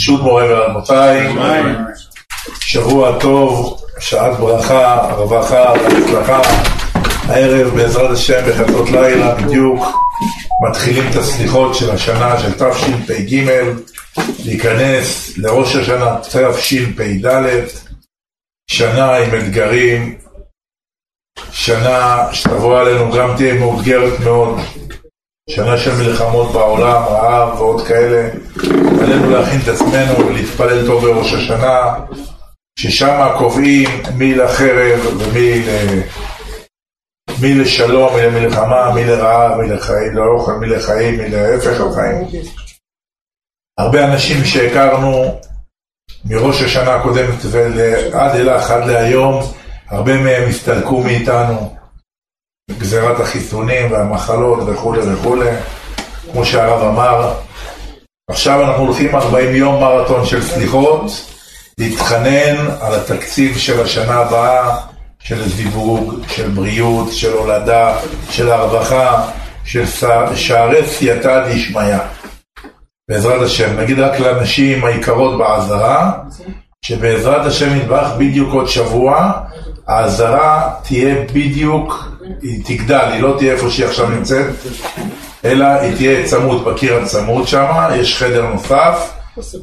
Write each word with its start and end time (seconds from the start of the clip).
ברשות 0.00 0.22
מורה 0.22 0.44
ורבותיי, 0.48 1.36
שבוע 2.60 3.18
טוב, 3.20 3.80
שעת 3.98 4.38
ברכה, 4.38 5.14
רווחה 5.16 5.72
והצלחה. 5.72 6.42
הערב 7.28 7.68
בעזרת 7.68 8.10
השם 8.10 8.40
בחצות 8.48 8.90
לילה 8.90 9.34
בדיוק 9.34 9.84
מתחילים 10.68 11.10
את 11.10 11.16
הסליחות 11.16 11.74
של 11.74 11.90
השנה 11.90 12.40
של 12.40 12.52
תשפ"ג, 12.52 13.60
להיכנס 14.44 15.38
לראש 15.38 15.76
השנה 15.76 16.16
תשפ"ד, 16.20 17.26
שנה 18.70 19.16
עם 19.16 19.34
אתגרים, 19.38 20.18
שנה 21.52 22.26
שתבוא 22.32 22.80
עלינו 22.80 23.12
גם 23.12 23.36
תהיה 23.36 23.54
מאותגרת 23.54 24.20
מאוד, 24.20 24.58
שנה 25.50 25.78
של 25.78 25.94
מלחמות 25.94 26.52
בעולם, 26.52 27.02
רעב 27.02 27.60
ועוד 27.60 27.86
כאלה, 27.86 28.28
עלינו 29.02 29.30
להכין 29.30 29.60
את 29.60 29.68
עצמנו 29.68 30.26
ולהתפלל 30.26 30.86
טוב 30.86 31.04
בראש 31.04 31.32
השנה, 31.32 31.94
ששם 32.78 33.28
קובעים 33.38 33.88
מי 34.14 34.34
לחרב 34.34 35.00
ומי 35.18 35.62
ל... 35.62 36.00
מי 37.42 37.54
לשלום, 37.54 38.14
מי 38.14 38.22
למלחמה, 38.22 38.94
מי 38.94 39.04
לרעב, 39.04 39.60
מי 39.60 39.68
לחיים, 39.68 40.16
לאוכל, 40.16 40.52
מי 40.52 40.66
לחיים, 40.66 41.18
מי 41.18 41.28
להפך 41.28 41.80
החיים. 41.80 42.42
הרבה 43.78 44.04
אנשים 44.04 44.44
שהכרנו 44.44 45.40
מראש 46.24 46.62
השנה 46.62 46.94
הקודמת 46.94 47.38
ועד 47.42 48.34
אילך, 48.34 48.70
עד 48.70 48.86
להיום, 48.86 49.42
הרבה 49.88 50.16
מהם 50.16 50.48
הסתלקו 50.48 51.02
מאיתנו. 51.02 51.79
גזירת 52.78 53.20
החיסונים 53.20 53.92
והמחלות 53.92 54.58
וכולי 54.66 55.00
וכולי, 55.12 55.50
כמו 56.32 56.44
שהרב 56.44 56.82
אמר. 56.82 57.32
עכשיו 58.30 58.62
אנחנו 58.62 58.84
הולכים 58.84 59.16
40 59.16 59.54
יום 59.54 59.80
מרתון 59.80 60.26
של 60.26 60.42
סליחות, 60.42 61.10
להתחנן 61.78 62.56
על 62.80 62.94
התקציב 62.94 63.58
של 63.58 63.80
השנה 63.80 64.14
הבאה, 64.14 64.76
של 65.18 65.48
זיווג, 65.48 66.14
של 66.28 66.48
בריאות, 66.48 67.12
של 67.12 67.32
הולדה, 67.32 67.96
של 68.30 68.50
הרווחה, 68.50 69.30
של 69.64 69.84
שערי 70.34 70.86
סייעתא 70.86 71.48
דשמיא. 71.48 71.96
בעזרת 73.10 73.42
השם. 73.42 73.80
נגיד 73.80 73.98
רק 73.98 74.20
לנשים 74.20 74.84
היקרות 74.84 75.38
בעזרה, 75.38 76.12
שבעזרת 76.84 77.46
השם 77.46 77.76
יתברך 77.76 78.12
בדיוק 78.18 78.54
עוד 78.54 78.68
שבוע, 78.68 79.32
העזרה 79.86 80.70
תהיה 80.82 81.14
בדיוק, 81.32 82.08
היא 82.42 82.64
תגדל, 82.64 83.08
היא 83.12 83.22
לא 83.22 83.34
תהיה 83.38 83.52
איפה 83.52 83.70
שהיא 83.70 83.86
עכשיו 83.86 84.08
נמצאת, 84.08 84.46
אלא 85.44 85.64
היא 85.64 85.96
תהיה 85.96 86.26
צמוד, 86.26 86.64
בקיר 86.64 86.96
הצמוד 86.96 87.48
שם, 87.48 87.66
יש 87.94 88.16
חדר 88.16 88.46
נוסף, 88.46 89.10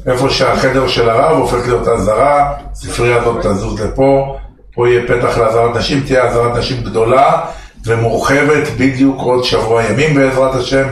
איפה 0.06 0.30
שהחדר 0.30 0.88
של 0.88 1.10
הרב 1.10 1.38
הופך 1.38 1.66
להיות 1.66 1.88
עזרה, 1.88 2.54
הספרייה 2.72 3.16
הזאת 3.16 3.46
תזוז 3.46 3.80
לפה, 3.80 4.36
פה 4.74 4.88
יהיה 4.88 5.02
פתח 5.06 5.38
לעזרת 5.38 5.76
נשים, 5.76 6.00
תהיה 6.00 6.24
עזרת 6.24 6.56
נשים 6.56 6.82
גדולה 6.82 7.40
ומורחבת 7.86 8.68
בדיוק 8.78 9.20
עוד 9.20 9.44
שבוע 9.44 9.84
ימים 9.84 10.14
בעזרת 10.14 10.54
השם, 10.54 10.88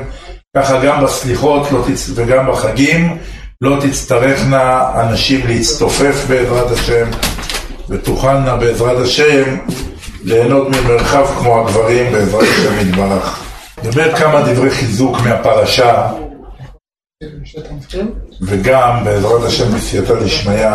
ככה 0.56 0.80
גם 0.80 1.04
בסליחות 1.04 1.72
לא 1.72 1.82
תצ... 1.86 2.10
וגם 2.14 2.50
בחגים 2.50 3.18
לא 3.60 3.76
תצטרכנה 3.80 4.90
אנשים 4.94 5.46
להצטופף 5.46 6.24
בעזרת 6.28 6.70
השם 6.70 7.06
ותוכלנה 7.88 8.56
בעזרת 8.56 9.00
השם 9.00 9.56
ליהנות 10.26 10.68
ממרחב 10.68 11.26
כמו 11.38 11.60
הגברים 11.60 12.12
בעזרת 12.12 12.42
השם. 12.42 13.00
נדבר 13.84 14.16
כמה 14.16 14.52
דברי 14.52 14.70
חיזוק 14.70 15.16
מהפרשה. 15.24 16.12
וגם 18.42 19.04
בעזרת 19.04 19.42
השם 19.42 19.76
בסייעתא 19.76 20.24
דשמיא 20.24 20.66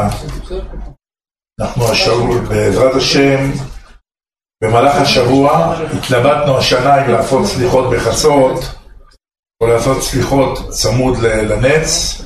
אנחנו 1.62 1.92
השבוע 1.92 2.38
בעזרת 2.50 2.96
השם 2.96 3.52
במהלך 4.64 4.96
השבוע 4.96 5.76
התלבטנו 5.98 6.58
השנה 6.58 7.06
אם 7.06 7.12
לעשות 7.12 7.46
סליחות 7.46 7.94
בחצות 7.94 8.60
או 9.62 9.68
לעשות 9.68 10.04
סליחות 10.04 10.70
צמוד 10.70 11.18
לנץ. 11.20 12.22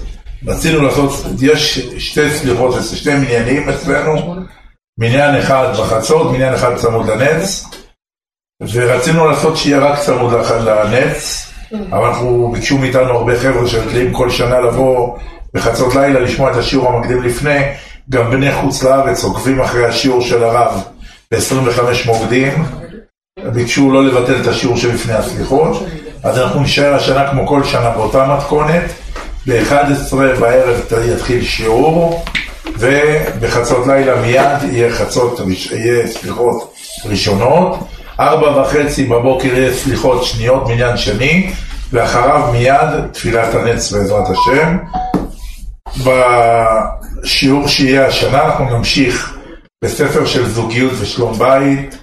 רצינו 0.48 0.82
לעשות, 0.82 1.10
יש 1.42 1.80
שתי 1.80 2.30
סליחות, 2.30 2.76
שתי 2.94 3.14
מניינים 3.14 3.70
אצלנו 3.70 4.36
מניין 5.00 5.36
אחד 5.36 5.74
בחצות, 5.80 6.32
מניין 6.32 6.54
אחד 6.54 6.76
צמוד 6.76 7.10
לנץ 7.10 7.66
ורצינו 8.74 9.28
לעשות 9.28 9.58
שיהיה 9.58 9.80
רק 9.80 10.00
צמוד 10.00 10.34
לנץ 10.34 11.46
אבל 11.92 12.08
אנחנו 12.08 12.52
ביקשו 12.54 12.78
מאיתנו 12.78 13.10
הרבה 13.10 13.40
חבר'ה 13.40 13.68
שרגילים 13.68 14.14
כל 14.14 14.30
שנה 14.30 14.60
לבוא 14.60 15.18
בחצות 15.54 15.96
לילה 15.96 16.20
לשמוע 16.20 16.52
את 16.52 16.56
השיעור 16.56 16.90
המקדים 16.90 17.24
לפני 17.24 17.60
גם 18.10 18.32
בני 18.32 18.52
חוץ 18.52 18.84
לארץ 18.84 19.24
עוקבים 19.24 19.62
אחרי 19.62 19.86
השיעור 19.86 20.22
של 20.22 20.44
הרב 20.44 20.84
ב-25 21.32 21.82
מוקדים. 22.06 22.66
ביקשו 23.54 23.92
לא 23.92 24.06
לבטל 24.06 24.42
את 24.42 24.48
השיעור 24.48 24.78
שלפני 24.78 25.14
הסליחות. 25.14 25.86
אז 26.24 26.40
אנחנו 26.40 26.60
נשאר 26.60 26.96
השנה 26.96 27.32
כמו 27.32 27.48
כל 27.48 27.64
שנה 27.64 27.90
באותה 27.90 28.36
מתכונת. 28.38 28.84
ב-11 29.48 30.16
בערב 30.40 30.82
יתחיל 31.06 31.44
שיעור 31.44 32.26
ובחצות 32.80 33.88
לילה 33.88 34.22
מיד 34.22 34.72
יהיה 34.72 34.92
חצות, 34.92 35.40
יהיה 35.72 36.08
סליחות 36.08 36.74
ראשונות. 37.06 37.80
ארבע 38.20 38.62
וחצי 38.62 39.06
בבוקר 39.06 39.48
יהיה 39.48 39.74
סליחות 39.74 40.24
שניות 40.24 40.68
מניין 40.68 40.98
שני 40.98 41.52
ואחריו 41.92 42.50
מיד 42.52 43.08
תפילת 43.12 43.56
הנץ 43.56 43.92
בעזרת 43.92 44.26
השם. 44.30 44.78
בשיעור 46.04 47.68
שיהיה 47.68 48.08
השנה 48.08 48.46
אנחנו 48.46 48.78
נמשיך 48.78 49.38
בספר 49.84 50.26
של 50.26 50.50
זוגיות 50.50 50.92
ושלום 51.00 51.34
בית. 51.40 51.98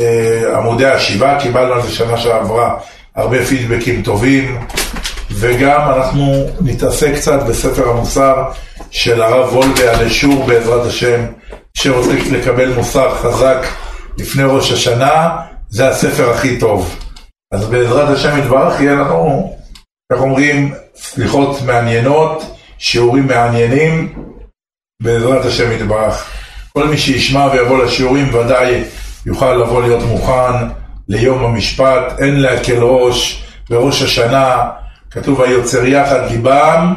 אה, 0.00 0.58
עמודי 0.58 0.86
השבעה, 0.86 1.40
קיבלנו 1.40 1.72
על 1.72 1.82
זה 1.82 1.90
שנה 1.90 2.16
שעברה 2.16 2.76
הרבה 3.16 3.44
פידבקים 3.44 4.02
טובים. 4.02 4.58
וגם 5.30 5.80
אנחנו 5.96 6.46
נתעסק 6.60 7.14
קצת 7.14 7.42
בספר 7.42 7.88
המוסר 7.90 8.44
של 8.90 9.22
הרב 9.22 9.52
וולבה 9.52 9.98
על 9.98 10.06
אשור 10.06 10.46
בעזרת 10.46 10.86
השם 10.86 11.24
שרוצה 11.74 12.12
לקבל 12.32 12.72
מוסר 12.72 13.14
חזק 13.14 13.66
לפני 14.18 14.42
ראש 14.42 14.72
השנה 14.72 15.36
זה 15.68 15.88
הספר 15.88 16.30
הכי 16.30 16.58
טוב. 16.58 16.96
אז 17.52 17.66
בעזרת 17.68 18.08
השם 18.08 18.38
יתברך 18.38 18.80
יהיה 18.80 18.94
לנו 18.94 19.56
איך 20.12 20.20
אומרים 20.20 20.74
סליחות 20.96 21.62
מעניינות 21.62 22.56
שיעורים 22.78 23.26
מעניינים. 23.26 24.14
בעזרת 25.02 25.44
השם 25.44 25.72
יתברך. 25.72 26.30
כל 26.72 26.88
מי 26.88 26.98
שישמע 26.98 27.46
ויבוא 27.52 27.84
לשיעורים 27.84 28.34
ודאי 28.34 28.84
יוכל 29.26 29.54
לבוא 29.54 29.82
להיות 29.82 30.02
מוכן 30.02 30.68
ליום 31.08 31.44
המשפט, 31.44 32.18
אין 32.18 32.40
להקל 32.40 32.78
ראש 32.82 33.44
בראש 33.70 34.02
השנה, 34.02 34.70
כתוב 35.10 35.42
היוצר 35.42 35.86
יחד 35.86 36.30
ליבם, 36.30 36.94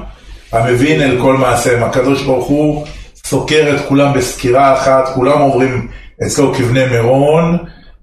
המבין 0.54 1.02
אל 1.02 1.22
כל 1.22 1.38
מעשיהם. 1.38 1.84
הקדוש 1.84 2.24
ברוך 2.24 2.48
הוא 2.48 2.86
סוקר 3.26 3.76
את 3.76 3.82
כולם 3.88 4.14
בסקירה 4.14 4.74
אחת, 4.74 5.10
כולם 5.16 5.40
עוברים 5.40 5.88
אצלו 6.26 6.54
כבני 6.54 6.86
מירון, 6.86 7.58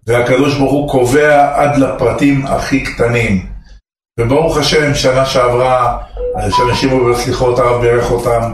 והקדוש 0.07 0.59
ברוך 0.59 0.73
הוא 0.73 0.89
קובע 0.89 1.53
עד 1.55 1.79
לפרטים 1.79 2.47
הכי 2.47 2.85
קטנים. 2.85 3.47
וברוך 4.21 4.57
השם, 4.57 4.95
שנה 4.95 5.27
שעברה, 5.27 5.99
שאנשים 6.51 6.91
היו 6.91 7.05
בסליחות, 7.05 7.59
הרב 7.59 7.81
בירך 7.81 8.11
אותם, 8.11 8.53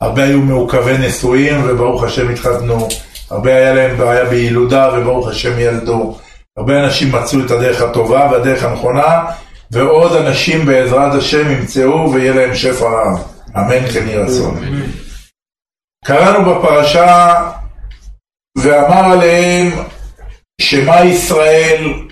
הרבה 0.00 0.24
היו 0.24 0.40
מעוכבי 0.40 0.98
נשואים, 0.98 1.62
וברוך 1.64 2.04
השם 2.04 2.28
התחתנו, 2.28 2.88
הרבה 3.30 3.56
היה 3.56 3.74
להם 3.74 3.96
בעיה 3.96 4.24
בילודה, 4.24 4.90
וברוך 4.94 5.28
השם 5.28 5.58
ילדו. 5.58 6.16
הרבה 6.56 6.84
אנשים 6.84 7.12
מצאו 7.12 7.40
את 7.46 7.50
הדרך 7.50 7.82
הטובה 7.82 8.28
והדרך 8.32 8.64
הנכונה, 8.64 9.24
ועוד 9.70 10.16
אנשים 10.16 10.66
בעזרת 10.66 11.14
השם 11.14 11.50
ימצאו 11.50 12.12
ויהיה 12.12 12.34
להם 12.34 12.54
שפע 12.54 12.84
רב. 12.84 13.35
אמן 13.58 13.86
כן 13.92 14.08
יהי 14.08 14.18
רצון. 14.18 14.60
קראנו 16.04 16.44
בפרשה 16.44 17.34
ואמר 18.58 19.12
עליהם 19.12 19.66
שמע 20.60 21.04
ישראל 21.04 22.08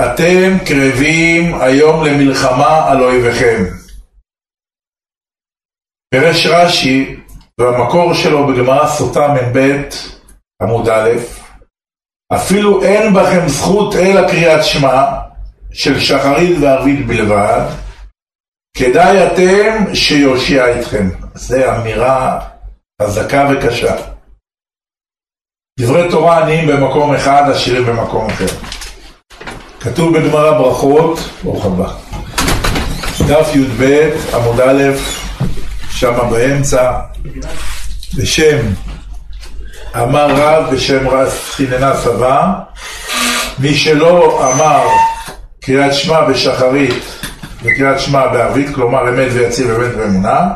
אתם 0.00 0.58
קרבים 0.66 1.54
היום 1.54 2.04
למלחמה 2.04 2.90
על 2.90 3.02
אויביכם. 3.02 3.64
פירש 6.14 6.46
רש"י 6.46 7.16
והמקור 7.60 8.14
שלו 8.14 8.46
בגמרא 8.46 8.88
סוטה 8.88 9.28
מ"ב 9.28 9.80
עמוד 10.62 10.88
א' 10.88 11.10
אפילו 12.34 12.82
אין 12.82 13.14
בכם 13.14 13.48
זכות 13.48 13.94
אלא 13.94 14.28
קריאת 14.28 14.64
שמע 14.64 15.04
של 15.72 16.00
שחרית 16.00 16.56
וערבית 16.60 17.06
בלבד, 17.06 17.68
כדאי 18.76 19.26
אתם 19.26 19.94
שיושיע 19.94 20.80
אתכם. 20.80 21.08
זו 21.34 21.76
אמירה 21.76 22.38
חזקה 23.02 23.48
וקשה. 23.52 23.96
דברי 25.80 26.10
תורה 26.10 26.38
עניים 26.38 26.68
במקום 26.68 27.14
אחד, 27.14 27.50
עשירים 27.50 27.86
במקום 27.86 28.26
אחר. 28.26 28.46
כתוב 29.80 30.18
בגמרא 30.18 30.58
ברכות, 30.58 31.18
ברוך 31.44 31.66
הבא, 31.66 31.92
דף 33.26 33.48
י"ב, 33.54 34.10
עמוד 34.34 34.60
א', 34.60 34.82
שם 35.90 36.30
באמצע, 36.30 37.00
בשם 38.18 38.58
אמר 39.96 40.26
רב 40.30 40.74
בשם 40.74 41.08
רז 41.08 41.32
חיננה 41.32 41.96
סבא, 41.96 42.52
מי 43.58 43.74
שלא 43.74 44.52
אמר 44.52 44.86
קריאת 45.60 45.94
שמע 45.94 46.28
בשחרית 46.28 47.13
וקריאת 47.64 48.00
שמע 48.00 48.26
בערבית, 48.26 48.74
כלומר 48.74 49.08
אמת 49.08 49.28
ויציב 49.32 49.70
אמת 49.70 49.94
ואמונה, 49.96 50.50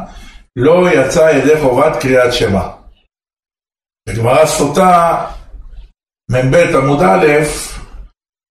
לא 0.57 0.89
יצא 0.93 1.31
ידי 1.35 1.61
חובת 1.61 1.97
קריאת 2.01 2.33
שמע. 2.33 2.63
בגמרא 4.09 4.47
סוטה, 4.47 5.25
מ"ב 6.31 6.55
עמוד 6.55 7.03
א', 7.03 7.27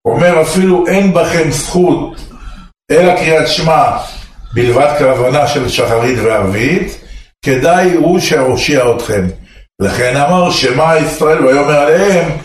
אומר 0.06 0.42
אפילו 0.42 0.86
אין 0.86 1.12
בכם 1.14 1.50
זכות 1.50 2.20
אלא 2.90 3.16
קריאת 3.16 3.48
שמע 3.48 3.98
בלבד 4.54 4.94
כהבנה 4.98 5.46
של 5.46 5.68
שחרית 5.68 6.18
וערבית, 6.18 7.04
כדאי 7.44 7.94
הוא 7.94 8.20
שהושיע 8.20 8.84
אתכם. 8.96 9.26
לכן 9.80 10.16
אמר 10.16 10.50
שמע 10.50 10.96
ישראל 10.96 11.46
ויאמר 11.46 11.78
עליהם 11.78 12.38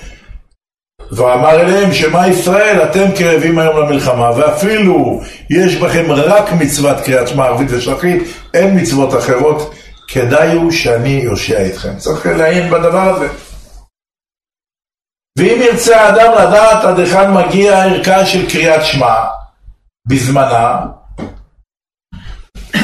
ואמר 1.15 1.61
אליהם 1.61 1.93
שמע 1.93 2.27
ישראל 2.27 2.83
אתם 2.83 3.05
קרבים 3.17 3.59
היום 3.59 3.77
למלחמה 3.77 4.31
ואפילו 4.37 5.21
יש 5.49 5.75
בכם 5.75 6.11
רק 6.11 6.53
מצוות 6.59 6.97
קריאת 7.05 7.27
שמע 7.27 7.45
ערבית 7.45 7.67
ושחרית 7.71 8.23
אין 8.53 8.79
מצוות 8.79 9.17
אחרות. 9.17 9.73
כדאי 10.07 10.53
הוא 10.53 10.71
שאני 10.71 11.09
יושיע 11.09 11.67
אתכם 11.67 11.97
צריך 11.97 12.25
לעיין 12.25 12.71
בדבר 12.71 13.09
הזה. 13.15 13.27
ואם 15.37 15.61
ירצה 15.61 16.01
האדם 16.01 16.31
לדעת 16.31 16.83
עד 16.83 16.99
היכן 16.99 17.33
מגיע 17.33 17.77
הערכה 17.77 18.25
של 18.25 18.49
קריאת 18.49 18.85
שמע 18.85 19.15
בזמנה 20.07 20.79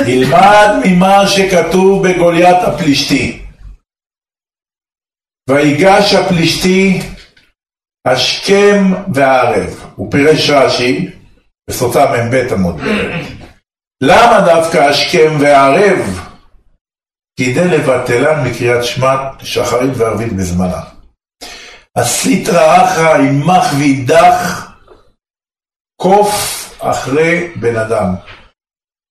ילמד 0.08 0.70
ממה 0.86 1.28
שכתוב 1.28 2.08
בגוליית 2.08 2.58
הפלישתי. 2.64 3.42
ויגש 5.50 6.14
הפלישתי 6.14 7.02
השכם 8.06 8.94
והערב. 9.13 9.86
הוא 9.96 10.12
פירש 10.12 10.50
רש"י 10.50 11.10
בסוטה 11.69 12.06
מ"ב 12.12 12.54
עמוד 12.54 12.81
ב'. 12.81 12.86
למה 14.01 14.42
דווקא 14.46 14.78
השכם 14.78 15.38
והערב? 15.40 16.30
כדי 17.40 17.68
לבטלן 17.68 18.48
מקריאת 18.48 18.84
שמע 18.84 19.16
שחרית 19.44 19.92
וערבית 19.98 20.34
בזמנה. 20.34 20.81
הסליטרא 21.96 22.86
אחרא 22.86 23.18
עמך 23.18 23.63
ואידך 23.80 24.68
קוף 26.02 26.60
אחרי 26.80 27.52
בן 27.56 27.75
אדם. 27.75 28.16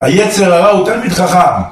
היצר 0.02 0.54
הרע 0.54 0.70
הוא 0.70 0.86
תלמיד 0.86 1.12
חכם, 1.12 1.62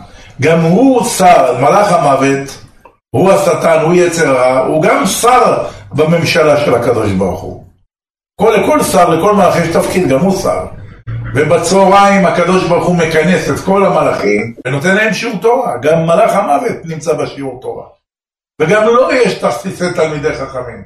גם 0.40 0.60
הוא 0.60 1.04
שר, 1.04 1.60
מלאך 1.60 1.92
המוות, 1.92 2.64
הוא 3.10 3.32
השטן, 3.32 3.80
הוא 3.82 3.94
יצר 3.94 4.28
הרע, 4.28 4.58
הוא 4.58 4.82
גם 4.82 5.06
שר 5.06 5.68
בממשלה 5.96 6.56
של 6.64 6.74
הקדוש 6.74 7.12
ברוך 7.12 7.40
הוא. 7.40 7.64
כל, 8.40 8.52
לכל 8.60 8.82
שר, 8.82 9.08
לכל 9.08 9.34
מלאך 9.34 9.56
יש 9.56 9.76
תפקיד, 9.76 10.08
גם 10.08 10.20
הוא 10.20 10.36
שר. 10.42 10.66
ובצהריים 11.34 12.26
הקדוש 12.26 12.68
ברוך 12.68 12.86
הוא 12.86 12.96
מכנס 12.96 13.50
את 13.50 13.64
כל 13.66 13.86
המלאכים 13.86 14.56
ונותן 14.66 14.94
להם 14.94 15.14
שיעור 15.14 15.40
תורה. 15.42 15.72
גם 15.82 15.98
מלאך 16.06 16.32
המוות 16.32 16.84
נמצא 16.84 17.12
בשיעור 17.14 17.60
תורה. 17.60 17.88
וגם 18.60 18.84
לו 18.84 18.94
לא 18.94 19.14
יש 19.14 19.38
תכסיסי 19.38 19.94
תלמידי 19.94 20.34
חכמים. 20.34 20.84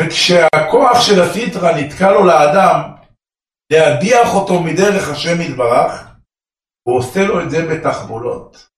וכשהכוח 0.00 1.00
של 1.00 1.22
הסיטרא 1.22 1.72
נתקע 1.72 2.10
לו 2.10 2.26
לאדם 2.26 2.80
להדיח 3.72 4.34
אותו 4.34 4.62
מדרך 4.62 5.10
השם 5.10 5.40
יתברך, 5.40 6.08
הוא 6.88 6.98
עושה 6.98 7.20
לו 7.24 7.42
את 7.42 7.50
זה 7.50 7.66
בתחבולות. 7.70 8.68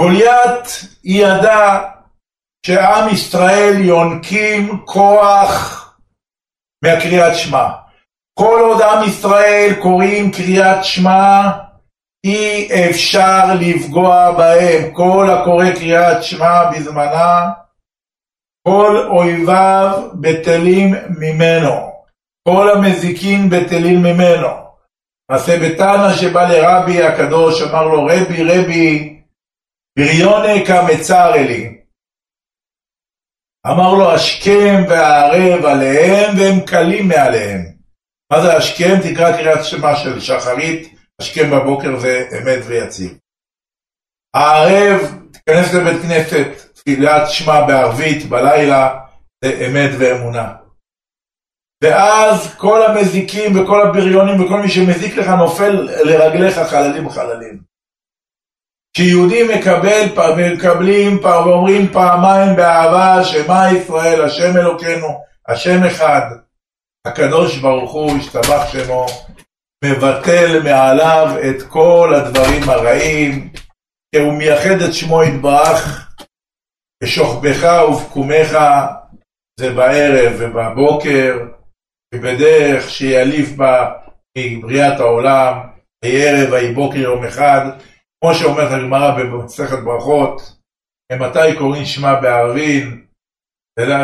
גוליית 0.00 0.66
ידע 1.04 1.80
שעם 2.66 3.08
ישראל 3.08 3.74
יונקים 3.80 4.84
כוח 4.84 5.82
מהקריאת 6.84 7.36
שמע. 7.36 7.68
כל 8.38 8.60
עוד 8.62 8.82
עם 8.82 9.08
ישראל 9.08 9.74
קוראים 9.82 10.30
קריאת 10.32 10.84
שמע, 10.84 11.50
אי 12.24 12.68
אפשר 12.90 13.44
לפגוע 13.60 14.32
בהם. 14.32 14.94
כל 14.94 15.26
הקורא 15.30 15.70
קריאת 15.70 16.22
שמע 16.22 16.70
בזמנה, 16.70 17.50
כל 18.68 19.06
אויביו 19.10 20.08
בטלים 20.20 20.94
ממנו. 21.18 21.92
כל 22.48 22.70
המזיקים 22.70 23.50
בטלים 23.50 23.98
ממנו. 24.02 24.48
מעשה 25.30 25.58
בתנא 25.58 26.12
שבא 26.12 26.48
לרבי 26.48 27.02
הקדוש, 27.02 27.62
אמר 27.62 27.84
לו 27.84 28.04
רבי 28.04 28.44
רבי 28.44 29.22
בריונה 29.98 30.66
כמצר 30.66 31.34
אלי. 31.34 31.85
אמר 33.70 33.94
לו 33.94 34.12
השכם 34.12 34.84
והערב 34.88 35.64
עליהם 35.64 36.38
והם 36.38 36.60
קלים 36.60 37.08
מעליהם. 37.08 37.60
מה 38.32 38.40
זה 38.40 38.56
השכם? 38.56 38.94
תקרא 39.02 39.36
קריאת 39.36 39.64
שמע 39.64 39.96
של 39.96 40.20
שחרית, 40.20 40.94
השכם 41.20 41.50
בבוקר 41.50 41.98
זה 41.98 42.28
אמת 42.38 42.62
ויציב. 42.66 43.18
הערב, 44.34 45.00
תיכנס 45.32 45.74
לבית 45.74 46.02
כנסת, 46.02 46.46
תפילת 46.74 47.30
שמע 47.30 47.66
בערבית 47.66 48.28
בלילה, 48.28 48.98
זה 49.44 49.66
אמת 49.66 49.90
ואמונה. 49.98 50.52
ואז 51.82 52.54
כל 52.56 52.82
המזיקים 52.82 53.60
וכל 53.60 53.82
הבריונים 53.82 54.40
וכל 54.40 54.60
מי 54.60 54.68
שמזיק 54.68 55.16
לך 55.16 55.28
נופל 55.28 55.72
לרגליך 56.04 56.58
חללים 56.58 57.10
חללים. 57.10 57.75
כשיהודי 58.96 59.42
מקבל, 59.42 60.02
מקבלים 60.54 61.18
ואומרים 61.22 61.92
פעמיים 61.92 62.56
באהבה, 62.56 63.24
שמע 63.24 63.68
ישראל, 63.72 64.24
השם 64.24 64.56
אלוקינו, 64.56 65.06
השם 65.48 65.84
אחד, 65.84 66.20
הקדוש 67.06 67.58
ברוך 67.58 67.92
הוא, 67.92 68.12
השתבח 68.18 68.72
שמו, 68.72 69.06
מבטל 69.84 70.62
מעליו 70.64 71.36
את 71.50 71.62
כל 71.62 72.12
הדברים 72.16 72.62
הרעים, 72.68 73.52
כי 74.14 74.20
הוא 74.20 74.32
מייחד 74.32 74.80
את 74.88 74.94
שמו 74.94 75.22
יתברך, 75.22 76.10
בשוכבך 77.02 77.82
ובקומך, 77.88 78.58
זה 79.60 79.72
בערב 79.72 80.32
ובבוקר, 80.38 81.38
ובדרך 82.14 82.90
שיעליף 82.90 83.52
בה 83.56 83.92
מבריאת 84.38 85.00
העולם, 85.00 85.58
ויהי 86.04 86.28
ערב 86.28 86.52
ויהי 86.52 86.72
בוקר 86.72 86.98
יום 86.98 87.24
אחד, 87.24 87.66
כמו 88.20 88.34
שאומרת 88.34 88.72
הגמרא 88.72 89.10
במסכת 89.18 89.78
ברכות, 89.78 90.56
מתי 91.12 91.58
קוראים 91.58 91.84
שמע 91.84 92.20
בערבין, 92.20 93.04
אלא 93.78 93.96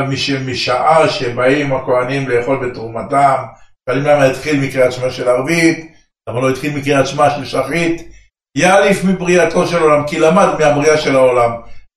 משעה 0.47 1.09
שבאים 1.09 1.73
הכהנים 1.73 2.28
לאכול 2.28 2.69
בתרומתם, 2.69 3.45
שואלים 3.88 4.04
למה 4.04 4.25
התחיל 4.25 4.61
מקריאת 4.61 4.92
שמע 4.92 5.11
של 5.11 5.28
ערבית, 5.28 5.92
למה 6.28 6.40
לא 6.40 6.50
התחיל 6.50 6.76
מקריאת 6.76 7.07
שמע 7.07 7.31
של 7.31 7.45
שחרית, 7.45 8.09
יעליף 8.59 9.04
מבריאתו 9.04 9.66
של 9.66 9.83
עולם, 9.83 10.07
כי 10.07 10.19
למד 10.19 10.49
מהבריאה 10.59 10.97
של 10.97 11.16
העולם. 11.16 11.50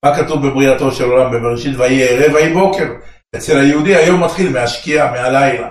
מה 0.05 0.15
כתוב 0.15 0.47
בבריאתו 0.47 0.91
של 0.91 1.03
עולם 1.03 1.31
בבראשית, 1.31 1.77
ויהי 1.77 2.03
ערב 2.03 2.33
ויהי 2.33 2.53
בוקר. 2.53 2.93
אצל 3.35 3.57
היהודי 3.57 3.95
היום 3.95 4.23
מתחיל 4.23 4.49
מהשקיעה, 4.49 5.11
מהלילה. 5.11 5.69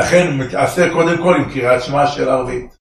לכן 0.00 0.38
עשה 0.56 0.90
קודם 0.92 1.22
כל 1.22 1.34
עם 1.34 1.52
קריאת 1.52 1.82
שמע 1.82 2.06
של 2.06 2.28
ערבית. 2.28 2.76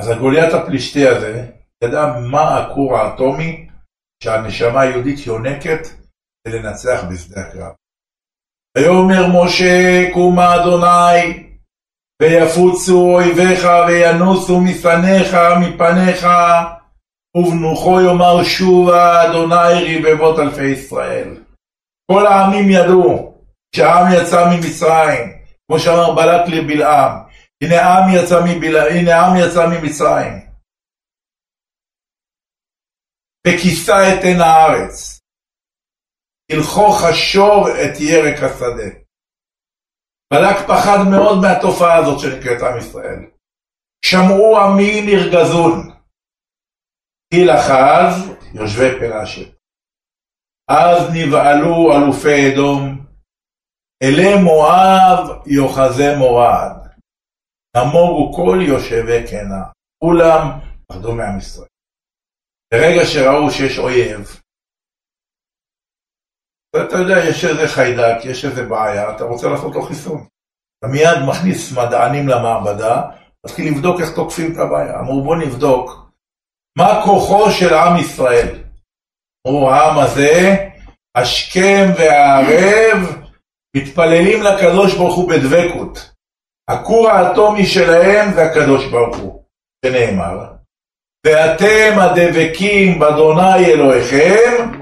אז 0.00 0.08
הגוליית 0.08 0.52
הפלישתי 0.54 1.08
הזה 1.08 1.46
ידע 1.84 2.06
מה 2.30 2.58
הכור 2.58 2.96
האטומי 2.96 3.68
שהנשמה 4.22 4.80
היהודית 4.80 5.26
יונקת 5.26 5.88
כדי 6.46 6.58
לנצח 6.58 7.04
בשדה 7.10 7.40
הקרב. 7.40 7.72
ויאמר 8.76 9.44
משה 9.44 10.04
קומה 10.14 10.54
אדוני 10.54 11.48
ויפוצו 12.22 13.14
אויביך 13.14 13.66
וינוסו 13.88 14.60
מפניך 14.60 15.36
מפניך 15.60 16.26
ובנוחו 17.36 18.00
יאמר 18.00 18.44
שובה 18.44 19.24
אדוני 19.24 20.02
רבבות 20.02 20.38
אלפי 20.38 20.64
ישראל. 20.64 21.36
כל 22.10 22.26
העמים 22.26 22.70
ידעו 22.70 23.34
שהעם 23.76 24.12
יצא 24.12 24.50
ממצרים, 24.50 25.32
כמו 25.66 25.78
שאמר 25.78 26.14
בלק 26.14 26.48
לבלעם, 26.48 27.23
הנה 27.64 27.80
העם 27.82 28.08
יצא, 28.14 28.40
מבל... 28.44 28.76
הנה 28.76 29.14
העם 29.14 29.36
יצא 29.36 29.66
ממצרים. 29.72 30.32
וכיסה 33.46 33.92
את 33.92 34.24
עין 34.24 34.40
הארץ. 34.40 35.20
הלכו 36.52 36.92
חשור 36.92 37.68
את 37.68 38.00
ירק 38.00 38.42
השדה. 38.42 38.90
בלק 40.32 40.56
פחד 40.68 40.98
מאוד 41.10 41.38
מהתופעה 41.42 41.96
הזאת 41.96 42.20
שנקראת 42.20 42.62
עם 42.62 42.78
ישראל. 42.78 43.20
שמעו 44.04 44.58
עמי 44.58 45.00
נרגזון. 45.06 45.94
גיל 47.34 47.50
אחז 47.50 48.30
יושבי 48.54 48.90
פלשת. 49.00 49.54
אז 50.68 51.10
נבהלו 51.14 51.92
אלופי 51.92 52.52
אדום, 52.52 53.06
אלי 54.02 54.42
מואב 54.44 55.42
יוחזה 55.46 56.16
מורד. 56.18 56.83
נמוגו 57.76 58.32
כל 58.32 58.58
יושבי 58.68 59.26
קנה, 59.30 59.64
כולם 60.04 60.48
פחדו 60.88 61.14
מעם 61.14 61.38
ישראל. 61.38 61.68
ברגע 62.74 63.04
שראו 63.04 63.50
שיש 63.50 63.78
אויב, 63.78 64.40
ואתה 66.74 66.96
יודע, 66.96 67.28
יש 67.28 67.44
איזה 67.44 67.68
חיידק, 67.68 68.24
יש 68.24 68.44
איזה 68.44 68.62
בעיה, 68.62 69.16
אתה 69.16 69.24
רוצה 69.24 69.48
לעשות 69.48 69.74
לו 69.74 69.82
חיסון. 69.82 70.26
אתה 70.78 70.92
מיד 70.92 71.18
מכניס 71.28 71.72
מדענים 71.72 72.28
למעבדה, 72.28 73.02
מתחיל 73.46 73.72
לבדוק 73.72 74.00
איך 74.00 74.14
תוקפים 74.14 74.52
את 74.52 74.58
הבעיה. 74.58 75.00
אמרו 75.00 75.24
בוא 75.24 75.36
נבדוק 75.36 76.10
מה 76.78 77.02
כוחו 77.04 77.50
של 77.50 77.74
עם 77.74 77.96
ישראל. 78.00 78.64
אמרו 79.48 79.70
העם 79.70 79.98
הזה, 79.98 80.56
השכם 81.14 81.86
והערב, 81.98 82.98
מתפללים 83.76 84.42
לקדוש 84.42 84.94
ברוך 84.94 85.16
הוא 85.16 85.30
בדבקות. 85.30 86.13
הכור 86.70 87.08
האטומי 87.08 87.66
שלהם 87.66 88.34
זה 88.34 88.42
הקדוש 88.42 88.86
ברוך 88.92 89.16
הוא, 89.16 89.44
שנאמר. 89.84 90.54
ואתם 91.26 91.98
הדבקים 91.98 92.98
באדוני 92.98 93.64
אלוהיכם, 93.66 94.72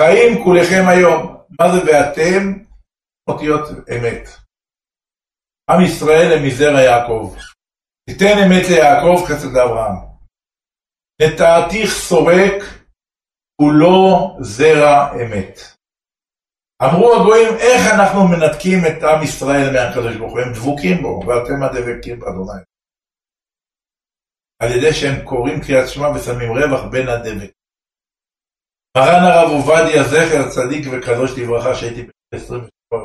חיים 0.00 0.44
כולכם 0.44 0.84
היום. 0.88 1.36
מה 1.60 1.66
זה 1.72 1.80
ואתם? 1.86 2.52
אותיות 3.28 3.68
אמת. 3.68 4.28
עם 5.70 5.80
ישראל 5.84 6.32
הם 6.32 6.46
מזרע 6.46 6.80
יעקב. 6.80 7.34
תיתן 8.10 8.38
אמת 8.46 8.68
ליעקב 8.70 9.24
חסד 9.26 9.52
לאברהם. 9.52 9.96
נטעתיך 11.22 11.90
סורק 11.90 12.62
הוא 13.60 13.72
לא 13.72 14.36
זרע 14.40 15.12
אמת. 15.22 15.73
אמרו 16.82 17.14
הגויים, 17.14 17.54
איך 17.66 17.82
אנחנו 17.94 18.28
מנתקים 18.28 18.78
את 18.88 19.02
עם 19.02 19.22
ישראל 19.22 19.66
מהקדוש 19.72 20.16
ברוך 20.16 20.32
הוא? 20.32 20.40
הם 20.40 20.52
דבוקים 20.52 21.02
בו, 21.02 21.20
ואתם 21.26 21.62
הדבקים 21.62 22.20
באדוני. 22.20 22.62
על 24.62 24.70
ידי 24.76 24.92
שהם 24.92 25.26
קוראים 25.28 25.60
קריאת 25.60 25.88
שמע 25.88 26.08
ושמים 26.08 26.50
רווח 26.56 26.82
בין 26.92 27.08
הדבק. 27.08 27.52
מרן 28.96 29.22
הרב 29.28 29.48
עובדיה 29.50 30.02
זכר 30.12 30.42
צדיק 30.54 30.84
וקדוש 30.92 31.30
לברכה 31.38 31.74
שהייתי 31.74 32.02
ב-23. 32.02 32.96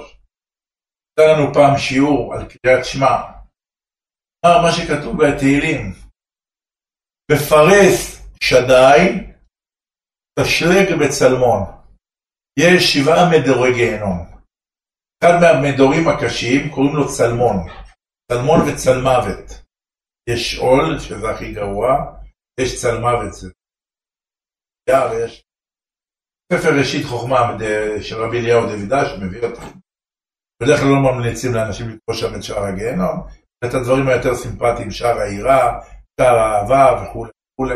נתן 1.10 1.28
לנו 1.32 1.54
פעם 1.54 1.78
שיעור 1.78 2.34
על 2.34 2.42
קריאת 2.50 2.86
שמע. 2.86 3.16
אמר 4.46 4.62
מה 4.64 4.72
שכתוב 4.72 5.14
בתהילים, 5.24 5.94
בפרס 7.32 8.28
שדי, 8.44 9.04
תשלג 10.40 10.88
בצלמון. 11.00 11.79
יש 12.62 12.94
שבעה 12.94 13.30
מדורי 13.32 13.74
גיהנום. 13.74 14.18
אחד 15.24 15.34
מהמדורים 15.42 16.08
הקשים 16.08 16.72
קוראים 16.74 16.96
לו 16.96 17.08
צלמון. 17.08 17.58
צלמון 18.32 18.60
וצלמוות. 18.68 19.62
יש 20.30 20.58
עול, 20.58 21.00
שזה 21.00 21.30
הכי 21.30 21.54
גרוע, 21.54 21.88
יש 22.60 22.82
צלמוות. 22.82 23.34
יש 24.90 25.44
ספר 26.54 26.70
ראשית 26.80 27.06
חוכמה 27.06 27.58
של 28.02 28.16
רבי 28.16 28.40
אליהו 28.40 28.66
דוידש, 28.66 29.08
מביא 29.22 29.42
אותך. 29.44 29.64
בדרך 30.64 30.80
כלל 30.80 30.90
לא 30.90 31.00
ממליצים 31.00 31.54
לאנשים 31.54 31.90
לקרוא 31.90 32.18
שם 32.18 32.36
את 32.36 32.44
שער 32.44 32.64
הגיהנום, 32.64 33.28
את 33.66 33.74
הדברים 33.74 34.08
היותר 34.08 34.36
סימפטיים, 34.36 34.92
שער 34.92 35.18
העירה, 35.20 35.80
שער 36.20 36.36
האהבה 36.36 37.04
וכולי 37.04 37.32
וכולי. 37.54 37.76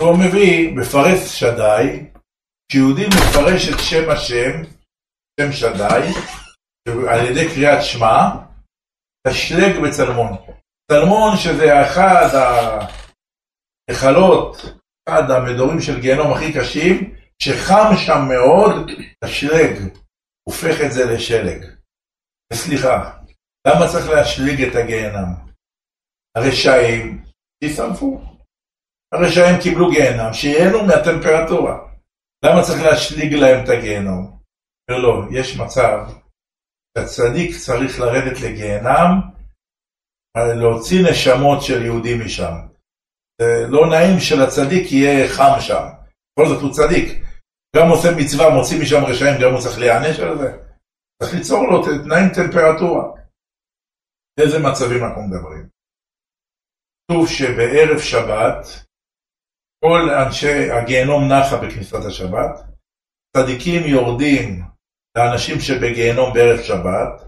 הוא 0.00 0.18
מביא 0.18 0.78
בפרס 0.78 1.30
שדי, 1.30 2.10
כשיהודי 2.68 3.06
מפרש 3.06 3.68
את 3.68 3.78
שם 3.90 4.10
השם, 4.10 4.52
שם 5.40 5.52
שדי, 5.52 6.06
על 7.10 7.26
ידי 7.26 7.48
קריאת 7.54 7.82
שמע, 7.82 8.16
תשלג 9.28 9.72
בצלמון. 9.82 10.28
צלמון 10.90 11.36
שזה 11.36 11.82
אחד 11.82 12.28
ההיכלות, 13.88 14.56
אחד 15.08 15.30
המדורים 15.30 15.80
של 15.80 16.00
גיהנום 16.00 16.32
הכי 16.32 16.52
קשים, 16.52 17.14
שחם 17.42 17.96
שם 18.06 18.20
מאוד, 18.28 18.90
תשלג, 19.24 19.72
הופך 20.48 20.80
את 20.86 20.92
זה 20.92 21.04
לשלג. 21.12 21.66
סליחה, 22.52 23.18
למה 23.66 23.88
צריך 23.92 24.08
להשליג 24.08 24.62
את 24.62 24.74
הגיהנם? 24.74 25.34
הרשעים, 26.36 27.24
שישרפו. 27.64 28.20
הרשעים 29.14 29.60
קיבלו 29.62 29.90
גיהנם, 29.90 30.32
שיהנו 30.32 30.86
מהטמפרטורה. 30.86 31.88
למה 32.44 32.62
צריך 32.62 32.82
להשליג 32.82 33.34
להם 33.34 33.64
את 33.64 33.68
הגיהנום? 33.68 34.38
אומר 34.90 35.00
לא, 35.00 35.14
יש 35.38 35.56
מצב 35.56 35.98
שהצדיק 36.98 37.56
צריך 37.64 38.00
לרדת 38.00 38.40
לגיהנם, 38.40 39.10
להוציא 40.36 40.98
נשמות 41.10 41.62
של 41.62 41.82
יהודים 41.82 42.24
משם. 42.24 42.54
לא 43.68 43.80
נעים 43.90 44.20
שלצדיק 44.20 44.92
יהיה 44.92 45.28
חם 45.28 45.60
שם. 45.60 45.84
בכל 46.32 46.48
זאת 46.48 46.62
הוא 46.62 46.72
צדיק. 46.72 47.08
גם 47.76 47.86
עושה 47.90 48.08
מצווה, 48.18 48.54
מוציא 48.56 48.78
משם 48.82 49.02
רשעים, 49.04 49.36
גם 49.42 49.52
הוא 49.52 49.60
צריך 49.60 49.78
להיענש 49.78 50.20
על 50.20 50.38
זה. 50.38 50.50
צריך 51.22 51.34
ליצור 51.34 51.62
לו 51.70 51.82
תנאים 51.82 52.28
טמפרטורה. 52.34 53.04
איזה 54.40 54.58
מצבים 54.58 55.04
אנחנו 55.04 55.22
מדברים? 55.22 55.68
כתוב 57.04 57.28
שבערב 57.28 57.98
שבת 57.98 58.87
כל 59.84 60.10
אנשי 60.10 60.70
הגיהנום 60.70 61.32
נחה 61.32 61.56
בכניסת 61.56 62.04
השבת, 62.06 62.62
צדיקים 63.36 63.82
יורדים 63.86 64.62
לאנשים 65.16 65.60
שבגיהנום 65.60 66.34
בערב 66.34 66.62
שבת, 66.62 67.24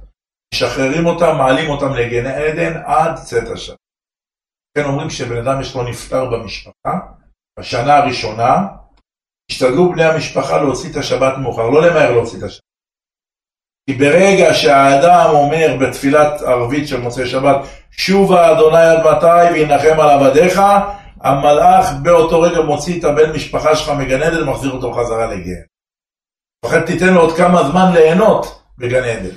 משחררים 0.54 1.06
אותם, 1.06 1.36
מעלים 1.38 1.70
אותם 1.70 1.94
לגן 1.94 2.26
עדן 2.26 2.82
עד 2.86 3.14
צאת 3.14 3.48
השבת. 3.48 3.76
כן 4.78 4.84
אומרים 4.84 5.10
שבן 5.10 5.36
אדם 5.36 5.60
יש 5.60 5.74
לו 5.74 5.82
נפטר 5.82 6.30
במשפחה, 6.30 6.98
בשנה 7.58 7.96
הראשונה, 7.96 8.66
השתדלו 9.50 9.92
בני 9.92 10.04
המשפחה 10.04 10.62
להוציא 10.62 10.90
את 10.90 10.96
השבת 10.96 11.38
מאוחר, 11.38 11.70
לא 11.70 11.82
למהר 11.82 12.12
להוציא 12.12 12.38
את 12.38 12.42
השבת. 12.42 12.64
כי 13.86 13.96
ברגע 13.96 14.54
שהאדם 14.54 15.30
אומר 15.30 15.76
בתפילת 15.80 16.40
ערבית 16.42 16.88
של 16.88 17.00
מוצאי 17.00 17.26
שבת, 17.26 17.56
שובה 17.90 18.52
אדוני 18.52 18.82
עד 18.82 18.98
מתי 18.98 19.52
וינחם 19.52 20.00
על 20.00 20.10
עבדיך, 20.10 20.60
המלאך 21.20 21.86
באותו 22.02 22.40
רגע 22.40 22.60
מוציא 22.60 22.98
את 22.98 23.04
הבן 23.04 23.32
משפחה 23.32 23.76
שלך 23.76 23.88
מגן 23.88 24.22
עדן 24.22 24.42
ומחזיר 24.42 24.70
אותו 24.70 24.92
חזרה 24.92 25.26
לגן. 25.26 25.62
לכן 26.64 26.86
תיתן 26.86 27.14
לו 27.14 27.20
עוד 27.20 27.36
כמה 27.36 27.70
זמן 27.70 27.92
ליהנות 27.94 28.62
בגן 28.78 29.04
עדן. 29.04 29.36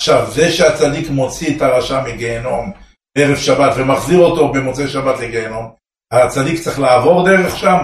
עכשיו, 0.00 0.30
זה 0.30 0.52
שהצדיק 0.52 1.10
מוציא 1.10 1.56
את 1.56 1.62
הרשע 1.62 2.02
מגיהנום 2.04 2.72
בערב 3.16 3.36
שבת 3.36 3.72
ומחזיר 3.76 4.18
אותו 4.18 4.52
במוצאי 4.52 4.88
שבת 4.88 5.20
לגיהנום, 5.20 5.74
הצדיק 6.12 6.60
צריך 6.60 6.78
לעבור 6.78 7.24
דרך 7.24 7.56
שם? 7.56 7.78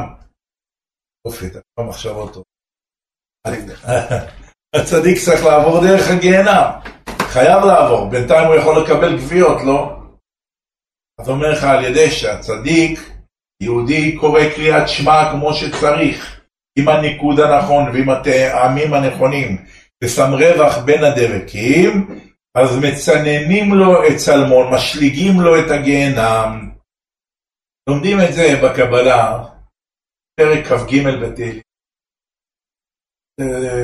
יופי, 1.26 1.46
אתה 1.46 1.58
כבר 1.74 1.88
מחשבות 1.88 2.34
טוב. 2.34 2.44
הצדיק 4.76 5.18
צריך 5.24 5.44
לעבור 5.44 5.80
דרך 5.80 6.10
הגיהנם, 6.10 6.70
חייב 7.18 7.64
לעבור, 7.64 8.10
בינתיים 8.10 8.46
הוא 8.46 8.54
יכול 8.54 8.82
לקבל 8.82 9.16
גביעות, 9.16 9.58
לא? 9.66 9.96
אז 11.20 11.28
אומר 11.28 11.52
לך 11.52 11.64
על 11.64 11.84
ידי 11.84 12.10
שהצדיק 12.10 13.00
יהודי 13.60 14.16
קורא 14.16 14.40
קריאת 14.54 14.88
שמע 14.88 15.32
כמו 15.32 15.54
שצריך, 15.54 16.40
עם 16.78 16.88
הניקוד 16.88 17.40
הנכון 17.40 17.84
ועם 17.92 18.10
הטעמים 18.10 18.94
הנכונים, 18.94 19.64
ושם 20.04 20.30
רווח 20.32 20.78
בין 20.78 21.04
הדבקים, 21.04 22.20
אז 22.54 22.78
מצננים 22.78 23.74
לו 23.74 24.06
את 24.06 24.16
צלמון, 24.16 24.74
משליגים 24.74 25.40
לו 25.40 25.58
את 25.58 25.70
הגיהנם. 25.70 26.70
לומדים 27.88 28.18
את 28.20 28.32
זה 28.32 28.60
בקבלה, 28.64 29.44
פרק 30.36 30.66
כ"ג 30.66 30.92
בתהילים. 31.22 31.62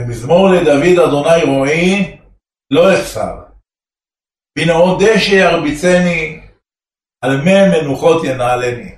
מזמור 0.09 0.49
לדוד 0.49 0.99
אדוני 1.09 1.43
רועי 1.47 2.17
לא 2.71 2.95
אחסר. 2.95 3.43
עוד 4.75 5.03
דשא 5.03 5.35
ירביצני, 5.35 6.41
על 7.25 7.43
מי 7.45 7.53
מנוחות 7.73 8.25
ינעלני. 8.25 8.96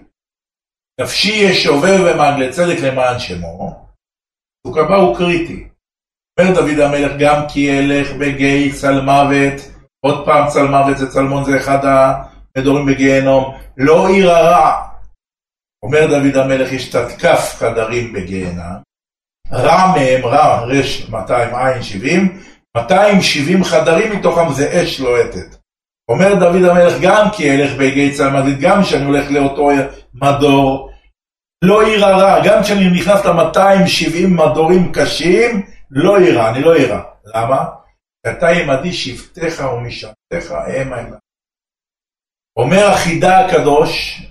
נפשי 1.00 1.32
ישובב 1.32 2.10
במעגלי 2.10 2.50
צדק 2.50 2.78
למען 2.82 3.18
שמו, 3.18 3.86
פסוק 4.62 4.78
הבא 4.78 4.96
הוא 4.96 5.16
קריטי. 5.16 5.68
אומר 6.40 6.54
דוד 6.54 6.80
המלך 6.80 7.12
גם 7.18 7.42
כי 7.48 7.60
ילך 7.60 8.12
בגיא 8.12 8.72
צלמוות, 8.72 9.60
עוד 10.00 10.26
פעם 10.26 10.48
צלמוות 10.48 10.98
זה 10.98 11.10
צלמון 11.10 11.44
זה 11.44 11.56
אחד 11.56 11.78
המדורים 11.84 12.86
בגיהנום, 12.86 13.54
לא 13.76 14.08
עיר 14.08 14.30
הרע. 14.30 14.88
אומר 15.84 16.06
דוד 16.06 16.36
המלך 16.36 16.72
יש 16.72 16.88
תתקף 16.88 17.54
חדרים 17.58 18.12
בגיהנם, 18.12 18.76
רע 19.52 19.92
מהם 19.96 20.26
רע 20.26 20.64
רש 20.64 21.10
200 21.10 21.54
עין 21.54 21.82
70, 21.82 22.40
270 22.76 23.64
חדרים 23.64 24.18
מתוכם 24.18 24.52
זה 24.52 24.82
אש 24.82 25.00
לוהטת. 25.00 25.57
אומר 26.08 26.34
דוד 26.34 26.64
המלך 26.64 26.94
גם 27.02 27.26
כי 27.36 27.50
אלך 27.50 27.72
בגיא 27.74 28.16
צלמוות, 28.16 28.58
גם 28.60 28.82
כשאני 28.82 29.04
הולך 29.04 29.30
לאותו 29.30 29.70
מדור, 30.14 30.90
לא 31.64 31.86
יירא 31.86 32.10
רע, 32.10 32.44
גם 32.44 32.62
כשאני 32.62 32.90
נכנס 32.90 33.24
ל-270 33.24 34.26
מדורים 34.28 34.92
קשים, 34.92 35.66
לא 35.90 36.20
יירא, 36.20 36.50
אני 36.50 36.62
לא 36.62 36.76
יירא. 36.76 37.00
למה? 37.24 37.64
אתה 38.26 38.48
עמדי 38.48 38.92
שבטיך 38.92 39.60
ומשענתך 39.60 40.50
המה 40.50 40.96
עמדי. 40.96 41.16
אומר 42.58 42.86
החידה 42.86 43.46
הקדוש, 43.46 44.22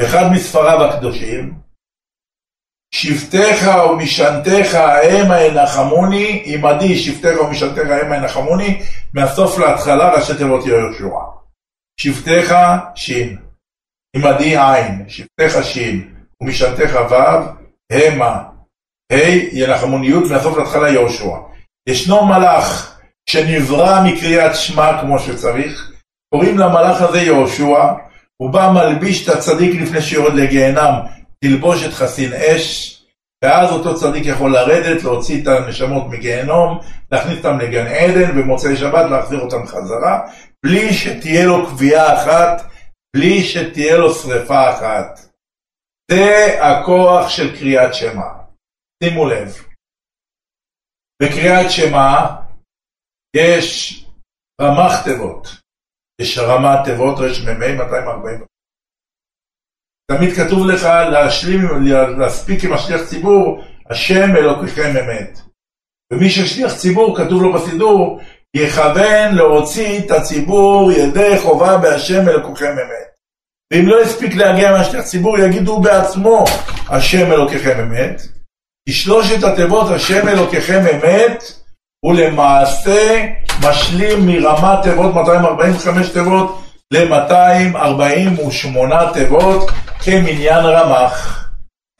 באחד 0.00 0.24
מספריו 0.32 0.84
הקדושים, 0.84 1.67
שבטיך 2.94 3.68
ומשענתך 3.90 4.74
המה 4.74 5.40
ינחמוני, 5.40 6.42
עמדי 6.44 6.98
שבטיך 6.98 7.40
ומשענתך 7.40 7.90
המה 8.02 8.16
ינחמוני, 8.16 8.82
מהסוף 9.14 9.58
להתחלה 9.58 10.14
ראשי 10.14 10.34
תיבות 10.34 10.66
יהושע. 10.66 11.18
שבטיך 12.00 12.54
שין, 12.94 13.38
עמדי 14.16 14.56
עין, 14.58 15.08
שבטיך 15.08 15.64
שין, 15.64 16.14
ומשענתך 16.42 16.98
ו', 17.10 17.14
המה, 17.92 18.42
ה' 19.12 19.16
ינחמוניות, 19.52 20.30
מהסוף 20.30 20.58
להתחלה 20.58 20.90
יהושע. 20.90 21.36
ישנו 21.88 22.26
מלאך 22.26 22.98
שנברא 23.30 24.00
מקריאת 24.04 24.54
שמע 24.54 25.00
כמו 25.00 25.18
שצריך, 25.18 25.92
קוראים 26.34 26.58
למלאך 26.58 27.02
הזה 27.02 27.20
יהושע, 27.20 27.92
הוא 28.36 28.50
בא 28.50 28.70
מלביש 28.74 29.28
את 29.28 29.34
הצדיק 29.34 29.80
לפני 29.80 30.02
שיורד 30.02 30.34
לגיהנם, 30.34 30.92
תלבוש 31.44 31.84
את 31.86 31.92
חסין 31.92 32.32
אש, 32.32 32.94
ואז 33.44 33.70
אותו 33.70 34.00
צדיק 34.00 34.26
יכול 34.26 34.52
לרדת, 34.52 35.04
להוציא 35.04 35.42
את 35.42 35.46
הנשמות 35.46 36.02
מגיהנום, 36.10 36.78
להכניס 37.12 37.38
אותם 37.38 37.58
לגן 37.58 37.86
עדן, 37.86 38.40
במוצאי 38.40 38.76
שבת 38.76 39.10
להחזיר 39.10 39.40
אותם 39.40 39.66
חזרה, 39.66 40.20
בלי 40.66 40.92
שתהיה 40.92 41.46
לו 41.46 41.66
קביעה 41.66 42.14
אחת, 42.14 42.62
בלי 43.16 43.42
שתהיה 43.42 43.96
לו 43.96 44.14
שריפה 44.14 44.70
אחת. 44.70 45.20
זה 46.10 46.58
הכוח 46.62 47.28
של 47.28 47.56
קריאת 47.58 47.94
שמע. 47.94 48.28
שימו 49.04 49.26
לב, 49.26 49.56
בקריאת 51.22 51.70
שמע 51.70 52.26
יש 53.36 54.04
רמ"ח 54.60 55.04
תיבות. 55.04 55.48
יש 56.20 56.38
רמת 56.38 56.84
תיבות 56.84 57.18
רמ"ה 57.20 57.74
240. 57.74 58.44
תמיד 60.12 60.32
כתוב 60.36 60.66
לך 60.66 60.84
להשלים, 60.84 61.68
להספיק 62.18 62.64
עם 62.64 62.72
השליח 62.72 63.04
ציבור, 63.04 63.64
השם 63.90 64.36
אלוקיכם 64.36 64.96
אמת. 64.96 65.40
ומי 66.12 66.30
ששליח 66.30 66.74
ציבור, 66.74 67.16
כתוב 67.16 67.42
לו 67.42 67.52
בסידור, 67.52 68.20
יכוון 68.56 69.34
להוציא 69.34 69.98
את 69.98 70.10
הציבור 70.10 70.92
ידי 70.92 71.38
חובה 71.38 71.76
בהשם 71.76 72.28
אלוקיכם 72.28 72.72
אמת. 72.72 73.08
ואם 73.72 73.88
לא 73.88 74.00
הספיק 74.00 74.34
להגיע 74.34 74.72
מהשליח 74.72 75.04
ציבור, 75.04 75.38
יגידו 75.38 75.80
בעצמו 75.80 76.44
השם 76.88 77.32
אלוקיכם 77.32 77.80
אמת. 77.80 78.22
כי 78.88 78.92
שלושת 78.94 79.44
התיבות 79.44 79.90
השם 79.90 80.28
אלוקיכם 80.28 80.80
אמת, 80.94 81.42
הוא 82.04 82.14
למעשה 82.14 83.26
משלים 83.68 84.26
מרמת 84.26 84.82
תיבות 84.82 85.14
245 85.14 86.08
תיבות 86.12 86.67
ל-248 86.92 89.14
תיבות 89.14 89.70
כמניין 90.04 90.64
רמ"ח. 90.64 91.48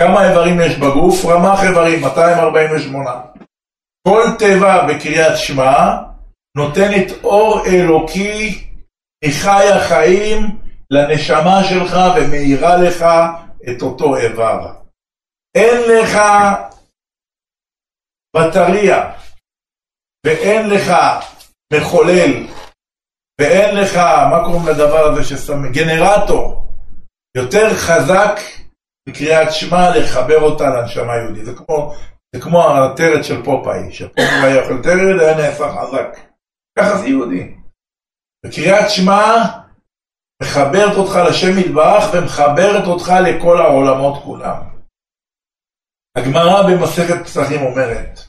כמה 0.00 0.28
איברים 0.28 0.60
יש 0.60 0.76
בגוף? 0.76 1.24
רמ"ח 1.24 1.64
איברים, 1.64 2.00
248. 2.00 3.10
כל 4.08 4.22
תיבה 4.38 4.86
בקריאת 4.88 5.36
שמע 5.36 5.96
נותנת 6.56 7.24
אור 7.24 7.66
אלוקי 7.66 8.64
מחי 9.24 9.68
החיים 9.74 10.58
לנשמה 10.90 11.64
שלך 11.64 11.96
ומאירה 12.16 12.76
לך 12.76 13.04
את 13.70 13.82
אותו 13.82 14.16
איבר. 14.16 14.72
אין 15.54 15.90
לך 15.90 16.18
בטריה 18.36 19.12
ואין 20.26 20.70
לך 20.70 20.92
מחולל 21.72 22.46
ואין 23.40 23.76
לך, 23.76 23.96
מה 24.30 24.44
קוראים 24.44 24.68
לדבר 24.68 24.98
הזה 24.98 25.24
ששם, 25.24 25.72
גנרטור 25.72 26.72
יותר 27.36 27.74
חזק 27.74 28.40
מקריאת 29.08 29.52
שמע 29.52 29.98
לחבר 29.98 30.40
אותה 30.40 30.64
לנשמה 30.64 31.12
היהודית. 31.12 31.44
זה 31.44 31.54
כמו, 31.54 31.94
זה 32.34 32.40
כמו 32.40 32.70
הטרד 32.70 33.24
של 33.24 33.44
פופאי, 33.44 33.92
שפופאי 33.92 34.58
אוכל 34.58 34.82
טרד 34.82 35.20
היה 35.20 35.36
נהפך 35.36 35.70
חזק. 35.80 36.18
ככה 36.78 36.98
זה 36.98 37.06
יהודי. 37.08 37.54
וקריאת 38.46 38.90
שמע 38.90 39.44
מחברת 40.42 40.96
אותך 40.96 41.18
לשם 41.28 41.58
מטבח 41.58 42.04
ומחברת 42.12 42.86
אותך 42.86 43.12
לכל 43.26 43.60
העולמות 43.60 44.22
כולם. 44.24 44.62
הגמרא 46.16 46.62
במסכת 46.62 47.24
פסחים 47.24 47.62
אומרת 47.62 48.20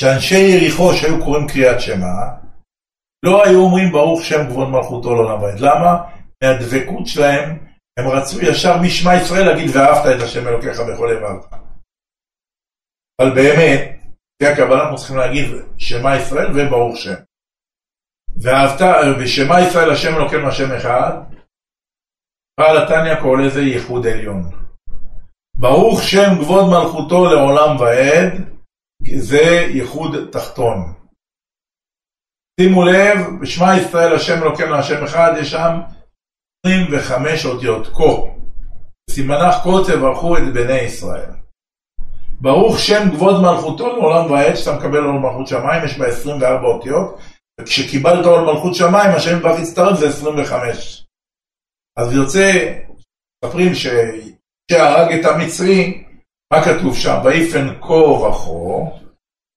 שאנשי 0.00 0.38
יריחו 0.38 0.92
שהיו 0.94 1.24
קוראים 1.24 1.48
קריאת 1.48 1.80
שמע 1.80 2.12
לא 3.24 3.44
היו 3.44 3.60
אומרים 3.60 3.92
ברוך 3.92 4.24
שם 4.24 4.46
כבוד 4.50 4.68
מלכותו 4.68 5.14
לעולם 5.14 5.42
ועד. 5.42 5.60
למה? 5.60 5.92
מהדבקות 6.42 7.06
שלהם 7.06 7.58
הם 7.98 8.08
רצו 8.08 8.40
ישר 8.40 8.82
משמע 8.82 9.14
ישראל 9.14 9.46
להגיד 9.46 9.76
ואהבת 9.76 10.16
את 10.16 10.22
השם 10.22 10.48
אלוקיך 10.48 10.80
בכל 10.80 11.10
לבבך. 11.12 11.46
אבל 13.20 13.34
באמת, 13.34 13.80
לפי 14.42 14.52
הקבלה 14.52 14.82
אנחנו 14.82 14.96
צריכים 14.96 15.16
להגיד 15.16 15.46
שמע 15.78 16.16
ישראל 16.16 16.46
וברוך 16.50 16.96
שם. 16.96 17.14
ואהבת, 18.42 18.80
ושמע 19.20 19.60
ישראל 19.60 19.90
השם 19.90 20.14
אלוקינו 20.16 20.48
השם 20.48 20.72
אחד, 20.72 21.12
בעל 22.60 22.76
התניא 22.82 23.20
קורא 23.22 23.40
לזה 23.40 23.60
ייחוד 23.60 24.06
עליון. 24.06 24.42
ברוך 25.56 26.02
שם 26.02 26.42
כבוד 26.42 26.64
מלכותו 26.70 27.24
לעולם 27.24 27.76
ועד, 27.80 28.32
זה 29.16 29.66
ייחוד 29.74 30.30
תחתון. 30.32 30.99
שימו 32.62 32.84
לב, 32.84 33.18
בשמע 33.40 33.76
ישראל 33.76 34.14
השם 34.14 34.42
אלוקינו 34.42 34.74
השם 34.74 35.04
אחד, 35.04 35.32
יש 35.40 35.50
שם 35.50 35.80
25 36.66 37.46
אותיות 37.46 37.86
כה. 37.86 38.30
סימנך 39.10 39.54
כה 39.54 39.70
תברכו 39.86 40.36
את 40.36 40.42
בני 40.52 40.78
ישראל. 40.80 41.30
ברוך 42.40 42.78
שם 42.78 43.10
כבוד 43.10 43.42
מלכותו 43.42 43.86
לעולם 43.86 44.30
ועד, 44.30 44.54
שאתה 44.54 44.76
מקבל 44.76 45.04
עול 45.04 45.18
מלכות 45.18 45.46
שמיים, 45.46 45.84
יש 45.84 45.98
בה 45.98 46.06
24 46.06 46.66
אותיות, 46.66 47.18
וכשקיבלת 47.60 48.26
עול 48.26 48.52
מלכות 48.52 48.74
שמיים, 48.74 49.10
השם 49.16 49.36
יתברך 49.36 49.60
יצטרף 49.60 49.98
זה 49.98 50.08
25. 50.08 51.06
אז 51.98 52.12
יוצא, 52.12 52.74
מספרים 53.44 53.74
שהרג 53.74 55.12
את 55.12 55.24
המצרי, 55.24 56.04
מה 56.52 56.64
כתוב 56.64 56.96
שם? 56.96 57.20
ויפן 57.24 57.80
כה 57.80 57.94
וכה, 57.94 58.50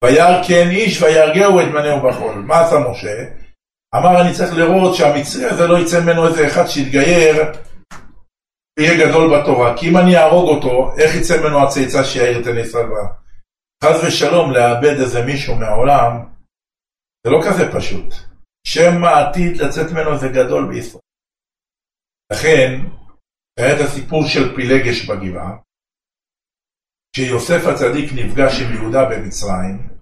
וירא 0.04 0.44
כן 0.48 0.70
איש 0.70 1.02
ויהרגהו 1.02 1.60
את 1.60 1.72
בניהו 1.74 2.10
בחול. 2.10 2.36
מה 2.36 2.60
עשה 2.60 2.76
משה? 2.92 3.26
אמר 3.96 4.22
אני 4.22 4.34
צריך 4.34 4.54
לראות 4.54 4.96
שהמצרי 4.96 5.46
הזה 5.46 5.68
לא 5.68 5.80
יצא 5.80 6.02
ממנו 6.02 6.28
איזה 6.28 6.48
אחד 6.48 6.68
שיתגייר 6.68 7.36
ויהיה 8.80 9.08
גדול 9.08 9.40
בתורה, 9.40 9.78
כי 9.78 9.90
אם 9.90 9.98
אני 9.98 10.18
אהרוג 10.18 10.50
אותו, 10.50 10.94
איך 10.98 11.16
יצא 11.16 11.42
ממנו 11.42 11.64
הצאצא 11.64 12.04
שיעיר 12.04 12.42
את 12.42 12.48
עיני 12.48 12.62
ישראל 12.62 12.86
חס 13.84 14.04
ושלום 14.04 14.52
לאבד 14.52 15.00
איזה 15.00 15.26
מישהו 15.26 15.56
מהעולם, 15.56 16.34
זה 17.26 17.32
לא 17.32 17.40
כזה 17.48 17.72
פשוט. 17.78 18.14
שם 18.68 19.04
העתיד 19.04 19.58
לצאת 19.58 19.92
ממנו 19.92 20.18
זה 20.18 20.28
גדול 20.28 20.68
בישראל. 20.74 21.02
לכן, 22.34 22.80
היה 23.60 23.76
את 23.76 23.82
הסיפור 23.82 24.24
של 24.28 24.56
פילגש 24.56 25.10
בגבעה, 25.10 25.58
כשיוסף 27.16 27.62
הצדיק 27.68 28.14
נפגש 28.14 28.62
עם 28.62 28.74
יהודה 28.74 29.06
במצרים, 29.10 29.93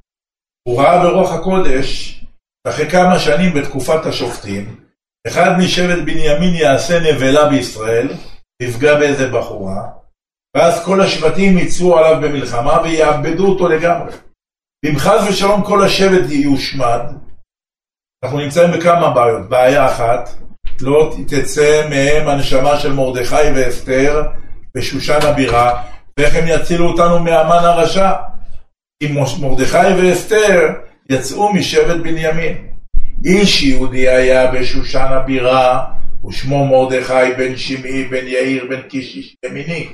הוא 0.68 0.82
ראה 0.82 1.04
ברוח 1.04 1.32
הקודש 1.34 2.18
אחרי 2.68 2.90
כמה 2.90 3.20
שנים 3.20 3.54
בתקופת 3.54 4.06
השופטים, 4.06 4.80
אחד 5.28 5.58
משבט 5.58 6.00
בנימין 6.06 6.56
יעשה 6.56 7.00
נבלה 7.00 7.50
בישראל, 7.50 8.08
יפגע 8.62 9.00
באיזה 9.00 9.30
בחורה, 9.30 9.88
ואז 10.58 10.86
כל 10.86 11.02
השבטים 11.02 11.58
יצאו 11.58 11.98
עליו 11.98 12.22
במלחמה 12.22 12.82
ויאבדו 12.84 13.48
אותו 13.48 13.68
לגמרי. 13.68 14.12
אם 14.86 14.98
חס 14.98 15.28
ושלום 15.30 15.64
כל 15.64 15.84
השבט 15.84 16.30
יושמד, 16.30 17.02
אנחנו 18.24 18.40
נמצאים 18.40 18.72
בכמה 18.72 19.10
בעיות. 19.10 19.50
בעיה 19.50 19.86
אחת, 19.86 20.30
לא 20.82 21.16
תצא 21.28 21.88
מהם 21.90 22.28
הנשמה 22.28 22.80
של 22.80 22.94
מרדכי 22.94 23.52
ואסתר 23.56 24.24
בשושן 24.78 25.20
הבירה, 25.24 25.84
ואיך 26.20 26.36
הם 26.36 26.44
יצילו 26.48 26.90
אותנו 26.90 27.20
מהמן 27.20 27.64
הרשע. 27.64 28.12
אם 29.02 29.16
מרדכי 29.42 29.94
ואסתר 29.98 30.70
יצאו 31.10 31.54
משבט 31.54 31.98
בנימין. 32.04 32.68
איש 33.26 33.64
יהודי 33.64 34.10
היה 34.10 34.52
בשושן 34.52 35.08
הבירה, 35.10 35.86
ושמו 36.28 36.66
מרדכי 36.66 37.34
בן 37.38 37.58
שמעי 37.58 38.04
בן 38.04 38.28
יאיר 38.28 38.66
בן 38.70 38.82
קיש 38.82 39.16
איש 39.16 39.36
ימיני. 39.46 39.88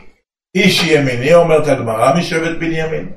איש 0.55 0.83
ימיני, 0.83 1.33
אומרת 1.33 1.67
הגמרא, 1.67 2.17
משבט 2.17 2.57
בנימין. 2.59 3.09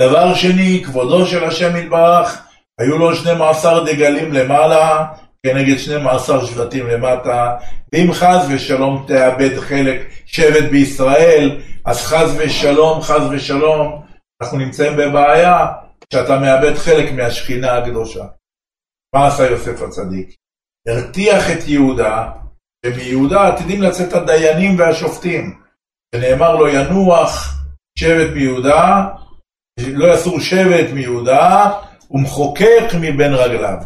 דבר 0.00 0.34
שני, 0.34 0.82
כבודו 0.84 1.26
של 1.26 1.44
השם 1.44 1.76
יתברך, 1.76 2.42
היו 2.80 2.98
לו 2.98 3.14
12 3.14 3.84
דגלים 3.84 4.32
למעלה, 4.32 5.06
כנגד 5.46 5.78
12 5.78 6.46
שבטים 6.46 6.86
למטה, 6.86 7.56
ואם 7.92 8.12
חס 8.12 8.46
ושלום 8.48 9.04
תאבד 9.06 9.58
חלק 9.58 10.08
שבט 10.26 10.70
בישראל, 10.70 11.60
אז 11.84 12.06
חס 12.06 12.30
ושלום, 12.38 13.02
חס 13.02 13.22
ושלום, 13.30 14.02
אנחנו 14.42 14.58
נמצאים 14.58 14.96
בבעיה, 14.96 15.66
שאתה 16.12 16.38
מאבד 16.38 16.74
חלק 16.74 17.12
מהשכינה 17.12 17.78
הקדושה. 17.78 18.24
מה 19.14 19.26
עשה 19.26 19.46
יוסף 19.46 19.82
הצדיק? 19.82 20.34
הרתיח 20.88 21.50
את 21.50 21.68
יהודה, 21.68 22.30
שמיהודה 22.86 23.48
עתידים 23.48 23.82
לצאת 23.82 24.12
הדיינים 24.12 24.78
והשופטים, 24.78 25.60
ונאמר 26.14 26.56
לו 26.56 26.68
ינוח 26.68 27.60
שבט 27.98 28.34
מיהודה, 28.34 29.06
לא 29.80 30.14
יסור 30.14 30.40
שבט 30.40 30.90
מיהודה, 30.94 31.70
ומחוקק 32.10 32.84
מבין 33.00 33.34
רגליו. 33.34 33.76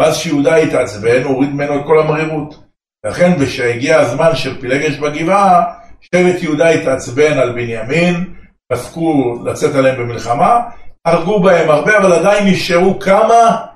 ואז 0.00 0.18
כשיהודה 0.18 0.56
התעצבן, 0.56 1.22
הוריד 1.22 1.50
ממנו 1.50 1.80
את 1.80 1.86
כל 1.86 2.00
המרירות. 2.00 2.54
לכן 3.06 3.44
כשהגיע 3.44 3.98
הזמן 4.00 4.34
של 4.34 4.60
פילגש 4.60 4.98
בגבעה, 4.98 5.74
שבט 6.00 6.42
יהודה 6.42 6.68
התעצבן 6.68 7.38
על 7.38 7.52
בנימין, 7.52 8.35
פסקו 8.72 9.38
לצאת 9.44 9.74
עליהם 9.74 10.00
במלחמה, 10.00 10.60
הרגו 11.04 11.42
בהם 11.42 11.70
הרבה, 11.70 11.98
אבל 11.98 12.12
עדיין 12.12 12.48
נשארו 12.48 13.00
כמה 13.00 13.66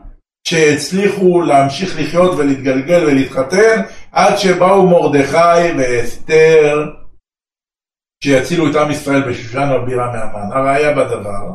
שהצליחו 0.48 1.40
להמשיך 1.40 2.00
לחיות 2.00 2.38
ולהתגלגל 2.38 3.04
ולהתחתן, 3.04 3.82
עד 4.12 4.36
שבאו 4.36 4.88
מרדכי 4.88 5.78
ואסתר, 5.78 6.90
שיצילו 8.24 8.70
את 8.70 8.76
עם 8.76 8.90
ישראל 8.90 9.30
בשושן 9.30 9.68
הבירה 9.68 10.12
מהמן. 10.12 10.52
הראיה 10.52 10.96
בדבר, 10.96 11.54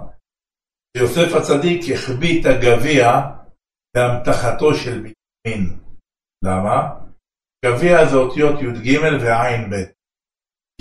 שיוסף 0.97 1.35
הצדיק 1.35 1.81
החביא 1.93 2.41
את 2.41 2.45
הגביע 2.45 3.21
באמתחתו 3.95 4.75
של 4.75 4.97
בנימין. 4.97 5.79
למה? 6.43 6.89
גביע 7.65 8.05
זה 8.05 8.15
אותיות 8.17 8.61
י"ג 8.61 8.99
וע"ב. 9.21 9.94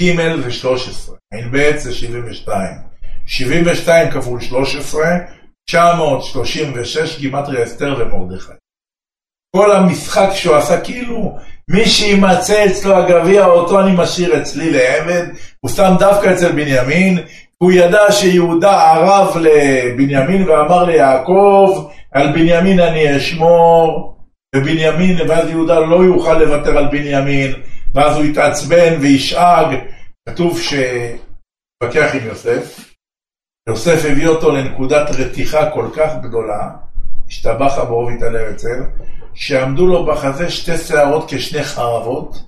ג' 0.00 0.40
זה 0.42 0.50
13, 0.50 1.16
ע"ב 1.34 1.76
זה 1.76 1.94
72. 1.94 2.66
72 3.26 4.10
כפול 4.10 4.40
13, 4.40 5.04
936 5.70 7.18
גימטריה 7.18 7.64
אסתר 7.64 7.96
ומרדכי. 7.98 8.52
כל 9.56 9.72
המשחק 9.72 10.28
שהוא 10.32 10.56
עשה 10.56 10.80
כאילו 10.80 11.38
מי 11.70 11.86
שימצא 11.86 12.66
אצלו 12.66 12.96
הגביע 12.96 13.46
אותו 13.46 13.80
אני 13.80 13.92
משאיר 13.96 14.42
אצלי 14.42 14.70
לעבד, 14.70 15.26
הוא 15.60 15.70
שם 15.70 15.94
דווקא 15.98 16.32
אצל 16.34 16.52
בנימין, 16.52 17.18
הוא 17.58 17.72
ידע 17.72 18.12
שיהודה 18.12 18.92
ערב 18.92 19.36
לבנימין 19.36 20.48
ואמר 20.48 20.84
ליעקב 20.84 21.88
על 22.12 22.32
בנימין 22.32 22.80
אני 22.80 23.16
אשמור 23.16 24.14
ובנימין 24.56 25.16
ואז 25.28 25.48
יהודה 25.48 25.80
לא 25.80 25.96
יוכל 25.96 26.38
לוותר 26.38 26.78
על 26.78 26.86
בנימין 26.86 27.52
ואז 27.94 28.16
הוא 28.16 28.24
יתעצבן 28.24 28.96
וישאג 29.00 29.66
כתוב 30.28 30.60
שהתווכח 30.60 32.14
עם 32.14 32.26
יוסף 32.26 32.94
יוסף 33.68 34.04
הביא 34.10 34.28
אותו 34.28 34.50
לנקודת 34.50 35.10
רתיחה 35.10 35.70
כל 35.70 35.86
כך 35.96 36.12
גדולה, 36.22 36.70
השתבח 37.28 37.78
הבורא 37.78 38.12
והתעלה 38.12 38.50
אצל, 38.50 38.82
שעמדו 39.34 39.86
לו 39.86 40.06
בחזה 40.06 40.50
שתי 40.50 40.78
שערות 40.78 41.24
כשני 41.28 41.64
חרבות, 41.64 42.42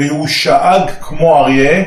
והוא 0.00 0.26
שאג 0.26 0.90
כמו 1.00 1.38
אריה, 1.38 1.84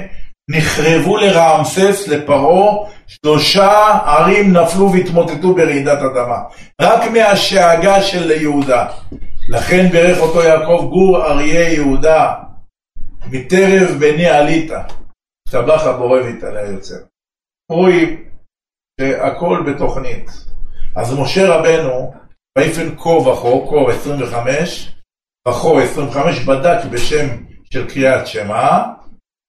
נחרבו 0.50 1.17
לרעמסס, 1.17 2.08
לפרעה, 2.08 2.89
שלושה 3.08 3.97
ערים 4.06 4.54
נפלו 4.54 4.93
והתמוטטו 4.93 5.56
ברעידת 5.56 6.00
אדמה. 6.00 6.38
רק 6.82 7.12
מהשאגה 7.12 8.02
של 8.02 8.32
יהודה. 8.32 8.86
לכן 9.50 9.89
ברך 9.91 10.19
אותו 10.19 10.43
יעקב 10.43 10.88
גור 10.89 11.26
אריה 11.26 11.74
יהודה, 11.74 12.34
מטרף 13.27 13.91
בני 13.99 14.25
עלית. 14.25 14.71
השתבח 15.47 15.84
הבורא 15.84 16.19
והתעלה 16.21 16.62
יוצר. 16.62 16.95
רואים 17.71 18.29
שהכל 19.01 19.63
בתוכנית. 19.67 20.29
אז 20.95 21.19
משה 21.19 21.55
רבנו, 21.55 22.13
ויפן 22.57 22.95
כה 22.97 23.10
וכה, 23.10 23.49
כה 23.69 23.91
25, 23.91 24.95
וכה 25.47 25.84
25, 25.84 26.45
בדק 26.45 26.86
בשם 26.91 27.27
של 27.73 27.89
קריאת 27.89 28.27
שמע, 28.27 28.84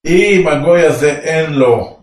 אם 0.06 0.48
הגוי 0.48 0.87
הזה 0.87 1.11
אין 1.11 1.52
לו 1.52 1.98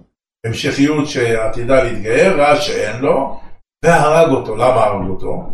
המשכיות 0.46 1.08
שעתידה 1.08 1.84
להתגייר, 1.84 2.42
ראה 2.42 2.62
שאין 2.62 3.02
לו, 3.02 3.40
והרג 3.86 4.32
אותו. 4.32 4.56
למה 4.56 4.84
הרג 4.84 5.10
אותו? 5.10 5.50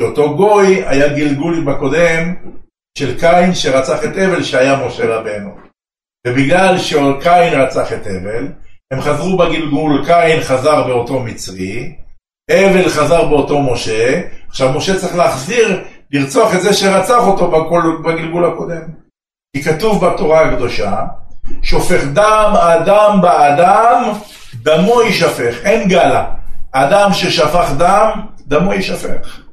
כי 0.00 0.06
אותו 0.06 0.36
גוי 0.36 0.84
היה 0.86 1.08
גלגולי 1.08 1.60
בקודם 1.60 2.34
של 2.98 3.20
קין 3.20 3.54
שרצח 3.54 4.04
את 4.04 4.16
אבל 4.16 4.42
שהיה 4.42 4.86
משה 4.86 5.06
רבנו. 5.06 5.50
ובגלל 6.26 6.78
שקין 6.78 7.60
רצח 7.60 7.92
את 7.92 8.06
אבל, 8.06 8.48
הם 8.90 9.00
חזרו 9.00 9.36
בגלגול, 9.36 10.04
קין 10.06 10.40
חזר 10.40 10.82
באותו 10.86 11.20
מצרי, 11.20 11.94
אבל 12.50 12.88
חזר 12.88 13.24
באותו 13.28 13.62
משה, 13.62 14.20
עכשיו 14.48 14.72
משה 14.72 14.98
צריך 14.98 15.16
להחזיר, 15.16 15.84
לרצוח 16.10 16.54
את 16.54 16.62
זה 16.62 16.74
שרצח 16.74 17.26
אותו 17.26 17.50
בגלגול 18.04 18.44
הקודם. 18.44 18.82
כי 19.56 19.62
כתוב 19.62 20.06
בתורה 20.06 20.40
הקדושה, 20.40 21.04
שופך 21.62 22.04
דם 22.12 22.54
אדם 22.60 23.18
באדם, 23.22 24.12
דמו 24.54 25.02
יישפך, 25.02 25.56
אין 25.64 25.88
גלה. 25.88 26.34
אדם 26.72 27.12
ששפך 27.12 27.72
דם, 27.78 28.10
דמו 28.46 28.72
יישפך. 28.72 29.43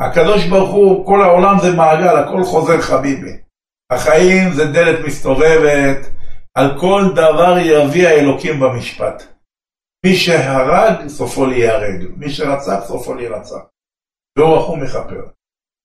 הקדוש 0.00 0.46
ברוך 0.50 0.70
הוא, 0.70 1.06
כל 1.06 1.22
העולם 1.22 1.56
זה 1.62 1.76
מעגל, 1.76 2.16
הכל 2.16 2.44
חוזר 2.44 2.80
חביבי. 2.80 3.36
החיים 3.92 4.52
זה 4.56 4.64
דלת 4.72 5.06
מסתובבת, 5.06 6.00
על 6.54 6.80
כל 6.80 7.02
דבר 7.14 7.54
יביא 7.58 8.08
האלוקים 8.08 8.60
במשפט. 8.60 9.22
מי 10.06 10.16
שהרג, 10.16 11.08
סופו 11.08 11.46
להיהרג. 11.46 12.00
מי 12.16 12.30
שרצח, 12.30 12.80
סופו 12.86 13.14
להירצח. 13.14 13.62
ואורח 14.38 14.68
הוא 14.68 14.78
מכפר. 14.78 15.30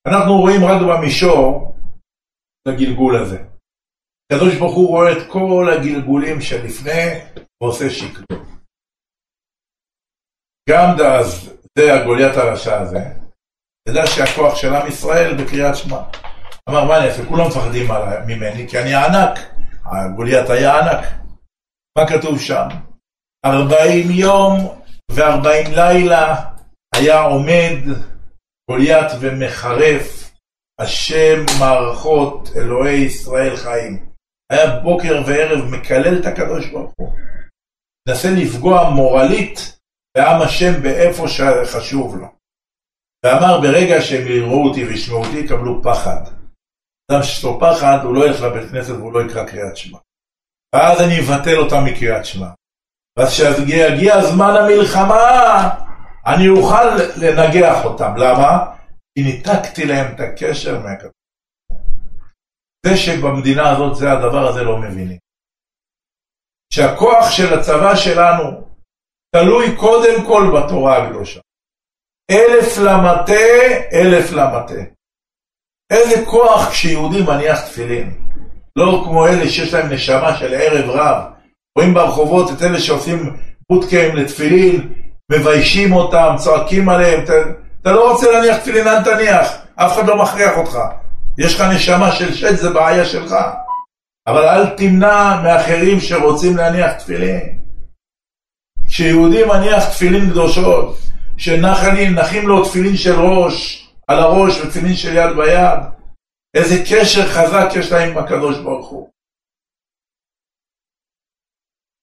אנחנו 0.07 0.37
רואים 0.37 0.61
רק 0.63 0.81
במישור 0.89 1.75
לגלגול 2.67 3.15
הזה. 3.15 3.43
הקדוש 4.31 4.55
ברוך 4.59 4.75
הוא 4.75 4.87
רואה 4.87 5.11
את 5.11 5.31
כל 5.31 5.69
הגלגולים 5.73 6.41
שלפני 6.41 7.03
ועושה 7.61 7.89
שקלו. 7.89 8.37
גם 10.69 10.87
דאז, 10.97 11.57
זה 11.77 11.93
הגוליית 11.93 12.37
הרשע 12.37 12.81
הזה, 12.81 13.22
תדע 13.87 14.07
שהכוח 14.07 14.55
של 14.55 14.75
עם 14.75 14.87
ישראל 14.87 15.43
בקריאת 15.43 15.75
שמע. 15.75 16.01
אמר, 16.69 16.85
מה 16.85 16.97
אני 16.97 17.07
אעשה? 17.07 17.25
כולם 17.25 17.47
מפחדים 17.47 17.87
ממני, 18.27 18.67
כי 18.69 18.79
אני 18.79 18.95
ענק. 18.95 19.39
גוליית 20.15 20.49
היה 20.49 20.79
ענק. 20.79 21.05
מה 21.97 22.07
כתוב 22.07 22.39
שם? 22.39 22.67
ארבעים 23.45 24.11
יום 24.11 24.81
וארבעים 25.11 25.67
לילה 25.71 26.45
היה 26.95 27.21
עומד 27.21 27.77
גוליית 28.71 29.11
ומחרף 29.19 30.31
השם 30.79 31.45
מערכות 31.59 32.49
אלוהי 32.55 33.01
ישראל 33.01 33.57
חיים. 33.57 34.05
היה 34.51 34.79
בוקר 34.79 35.23
וערב 35.27 35.65
מקלל 35.65 36.19
את 36.19 36.25
הקדוש 36.25 36.67
ברוך 36.67 36.93
הוא. 36.97 37.13
מנסה 38.09 38.29
לפגוע 38.31 38.89
מורלית 38.89 39.79
בעם 40.17 40.41
השם 40.41 40.81
באיפה 40.83 41.27
שחשוב 41.27 42.15
לו. 42.15 42.42
ואמר 43.23 43.61
ברגע 43.61 44.01
שהם 44.01 44.27
יראו 44.27 44.67
אותי 44.67 44.85
וישמעו 44.85 45.25
אותי 45.25 45.37
יקבלו 45.37 45.81
פחד. 45.83 46.21
אדם 47.11 47.23
שיש 47.23 47.43
לו 47.43 47.59
פחד, 47.59 47.97
הוא 48.03 48.15
לא 48.15 48.25
ילך 48.25 48.41
לבית 48.41 48.71
כנסת 48.71 48.93
והוא 48.93 49.13
לא 49.13 49.19
יקרא 49.21 49.43
קריאת 49.43 49.77
שמע. 49.77 49.97
ואז 50.75 51.01
אני 51.01 51.19
אבטל 51.19 51.57
אותם 51.57 51.85
מקריאת 51.85 52.25
שמע. 52.25 52.47
ואז 53.17 53.29
כשיגיע 53.29 54.21
זמן 54.21 54.53
המלחמה, 54.59 55.23
אני 56.25 56.49
אוכל 56.49 56.85
לנגח 57.21 57.85
אותם. 57.85 58.13
למה? 58.17 58.75
כי 59.13 59.23
ניתקתי 59.23 59.85
להם 59.85 60.15
את 60.15 60.19
הקשר 60.19 60.79
מהקדוש. 60.79 61.11
זה 62.85 62.97
שבמדינה 62.97 63.69
הזאת 63.69 63.95
זה 63.95 64.11
הדבר 64.11 64.47
הזה 64.47 64.63
לא 64.63 64.77
מבינים. 64.77 65.17
שהכוח 66.73 67.31
של 67.31 67.59
הצבא 67.59 67.95
שלנו 67.95 68.73
תלוי 69.35 69.77
קודם 69.77 70.25
כל 70.27 70.43
בתורה 70.55 70.97
הקדושה. 70.97 71.39
אלף 72.31 72.77
למטה, 72.77 73.33
אלף 73.93 74.31
למטה. 74.31 74.73
איזה 75.91 76.25
כוח 76.25 76.69
כשיהודי 76.69 77.21
מניח 77.21 77.61
תפילין. 77.61 78.13
לא 78.75 79.01
כמו 79.05 79.27
אלה 79.27 79.49
שיש 79.49 79.73
להם 79.73 79.93
נשמה 79.93 80.35
של 80.35 80.53
ערב 80.53 80.89
רב. 80.89 81.23
רואים 81.77 81.93
ברחובות 81.93 82.51
את 82.51 82.61
אלה 82.61 82.79
שעושים 82.79 83.37
בוטקאם 83.69 84.15
לתפילין, 84.15 84.93
מביישים 85.31 85.93
אותם, 85.93 86.35
צועקים 86.37 86.89
עליהם. 86.89 87.23
אתה, 87.23 87.33
אתה 87.81 87.91
לא 87.91 88.11
רוצה 88.11 88.31
להניח 88.31 88.57
תפילין, 88.57 88.87
אל 88.87 89.03
תניח. 89.03 89.47
אף 89.75 89.93
אחד 89.93 90.07
לא 90.07 90.23
מכריח 90.23 90.57
אותך. 90.57 90.77
יש 91.37 91.55
לך 91.55 91.61
נשמה 91.61 92.11
של 92.11 92.33
שד, 92.33 92.55
זה 92.55 92.69
בעיה 92.69 93.05
שלך. 93.05 93.35
אבל 94.27 94.47
אל 94.47 94.69
תמנע 94.69 95.41
מאחרים 95.43 95.99
שרוצים 95.99 96.57
להניח 96.57 96.91
תפילין. 96.91 97.59
כשיהודי 98.87 99.43
מניח 99.43 99.89
תפילין 99.89 100.29
קדושות, 100.29 100.97
שנחים 101.37 102.47
לו 102.47 102.65
תפילין 102.65 102.97
של 102.97 103.15
ראש, 103.19 103.87
על 104.07 104.19
הראש 104.19 104.53
ותפילין 104.61 104.95
של 104.95 105.13
יד 105.15 105.37
ביד. 105.37 105.79
איזה 106.55 106.75
קשר 106.89 107.25
חזק 107.35 107.69
יש 107.79 107.91
להם 107.91 108.11
עם 108.11 108.17
הקדוש 108.23 108.57
ברוך 108.63 108.89
הוא. 108.89 109.09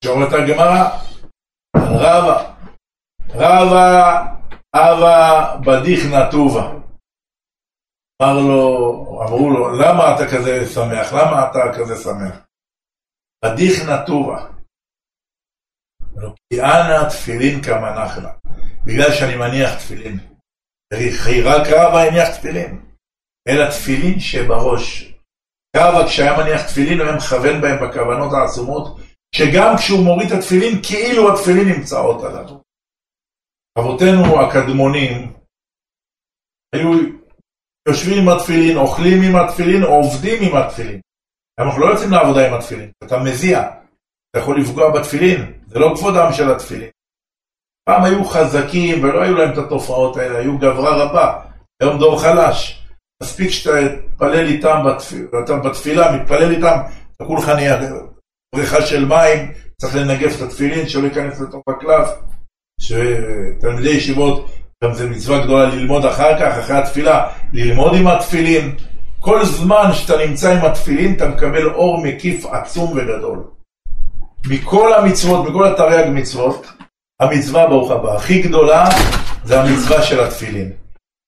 שאומרת 0.04 0.32
הגמרא, 0.32 0.98
רבה, 1.76 2.54
רבה 3.34 4.26
אבה 4.76 5.56
בדיך 5.66 6.00
נטובה. 6.14 6.80
אמר 8.22 8.38
לו, 8.48 8.66
אמרו 9.22 9.50
לו, 9.50 9.68
למה 9.80 10.14
אתה 10.14 10.24
כזה 10.32 10.66
שמח? 10.74 11.12
למה 11.12 11.50
אתה 11.50 11.78
כזה 11.78 11.96
שמח? 11.96 12.46
עדיך 13.44 13.88
נטובה. 13.88 14.46
כי 16.48 16.60
אנא 16.60 17.08
תפילין 17.08 17.62
כמה 17.62 18.04
נחלה. 18.04 18.32
בגלל 18.86 19.12
שאני 19.12 19.36
מניח 19.36 19.74
תפילין. 19.74 20.18
רק 21.44 21.66
רבא 21.66 21.98
הניח 21.98 22.36
תפילין. 22.36 22.80
אלא 23.48 23.70
תפילין 23.70 24.20
שבראש. 24.20 25.14
רבא 25.76 26.06
כשהיה 26.06 26.38
מניח 26.38 26.62
תפילין 26.66 26.98
הוא 26.98 27.06
היה 27.06 27.16
מכוון 27.16 27.60
בהם 27.60 27.78
בכוונות 27.82 28.32
העצומות, 28.32 28.98
שגם 29.34 29.76
כשהוא 29.78 30.04
מוריד 30.04 30.32
את 30.32 30.38
התפילין, 30.38 30.82
כאילו 30.82 31.32
התפילין 31.32 31.68
נמצאות 31.68 32.24
עליו. 32.24 32.58
אבותינו 33.78 34.40
הקדמונים 34.40 35.32
היו 36.74 36.90
יושבים 37.88 38.22
עם 38.22 38.28
התפילין, 38.28 38.76
אוכלים 38.76 39.22
עם 39.22 39.36
התפילין, 39.36 39.82
עובדים 39.82 40.38
עם 40.42 40.56
התפילין. 40.56 41.00
אנחנו 41.60 41.80
לא 41.80 41.86
יוצאים 41.86 42.10
לעבודה 42.10 42.48
עם 42.48 42.54
התפילין, 42.54 42.90
אתה 43.04 43.18
מזיע, 43.18 43.60
אתה 44.30 44.38
יכול 44.38 44.60
לפגוע 44.60 44.90
בתפילין, 44.94 45.62
זה 45.66 45.78
לא 45.78 45.94
כבודם 45.96 46.32
של 46.32 46.50
התפילין. 46.50 46.90
פעם 47.90 48.04
היו 48.04 48.24
חזקים 48.24 49.04
ולא 49.04 49.22
היו 49.22 49.36
להם 49.36 49.52
את 49.52 49.58
התופעות 49.58 50.16
האלה, 50.16 50.38
היו 50.38 50.58
גברה 50.58 50.96
רבה, 50.96 51.32
היום 51.82 51.98
דור 51.98 52.22
חלש. 52.22 52.86
מספיק 53.22 53.50
שאתה 53.50 53.70
תתפלל 53.88 54.46
איתם 54.46 54.82
בתפילה, 54.86 55.28
אתה 55.44 55.56
בתפילה, 55.56 56.12
מתפלל 56.12 56.50
איתם, 56.50 56.78
אתה 57.16 57.24
כולך 57.24 57.48
נהיה 57.48 57.80
בריכה 58.54 58.82
של 58.82 59.04
מים, 59.04 59.52
צריך 59.80 59.96
לנגף 59.96 60.36
את 60.36 60.42
התפילין 60.42 60.88
שלא 60.88 61.04
ייכנס 61.04 61.40
לתוך 61.40 61.62
הקלף. 61.68 62.08
שתלמידי 62.80 63.90
ישיבות, 63.90 64.50
גם 64.84 64.92
זה 64.92 65.10
מצווה 65.10 65.44
גדולה 65.44 65.66
ללמוד 65.66 66.04
אחר 66.04 66.38
כך, 66.40 66.58
אחרי 66.58 66.76
התפילה, 66.76 67.26
ללמוד 67.52 67.94
עם 67.94 68.06
התפילין. 68.06 68.76
כל 69.20 69.44
זמן 69.44 69.92
שאתה 69.92 70.26
נמצא 70.26 70.58
עם 70.58 70.64
התפילין, 70.64 71.14
אתה 71.16 71.28
מקבל 71.28 71.66
אור 71.66 72.02
מקיף 72.02 72.46
עצום 72.46 72.92
וגדול. 72.92 73.44
מכל 74.46 74.94
המצוות, 74.94 75.48
מכל 75.48 75.66
התרי"ג 75.66 76.08
מצוות, 76.14 76.66
המצווה, 77.20 77.66
ברוך 77.66 77.90
הבא, 77.90 78.16
הכי 78.16 78.42
גדולה 78.42 78.88
זה 79.44 79.60
המצווה 79.60 80.02
של 80.02 80.20
התפילין. 80.20 80.72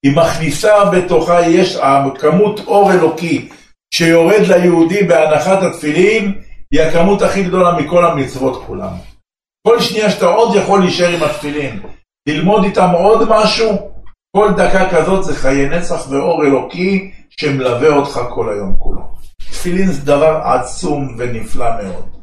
היא 0.04 0.16
מכניסה 0.16 0.84
בתוכה, 0.84 1.46
יש 1.46 1.78
כמות 2.18 2.60
אור 2.66 2.92
אלוקי 2.92 3.48
שיורד 3.94 4.40
ליהודי 4.46 5.02
בהנחת 5.02 5.62
התפילין, 5.62 6.40
היא 6.72 6.82
הכמות 6.82 7.22
הכי 7.22 7.42
גדולה 7.42 7.72
מכל 7.72 8.04
המצוות 8.04 8.64
כולם. 8.66 8.92
כל 9.66 9.80
שנייה 9.80 10.10
שאתה 10.10 10.26
עוד 10.26 10.56
יכול 10.56 10.80
להישאר 10.80 11.08
עם 11.08 11.22
התפילין, 11.22 11.80
ללמוד 12.28 12.64
איתם 12.64 12.90
עוד 12.94 13.28
משהו, 13.28 13.90
כל 14.36 14.52
דקה 14.56 14.90
כזאת 14.90 15.24
זה 15.24 15.36
חיי 15.36 15.68
נצח 15.68 16.08
ואור 16.10 16.44
אלוקי 16.44 17.10
שמלווה 17.30 17.88
אותך 17.88 18.20
כל 18.34 18.52
היום 18.52 18.76
כולו. 18.78 19.02
תפילין 19.50 19.86
זה 19.86 20.06
דבר 20.06 20.40
עצום 20.44 21.16
ונפלא 21.18 21.70
מאוד. 21.82 22.21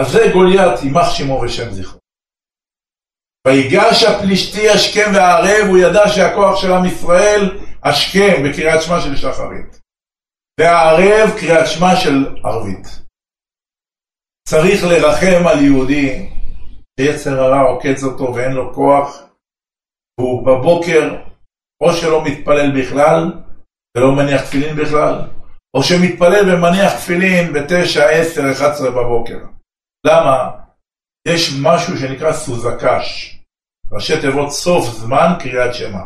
אז 0.00 0.12
זה 0.12 0.18
גוליית, 0.32 0.82
יימח 0.82 1.10
שמו 1.10 1.40
ושם 1.40 1.70
זכרו. 1.70 1.98
ויגש 3.46 4.02
הפלישתי 4.02 4.68
השכם 4.70 5.10
והערב, 5.14 5.66
הוא 5.68 5.78
ידע 5.78 6.08
שהכוח 6.08 6.60
של 6.60 6.72
עם 6.72 6.84
ישראל 6.84 7.60
השכם 7.84 8.42
בקריאת 8.44 8.82
שמע 8.82 9.00
של 9.00 9.16
שחרית. 9.16 9.80
והערב 10.60 11.30
קריאת 11.40 11.66
שמע 11.66 11.96
של 11.96 12.36
ערבית. 12.44 12.86
צריך 14.48 14.84
לרחם 14.84 15.46
על 15.46 15.64
יהודי 15.64 16.30
שיצר 17.00 17.40
הרע 17.40 17.60
עוקץ 17.60 18.02
אותו 18.02 18.34
ואין 18.34 18.52
לו 18.52 18.74
כוח, 18.74 19.22
והוא 20.20 20.46
בבוקר 20.46 21.16
או 21.82 21.92
שלא 21.92 22.24
מתפלל 22.24 22.80
בכלל 22.80 23.32
ולא 23.96 24.12
מניח 24.16 24.42
תפילין 24.42 24.76
בכלל, 24.76 25.20
או 25.76 25.82
שמתפלל 25.82 26.54
ומניח 26.54 26.92
תפילין 26.96 27.52
בתשע, 27.52 28.08
עשר, 28.08 28.42
אחת 28.52 28.72
עשרה 28.72 28.90
בבוקר. 28.90 29.53
למה? 30.04 30.50
יש 31.28 31.58
משהו 31.62 31.98
שנקרא 31.98 32.32
סוזקש, 32.32 33.38
ראשי 33.92 34.20
תיבות 34.20 34.50
סוף 34.50 34.84
זמן 34.84 35.32
קריאת 35.38 35.74
שמע. 35.74 36.00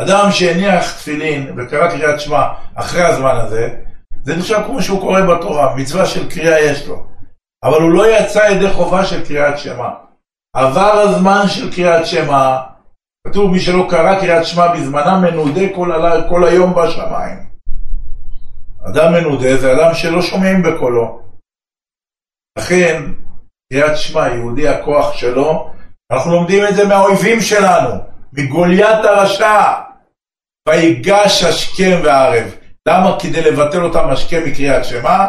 אדם 0.00 0.30
שהניח 0.30 0.92
תפילין 0.96 1.54
וקרא 1.56 1.90
קריאת 1.90 2.20
שמע 2.20 2.48
אחרי 2.74 3.02
הזמן 3.02 3.36
הזה, 3.36 3.80
זה 4.22 4.36
נחשב 4.36 4.62
כמו 4.66 4.82
שהוא 4.82 5.00
קורא 5.00 5.20
בתורה, 5.20 5.76
מצווה 5.76 6.06
של 6.06 6.30
קריאה 6.30 6.60
יש 6.60 6.86
לו. 6.86 7.06
אבל 7.64 7.82
הוא 7.82 7.90
לא 7.90 8.18
יצא 8.18 8.38
ידי 8.38 8.70
חובה 8.70 9.04
של 9.04 9.26
קריאת 9.26 9.58
שמע. 9.58 9.88
עבר 10.56 10.92
הזמן 10.92 11.42
של 11.48 11.74
קריאת 11.74 12.06
שמע, 12.06 12.58
כתוב 13.26 13.50
מי 13.50 13.60
שלא 13.60 13.86
קרא 13.90 14.20
קריאת 14.20 14.44
שמע 14.44 14.74
בזמנה 14.74 15.20
מנודה 15.20 15.74
כל, 15.74 15.92
עלי, 15.92 16.28
כל 16.28 16.44
היום 16.44 16.74
בשמיים. 16.74 17.38
אדם 18.88 19.12
מנודה 19.12 19.56
זה 19.56 19.72
אדם 19.72 19.94
שלא 19.94 20.22
שומעים 20.22 20.62
בקולו. 20.62 21.27
לכן, 22.58 23.02
קריאת 23.72 23.96
שמע, 23.96 24.28
יהודי 24.28 24.68
הכוח 24.68 25.12
שלו, 25.12 25.70
אנחנו 26.12 26.32
לומדים 26.32 26.64
את 26.68 26.74
זה 26.74 26.86
מהאויבים 26.86 27.40
שלנו, 27.40 27.90
מגוליית 28.32 29.04
הרשע. 29.04 29.72
ויגש 30.68 31.44
השכם 31.44 32.00
והערב. 32.04 32.54
למה? 32.88 33.16
כדי 33.20 33.40
לבטל 33.40 33.84
אותם 33.84 34.08
השכם 34.10 34.42
מקריאת 34.46 34.84
שמע? 34.84 35.26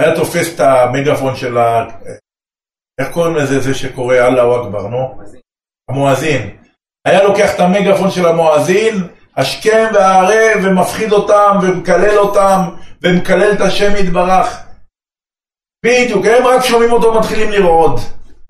היה 0.00 0.16
תופס 0.16 0.54
את 0.54 0.60
המגפון 0.60 1.36
של 1.36 1.58
ה... 1.58 1.86
איך 3.00 3.12
קוראים 3.12 3.36
לזה, 3.36 3.60
זה 3.60 3.74
שקורא 3.74 4.16
אללהו 4.16 4.62
אכבר, 4.62 4.86
נו? 4.88 5.18
המואזין. 5.90 6.56
היה 7.06 7.22
לוקח 7.22 7.54
את 7.54 7.60
המגפון 7.60 8.10
של 8.10 8.26
המואזין, 8.26 8.94
השכם 9.36 9.86
והערב, 9.94 10.64
ומפחיד 10.64 11.12
אותם, 11.12 11.58
ומקלל 11.62 12.18
אותם, 12.18 12.60
ומקלל 13.02 13.52
את 13.52 13.60
השם 13.60 13.92
יתברך. 13.96 14.65
בדיוק, 15.84 16.26
הם 16.26 16.46
רק 16.46 16.64
שומעים 16.64 16.92
אותו 16.92 17.20
מתחילים 17.20 17.50
לרעוד, 17.50 18.00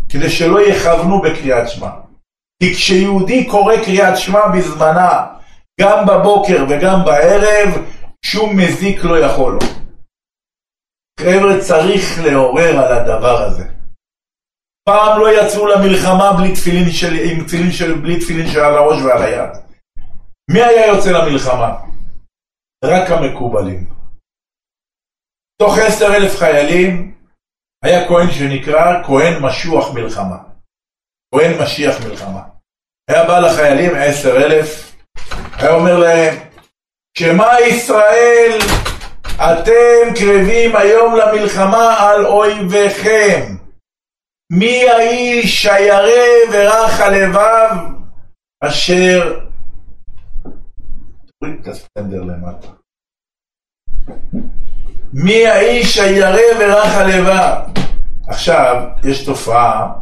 כדי 0.08 0.30
שלא 0.30 0.66
יכוונו 0.66 1.22
בקריאת 1.22 1.68
שמע. 1.68 1.90
כי 2.62 2.74
כשיהודי 2.74 3.46
קורא 3.50 3.76
קריאת 3.76 4.16
שמע 4.16 4.46
בזמנה, 4.46 5.26
גם 5.80 6.06
בבוקר 6.06 6.64
וגם 6.68 7.04
בערב, 7.04 7.84
שום 8.24 8.56
מזיק 8.56 9.04
לא 9.04 9.18
יכול 9.18 9.52
לו. 9.52 9.58
חבר'ה, 11.20 11.60
צריך 11.60 12.20
לעורר 12.24 12.78
על 12.78 12.92
הדבר 12.92 13.42
הזה. 13.42 13.64
פעם 14.88 15.20
לא 15.20 15.40
יצאו 15.40 15.66
למלחמה 15.66 16.32
בלי 16.32 16.54
תפילין 16.54 16.90
של, 16.90 17.14
עם 17.14 17.44
תפילין 17.46 17.72
של, 17.72 17.98
בלי 17.98 18.20
תפילין 18.20 18.46
של 18.48 18.60
על 18.60 18.74
הראש 18.74 19.02
ועל 19.02 19.22
היד. 19.22 19.50
מי 20.50 20.62
היה 20.62 20.86
יוצא 20.86 21.10
למלחמה? 21.10 21.74
רק 22.84 23.10
המקובלים. 23.10 23.86
תוך 25.62 25.78
עשר 25.78 26.06
אלף 26.16 26.36
חיילים 26.38 27.14
היה 27.84 28.08
כהן 28.08 28.30
שנקרא 28.30 29.02
כהן 29.06 29.42
משוח 29.42 29.94
מלחמה. 29.94 30.38
כהן 31.34 31.62
משיח 31.62 32.06
מלחמה. 32.06 32.42
היה 33.10 33.26
בא 33.26 33.38
לחיילים 33.38 33.90
עשר 33.96 34.36
אלף, 34.36 34.96
היה 35.52 35.74
אומר 35.74 35.98
להם, 35.98 36.34
שמע 37.18 37.60
ישראל 37.60 38.58
אתם 39.36 40.14
קרבים 40.18 40.76
היום 40.76 41.14
למלחמה 41.16 41.96
על 42.00 42.26
אויביכם. 42.26 43.56
מי 44.52 44.88
האיש 44.88 45.66
הירא 45.66 46.52
ורך 46.52 47.00
הלבב 47.00 47.70
אשר... 48.64 49.40
תוריד 51.40 51.60
את 51.60 51.68
הסטנדר 51.68 52.22
למטה. 52.22 52.68
מי 55.12 55.46
האיש 55.46 55.98
הירא 55.98 56.46
ורך 56.60 56.94
הלבב? 56.94 57.82
עכשיו, 58.28 58.88
יש 59.04 59.26
תופעה 59.26 59.92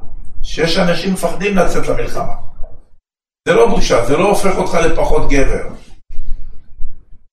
שיש 0.43 0.79
אנשים 0.79 1.13
מפחדים 1.13 1.57
לצאת 1.57 1.87
למלחמה. 1.89 2.35
זה 3.49 3.55
לא 3.55 3.67
בושה, 3.69 4.05
זה 4.07 4.17
לא 4.17 4.29
הופך 4.29 4.57
אותך 4.59 4.75
לפחות 4.75 5.23
גבר. 5.31 5.75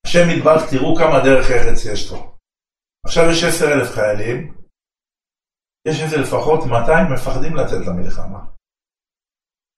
השם 0.05 0.29
יתברך, 0.29 0.69
תראו 0.69 0.95
כמה 0.95 1.19
דרך 1.23 1.51
ארץ 1.51 1.86
יש 1.86 2.12
לו. 2.12 2.38
עכשיו 3.05 3.23
יש 3.31 3.43
עשר 3.43 3.65
אלף 3.73 3.89
חיילים, 3.95 4.53
יש 5.88 6.01
איזה 6.01 6.17
לפחות 6.17 6.60
200 6.65 7.13
מפחדים 7.13 7.55
לצאת 7.55 7.88
למלחמה. 7.88 8.45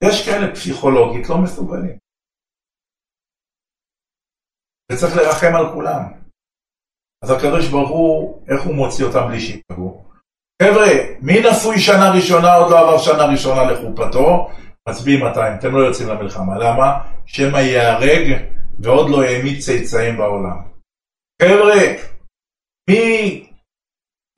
יש 0.03 0.25
כאלה 0.25 0.55
פסיכולוגית 0.55 1.29
לא 1.29 1.37
מסוגלים. 1.43 1.97
וצריך 4.91 5.15
לרחם 5.15 5.55
על 5.55 5.73
כולם. 5.73 6.22
אז 7.23 7.31
הקדוש 7.31 7.67
ברוך 7.67 7.89
הוא, 7.89 8.41
איך 8.47 8.61
הוא 8.61 8.75
מוציא 8.75 9.05
אותם 9.05 9.27
בלי 9.27 9.39
שיפגעו? 9.39 10.03
חבר'ה, 10.63 10.87
מי 11.21 11.39
נשוי 11.39 11.79
שנה 11.79 12.11
ראשונה, 12.11 12.55
עוד 12.55 12.71
לא 12.71 12.79
עבר 12.79 12.97
שנה 12.97 13.25
ראשונה 13.25 13.63
לחופתו, 13.63 14.49
מצביעים 14.89 15.23
200, 15.23 15.53
אתם 15.59 15.75
לא 15.75 15.79
יוצאים 15.79 16.09
למלחמה. 16.09 16.57
למה? 16.57 16.99
שמא 17.25 17.57
ייהרג 17.57 18.45
ועוד 18.79 19.09
לא 19.09 19.23
העמיד 19.23 19.59
צאצאים 19.59 20.17
בעולם. 20.17 20.57
חבר'ה, 21.41 21.81
מי 22.89 23.47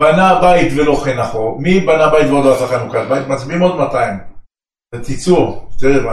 בנה 0.02 0.42
בית 0.42 0.74
ולא 0.76 0.96
חנכו? 1.04 1.58
מי 1.60 1.80
בנה 1.80 2.10
בית 2.10 2.32
ועוד 2.32 2.46
לא 2.46 2.56
עשה 2.56 2.68
חנוכת 2.68 3.06
בית? 3.10 3.28
מצביעים 3.28 3.62
עוד 3.62 3.76
200. 3.76 4.20
ותצאו, 4.96 5.70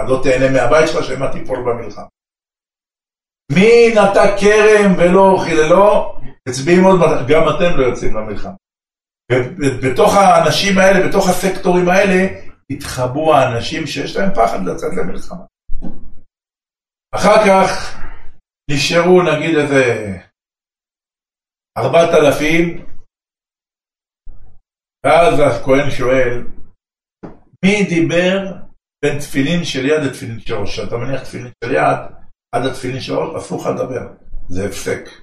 לא 0.09 0.21
תהנה 0.23 0.51
מהבית 0.51 0.89
שלך, 0.89 1.05
שמא 1.05 1.27
תיפול 1.33 1.59
במלחמה. 1.59 2.07
מי 3.53 3.95
נטע 3.95 4.37
כרם 4.39 4.93
ולא 4.99 5.37
חיללו, 5.45 6.15
מצביעים 6.49 6.85
עוד 6.85 7.01
גם 7.29 7.43
אתם 7.49 7.81
לא 7.81 7.87
יוצאים 7.87 8.15
למלחמה. 8.15 8.55
ובתוך 9.33 10.15
האנשים 10.15 10.79
האלה, 10.79 11.09
בתוך 11.09 11.29
הסקטורים 11.29 11.89
האלה, 11.89 12.19
התחבאו 12.71 13.35
האנשים 13.35 13.87
שיש 13.87 14.17
להם 14.17 14.31
פחד 14.35 14.65
לצאת 14.67 14.93
למלחמה. 14.97 15.45
אחר 17.15 17.37
כך 17.47 17.99
נשארו 18.71 19.23
נגיד 19.23 19.59
איזה 19.59 19.85
ארבעת 21.79 22.11
אלפים, 22.15 22.87
ואז 25.05 25.35
הכהן 25.41 25.91
שואל, 25.91 26.47
מי 27.65 27.85
דיבר 27.89 28.53
בין 29.05 29.19
תפילין 29.19 29.65
של 29.65 29.87
יד 29.87 30.03
לתפילין 30.03 30.41
של 30.41 30.55
ראש? 30.55 30.79
אתה 30.79 30.97
מניח 30.97 31.23
תפילין 31.23 31.53
של 31.65 31.73
יד 31.73 31.99
עד 32.55 32.67
התפילין 32.67 33.01
של 33.01 33.13
ראש, 33.13 33.45
אסור 33.45 33.61
לך 33.61 33.67
לדבר, 33.67 34.15
זה 34.49 34.67
הפסק. 34.67 35.22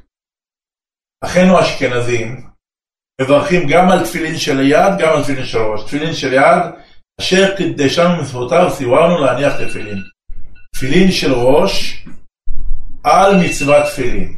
אחינו 1.23 1.57
האשכנזים 1.57 2.49
מברכים 3.21 3.67
גם 3.67 3.89
על 3.89 4.05
תפילין 4.05 4.37
של 4.37 4.59
יד, 4.59 4.97
גם 4.99 5.09
על 5.15 5.23
תפילין 5.23 5.45
של 5.45 5.57
ראש. 5.57 5.83
תפילין 5.83 6.13
של 6.13 6.33
יד, 6.33 6.63
אשר 7.19 7.55
קדשנו 7.55 8.21
מצוותיו, 8.21 8.71
סיוורנו 8.71 9.17
להניח 9.17 9.53
תפילין. 9.53 9.97
תפילין 10.75 11.11
של 11.11 11.33
ראש, 11.33 12.05
על 13.03 13.35
מצוות 13.45 13.85
תפילין. 13.85 14.37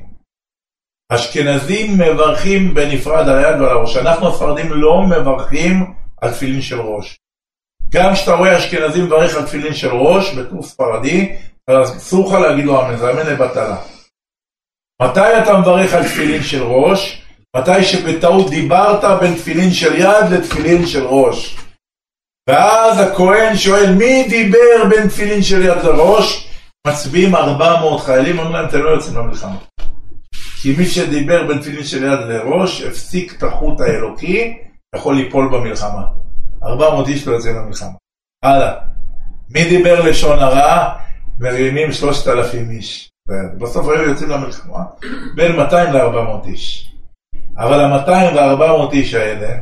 אשכנזים 1.09 1.97
מברכים 1.97 2.73
בנפרד 2.73 3.29
על 3.29 3.37
היד 3.37 3.61
ועל 3.61 3.77
הראש. 3.77 3.97
אנחנו 3.97 4.27
הספרדים 4.27 4.71
לא 4.71 5.03
מברכים 5.03 5.93
על 6.21 6.31
תפילין 6.31 6.61
של 6.61 6.81
ראש. 6.81 7.17
גם 7.89 8.13
כשאתה 8.13 8.33
רואה 8.33 8.57
אשכנזי 8.57 9.01
מברך 9.01 9.35
על 9.35 9.45
תפילין 9.45 9.73
של 9.73 9.91
ראש, 9.91 10.35
בתור 10.35 10.63
ספרדי, 10.63 11.35
אסור 11.69 12.27
לך 12.27 12.39
להגיד 12.41 12.65
לו 12.65 12.81
אמן 12.81 13.25
לבטלה. 13.27 13.77
מתי 15.03 15.43
אתה 15.43 15.59
מברך 15.59 15.93
על 15.93 16.03
תפילין 16.03 16.43
של 16.43 16.63
ראש? 16.63 17.21
מתי 17.57 17.83
שבטעות 17.83 18.49
דיברת 18.49 19.19
בין 19.19 19.35
תפילין 19.35 19.71
של 19.71 19.93
יד 19.95 20.31
לתפילין 20.31 20.85
של 20.85 21.03
ראש. 21.03 21.57
ואז 22.49 22.99
הכהן 22.99 23.55
שואל 23.55 23.93
מי 23.95 24.27
דיבר 24.29 24.89
בין 24.89 25.07
תפילין 25.07 25.43
של 25.43 25.61
יד 25.61 25.83
לראש? 25.83 26.49
מצביעים 26.87 27.35
400 27.35 28.01
חיילים, 28.01 28.39
אומרים 28.39 28.55
להם 28.55 28.65
אתם 28.65 28.79
לא 28.79 28.89
יוצאים 28.89 29.17
למלחמה. 29.17 29.57
כי 30.61 30.75
מי 30.77 30.85
שדיבר 30.85 31.47
בין 31.47 31.59
תפילין 31.59 31.83
של 31.83 32.03
יד 32.03 32.19
לראש, 32.19 32.81
הפסיק 32.81 33.33
את 33.37 33.43
החוט 33.43 33.81
האלוקי, 33.81 34.57
יכול 34.95 35.15
ליפול 35.15 35.49
במלחמה. 35.53 36.03
400 36.63 37.07
איש 37.07 37.27
לא 37.27 37.33
יוצאים 37.33 37.55
למלחמה. 37.55 37.91
הלאה. 38.43 38.73
מי 39.49 39.69
דיבר 39.69 40.01
לשון 40.01 40.39
הרע? 40.39 40.93
מרימים 41.39 41.91
3,000 41.91 42.71
איש. 42.71 43.11
בסוף 43.57 43.88
היו 43.88 44.10
יוצאים 44.10 44.29
למלחמה 44.29 44.84
בין 45.36 45.55
200 45.55 45.93
ל-400 45.93 46.47
איש. 46.47 46.91
אבל 47.57 47.79
ה-200 47.79 48.36
ו-400 48.36 48.93
איש 48.93 49.13
האלה 49.13 49.62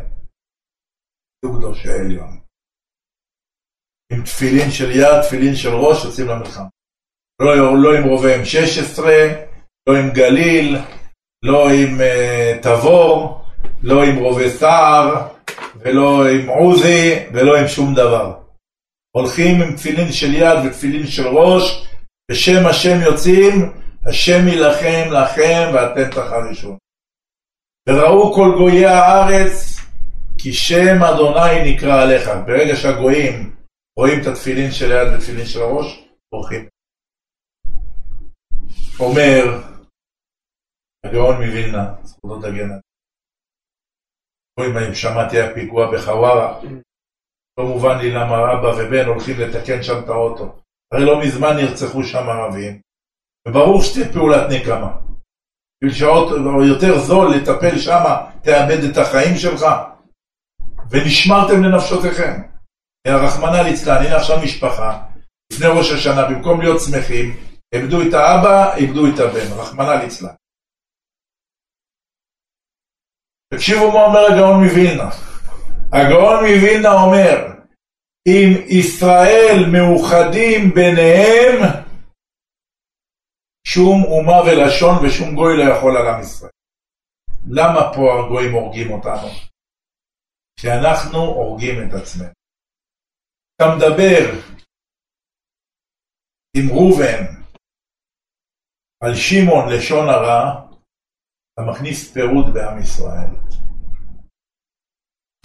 היו 1.43 1.57
קדושי 1.57 1.89
עליון. 1.91 2.39
עם 4.11 4.23
תפילין 4.23 4.71
של 4.71 4.91
יד, 4.91 5.21
תפילין 5.21 5.55
של 5.55 5.69
ראש, 5.69 6.05
יוצאים 6.05 6.27
למלחמה. 6.27 6.67
לא, 7.41 7.77
לא 7.77 7.97
עם 7.97 8.03
רובי 8.03 8.35
M16, 8.35 9.03
לא 9.89 9.97
עם 9.97 10.09
גליל, 10.09 10.77
לא 11.45 11.69
עם 11.69 11.97
uh, 11.99 12.63
תבור, 12.63 13.41
לא 13.83 14.03
עם 14.03 14.15
רובי 14.15 14.49
סער, 14.49 15.27
ולא 15.75 16.29
עם 16.29 16.49
עוזי, 16.49 17.15
ולא 17.33 17.57
עם 17.57 17.67
שום 17.67 17.95
דבר. 17.95 18.39
הולכים 19.11 19.61
עם 19.61 19.75
תפילין 19.75 20.11
של 20.11 20.33
יד 20.33 20.57
ותפילין 20.65 21.07
של 21.07 21.27
ראש, 21.27 21.88
בשם 22.29 22.63
השם 22.69 22.97
יוצאים, 23.03 23.55
השם 24.09 24.47
יילחם 24.47 25.05
לכם 25.17 25.61
ואתם 25.73 26.11
תחרישון. 26.11 26.77
וראו 27.89 28.33
כל 28.35 28.49
גויי 28.57 28.85
הארץ, 28.85 29.79
כי 30.37 30.53
שם 30.53 31.03
אדוני 31.09 31.73
נקרא 31.73 32.03
עליך. 32.03 32.29
ברגע 32.45 32.75
שהגויים 32.75 33.55
רואים 33.99 34.21
את 34.21 34.27
התפילין 34.27 34.71
של 34.71 34.91
יד 34.91 35.13
ותפילין 35.13 35.45
של 35.45 35.61
הראש, 35.61 36.05
הולכים. 36.29 36.67
אומר 38.99 39.43
הגאון 41.05 41.35
מווילנה, 41.35 41.93
זכותו 42.03 42.41
תגן 42.41 42.69
רואים, 44.59 44.77
אם 44.77 44.93
שמעתי 44.93 45.41
הפיגוע 45.41 45.91
בחווארה, 45.91 46.61
לא 47.59 47.65
מובן 47.65 47.97
לי 47.97 48.11
למה 48.11 48.53
אבא 48.53 48.67
ובן 48.67 49.05
הולכים 49.05 49.35
לתקן 49.39 49.83
שם 49.83 50.03
את 50.03 50.09
האוטו. 50.09 50.59
הרי 50.91 51.05
לא 51.05 51.19
מזמן 51.19 51.55
נרצחו 51.55 52.03
שם 52.03 52.29
ערבים, 52.29 52.81
וברור 53.47 53.81
שתהיה 53.81 54.13
פעולת 54.13 54.51
נקמה. 54.51 54.97
בשביל 55.83 55.93
שעות 55.99 56.29
יותר 56.69 56.99
זול 56.99 57.35
לטפל 57.35 57.79
שם, 57.79 58.03
תאבד 58.43 58.83
את 58.91 58.97
החיים 58.97 59.35
שלך. 59.37 59.65
ונשמרתם 60.89 61.63
לנפשותיכם. 61.63 62.41
רחמנא 63.07 63.57
ליצלן, 63.57 64.05
הנה 64.05 64.15
עכשיו 64.15 64.37
משפחה, 64.43 65.05
לפני 65.53 65.67
ראש 65.67 65.91
השנה, 65.91 66.29
במקום 66.29 66.61
להיות 66.61 66.81
שמחים, 66.81 67.37
איבדו 67.75 68.01
את 68.01 68.13
האבא, 68.13 68.75
איבדו 68.75 69.07
את 69.07 69.19
הבן, 69.19 69.59
רחמנא 69.59 70.03
ליצלן. 70.03 70.33
תקשיבו 73.53 73.91
מה 73.91 74.05
אומר 74.05 74.19
הגאון 74.19 74.63
מווילנה. 74.63 75.09
הגאון 75.93 76.35
מווילנה 76.45 76.91
אומר, 76.91 77.58
אם 78.29 78.49
ישראל 78.79 79.59
מאוחדים 79.73 80.61
ביניהם, 80.75 81.55
שום 83.67 84.03
אומה 84.03 84.37
ולשון 84.45 84.95
ושום 85.05 85.35
גוי 85.35 85.57
לא 85.57 85.73
יכול 85.73 85.97
על 85.97 86.07
עם 86.07 86.21
ישראל. 86.21 86.51
למה 87.57 87.81
פה 87.95 88.01
הגויים 88.19 88.53
הורגים 88.53 88.91
אותנו? 88.91 89.29
כי 90.59 90.67
אנחנו 90.71 91.19
הורגים 91.19 91.75
את 91.83 91.93
עצמנו. 92.01 92.33
אתה 93.55 93.65
מדבר 93.75 94.49
עם 96.57 96.69
ראובן 96.69 97.23
על 99.03 99.15
שמעון 99.15 99.65
לשון 99.73 100.09
הרע, 100.09 100.65
אתה 101.53 101.61
מכניס 101.71 102.13
פירוד 102.13 102.45
בעם 102.53 102.81
ישראל. 102.81 103.48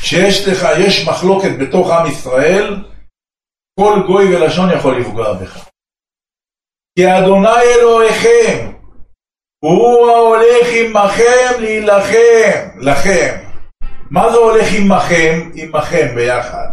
כשיש 0.05 0.49
לך, 0.49 0.67
יש 0.87 1.09
מחלוקת 1.09 1.51
בתוך 1.61 1.91
עם 1.91 2.07
ישראל, 2.07 2.85
כל 3.81 4.03
גוי 4.07 4.37
ולשון 4.37 4.71
יכול 4.71 5.01
לפגוע 5.01 5.33
בך. 5.33 5.69
כי 6.99 7.07
אדוני 7.19 7.63
אלוהיכם, 7.79 8.73
הוא 9.65 10.11
ההולך 10.11 10.67
עמכם 10.81 11.61
להילחם, 11.61 12.81
לכם. 12.81 13.45
מה 14.11 14.31
זה 14.33 14.37
הולך 14.37 14.67
עמכם? 14.79 15.51
עמכם 15.55 16.15
ביחד. 16.15 16.69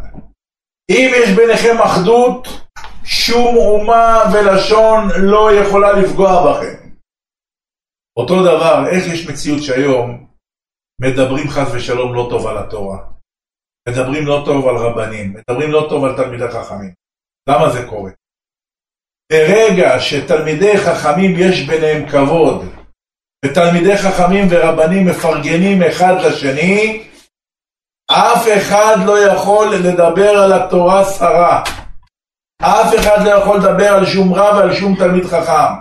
אם 0.92 1.12
יש 1.16 1.30
ביניכם 1.30 1.78
אחדות, 1.82 2.48
שום 3.04 3.56
אומה 3.56 4.24
ולשון 4.34 5.08
לא 5.18 5.52
יכולה 5.52 5.92
לפגוע 5.92 6.52
בכם. 6.52 6.90
אותו 8.18 8.44
דבר, 8.44 8.84
איך 8.92 9.14
יש 9.14 9.30
מציאות 9.30 9.64
שהיום 9.64 10.28
מדברים 11.02 11.50
חס 11.50 11.68
ושלום 11.74 12.14
לא 12.14 12.28
טוב 12.30 12.48
על 12.48 12.58
התורה, 12.58 13.11
מדברים 13.92 14.28
לא 14.28 14.42
טוב 14.46 14.68
על 14.68 14.76
רבנים, 14.76 15.34
מדברים 15.34 15.72
לא 15.72 15.86
טוב 15.90 16.06
על 16.06 16.16
תלמידי 16.16 16.48
חכמים. 16.48 16.92
למה 17.50 17.70
זה 17.70 17.86
קורה? 17.86 18.12
ברגע 19.32 20.00
שתלמידי 20.00 20.78
חכמים 20.78 21.34
יש 21.38 21.68
ביניהם 21.68 22.10
כבוד, 22.10 22.66
ותלמידי 23.46 23.98
חכמים 23.98 24.48
ורבנים 24.50 25.06
מפרגנים 25.06 25.84
אחד 25.84 26.14
לשני, 26.26 27.04
אף 28.12 28.48
אחד 28.58 28.98
לא 29.06 29.20
יכול 29.20 29.76
לדבר 29.76 30.30
על 30.30 30.54
התורה 30.54 31.06
שרה. 31.06 31.64
אף 32.62 32.96
אחד 33.00 33.26
לא 33.26 33.30
יכול 33.30 33.58
לדבר 33.58 33.88
על 33.88 34.06
שום 34.06 34.34
רב 34.34 34.56
ועל 34.56 34.74
שום 34.74 34.96
תלמיד 34.96 35.26
חכם. 35.26 35.74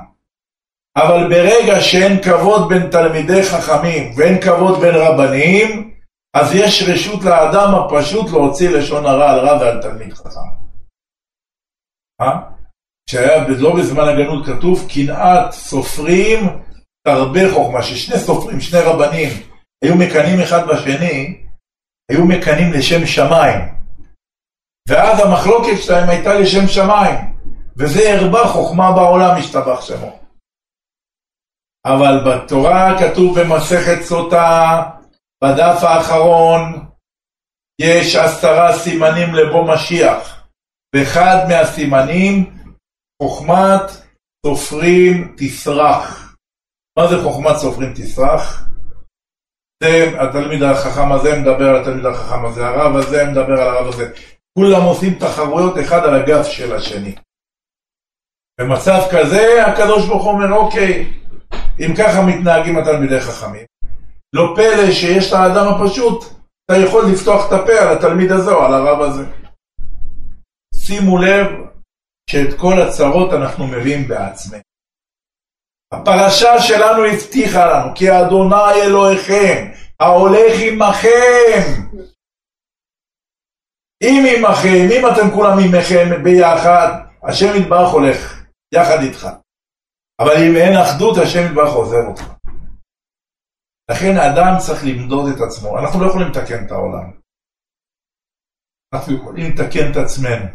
אבל 0.96 1.28
ברגע 1.28 1.80
שאין 1.80 2.22
כבוד 2.22 2.68
בין 2.68 2.90
תלמידי 2.90 3.42
חכמים 3.42 4.12
ואין 4.16 4.40
כבוד 4.40 4.80
בין 4.80 4.94
רבנים, 4.94 5.89
אז 6.34 6.54
יש 6.54 6.82
רשות 6.88 7.24
לאדם 7.24 7.74
הפשוט 7.74 8.30
להוציא 8.30 8.70
לשון 8.70 9.06
הרע 9.06 9.30
על 9.30 9.38
רב 9.38 9.60
ועל 9.60 9.82
תלמיד 9.82 10.14
חכם. 10.14 10.40
אה? 12.20 12.40
שהיה 13.10 13.48
לא 13.48 13.76
בזמן 13.76 14.08
הגנות 14.08 14.46
כתוב, 14.46 14.88
קנאת 14.94 15.52
סופרים 15.52 16.40
תרבה 17.06 17.52
חוכמה, 17.52 17.82
ששני 17.82 18.18
סופרים, 18.18 18.60
שני 18.60 18.80
רבנים, 18.80 19.28
היו 19.84 19.94
מקנאים 19.94 20.40
אחד 20.40 20.66
בשני, 20.68 21.44
היו 22.10 22.24
מקנאים 22.24 22.72
לשם 22.72 23.06
שמיים. 23.06 23.60
ואז 24.88 25.20
המחלוקת 25.20 25.82
שלהם 25.82 26.08
הייתה 26.08 26.34
לשם 26.34 26.68
שמיים, 26.68 27.16
וזה 27.76 28.14
הרבה 28.14 28.48
חוכמה 28.48 28.92
בעולם 28.92 29.36
השתבח 29.36 29.80
שמו. 29.80 30.18
אבל 31.86 32.20
בתורה 32.26 32.98
כתוב 32.98 33.40
במסכת 33.40 34.02
סוטה, 34.02 34.82
בדף 35.44 35.82
האחרון, 35.82 36.86
יש 37.80 38.16
עשרה 38.16 38.78
סימנים 38.78 39.34
לבוא 39.34 39.74
משיח, 39.74 40.46
ואחד 40.94 41.36
מהסימנים, 41.48 42.56
חוכמת 43.22 43.90
סופרים 44.46 45.34
תסרח. 45.38 46.34
מה 46.98 47.08
זה 47.08 47.22
חוכמת 47.22 47.56
סופרים 47.56 47.94
תסרח? 47.94 48.66
זה, 49.82 50.20
התלמיד 50.20 50.62
החכם 50.62 51.12
הזה 51.12 51.38
מדבר 51.38 51.68
על 51.68 51.80
התלמיד 51.80 52.06
החכם 52.06 52.44
הזה, 52.46 52.66
הרב 52.66 52.96
הזה 52.96 53.24
מדבר 53.24 53.60
על 53.60 53.68
הרב 53.68 53.86
הזה. 53.86 54.12
כולם 54.58 54.82
עושים 54.82 55.14
תחרויות 55.14 55.78
אחד 55.78 56.00
על 56.04 56.14
הגב 56.14 56.44
של 56.44 56.76
השני. 56.76 57.14
במצב 58.60 59.00
כזה 59.12 59.66
הקדוש 59.66 60.08
ברוך 60.08 60.24
הוא 60.24 60.32
אומר 60.32 60.52
אוקיי, 60.52 61.12
אם 61.80 61.94
ככה 61.98 62.26
מתנהגים 62.26 62.78
התלמידי 62.78 63.20
חכמים, 63.20 63.64
לא 64.32 64.52
פלא 64.56 64.92
שיש 64.92 65.32
לאדם 65.32 65.66
הפשוט, 65.68 66.24
אתה 66.64 66.78
יכול 66.78 67.04
לפתוח 67.12 67.48
את 67.48 67.52
הפה 67.52 67.72
על 67.72 67.96
התלמיד 67.96 68.32
הזה 68.32 68.50
או 68.50 68.64
על 68.64 68.74
הרב 68.74 69.00
הזה. 69.00 69.24
שימו 70.74 71.18
לב 71.18 71.46
שאת 72.30 72.58
כל 72.60 72.82
הצרות 72.82 73.32
אנחנו 73.32 73.66
מביאים 73.66 74.08
בעצמנו. 74.08 74.62
הפרשה 75.92 76.60
שלנו 76.60 77.04
הבטיחה 77.04 77.66
לנו, 77.66 77.94
כי 77.94 78.10
אדוני 78.10 78.82
אלוהיכם, 78.86 79.70
ההולך 80.00 80.52
עמכם. 80.60 81.90
אם 84.02 84.24
עמכם, 84.36 84.88
אם 84.92 85.06
אתם 85.06 85.30
כולם 85.34 85.58
עמכם 85.58 86.22
ביחד, 86.22 86.88
השם 87.22 87.56
יתברך 87.56 87.88
הולך 87.88 88.44
יחד 88.74 89.00
איתך. 89.02 89.28
אבל 90.20 90.36
אם 90.36 90.56
אין 90.56 90.76
אחדות, 90.76 91.18
השם 91.18 91.46
יתברך 91.46 91.72
עוזר 91.72 92.06
אותך. 92.08 92.39
לכן 93.90 94.16
האדם 94.16 94.58
צריך 94.58 94.80
למדוד 94.84 95.32
את 95.32 95.40
עצמו. 95.40 95.78
אנחנו 95.78 96.00
לא 96.00 96.06
יכולים 96.06 96.28
לתקן 96.28 96.66
את 96.66 96.70
העולם. 96.70 97.10
אנחנו 98.94 99.14
יכולים 99.14 99.52
לתקן 99.52 99.92
את 99.92 99.96
עצמנו. 99.96 100.46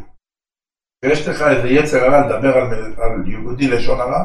ויש 1.04 1.28
לך 1.28 1.42
איזה 1.42 1.68
יצר 1.68 1.98
הרע 1.98 2.28
לדבר 2.28 2.58
על, 2.58 2.94
על 3.04 3.28
יהודי 3.32 3.68
לשון 3.68 4.00
הרע, 4.00 4.24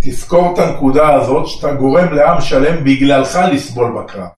תזכור 0.00 0.54
את 0.54 0.58
הנקודה 0.58 1.14
הזאת 1.14 1.46
שאתה 1.46 1.74
גורם 1.74 2.12
לעם 2.12 2.40
שלם 2.40 2.84
בגללך 2.84 3.38
לסבול 3.52 4.02
בקרב. 4.02 4.28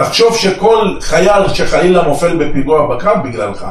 תחשוב 0.00 0.36
שכל 0.36 1.00
חייל 1.00 1.48
שחלילה 1.54 2.02
נופל 2.02 2.36
בפיגוע 2.40 2.96
בקרב 2.96 3.28
בגללך. 3.28 3.66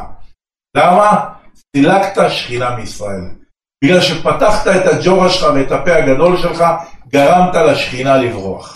למה? 0.76 1.34
סילקת 1.54 2.30
שכינה 2.30 2.76
מישראל. 2.76 3.43
בגלל 3.84 4.00
שפתחת 4.00 4.66
את 4.66 4.86
הג'ורה 4.86 5.30
שלך 5.30 5.46
ואת 5.54 5.72
הפה 5.72 5.94
הגדול 5.94 6.36
שלך, 6.36 6.64
גרמת 7.08 7.54
לשכינה 7.54 8.16
לברוח. 8.16 8.74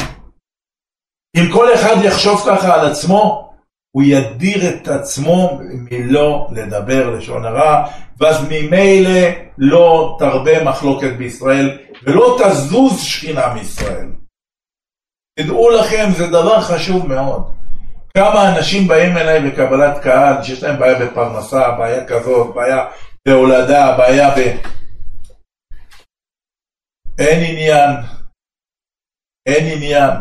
אם 1.36 1.52
כל 1.52 1.74
אחד 1.74 1.96
יחשוב 2.02 2.44
ככה 2.46 2.74
על 2.74 2.86
עצמו, 2.86 3.50
הוא 3.96 4.02
ידיר 4.06 4.68
את 4.68 4.88
עצמו 4.88 5.60
מלא 5.62 6.48
לדבר 6.52 7.10
לשון 7.10 7.44
הרע, 7.44 7.84
ואז 8.20 8.44
ממילא 8.48 9.28
לא 9.58 10.16
תרבה 10.18 10.64
מחלוקת 10.64 11.12
בישראל, 11.18 11.78
ולא 12.02 12.38
תזוז 12.44 13.02
שכינה 13.02 13.54
מישראל. 13.54 14.08
תדעו 15.38 15.70
לכם, 15.70 16.08
זה 16.16 16.26
דבר 16.26 16.60
חשוב 16.60 17.06
מאוד. 17.06 17.42
כמה 18.14 18.56
אנשים 18.56 18.88
באים 18.88 19.16
אליי 19.16 19.50
בקבלת 19.50 19.98
קהל, 19.98 20.42
שיש 20.42 20.62
להם 20.62 20.78
בעיה 20.78 20.98
בפרנסה, 20.98 21.70
בעיה 21.70 22.04
כזאת, 22.04 22.54
בעיה 22.54 22.84
בהולדה, 23.26 23.94
בעיה 23.98 24.30
ב... 24.30 24.56
אין 27.18 27.44
עניין, 27.50 27.90
אין 29.48 29.76
עניין. 29.76 30.14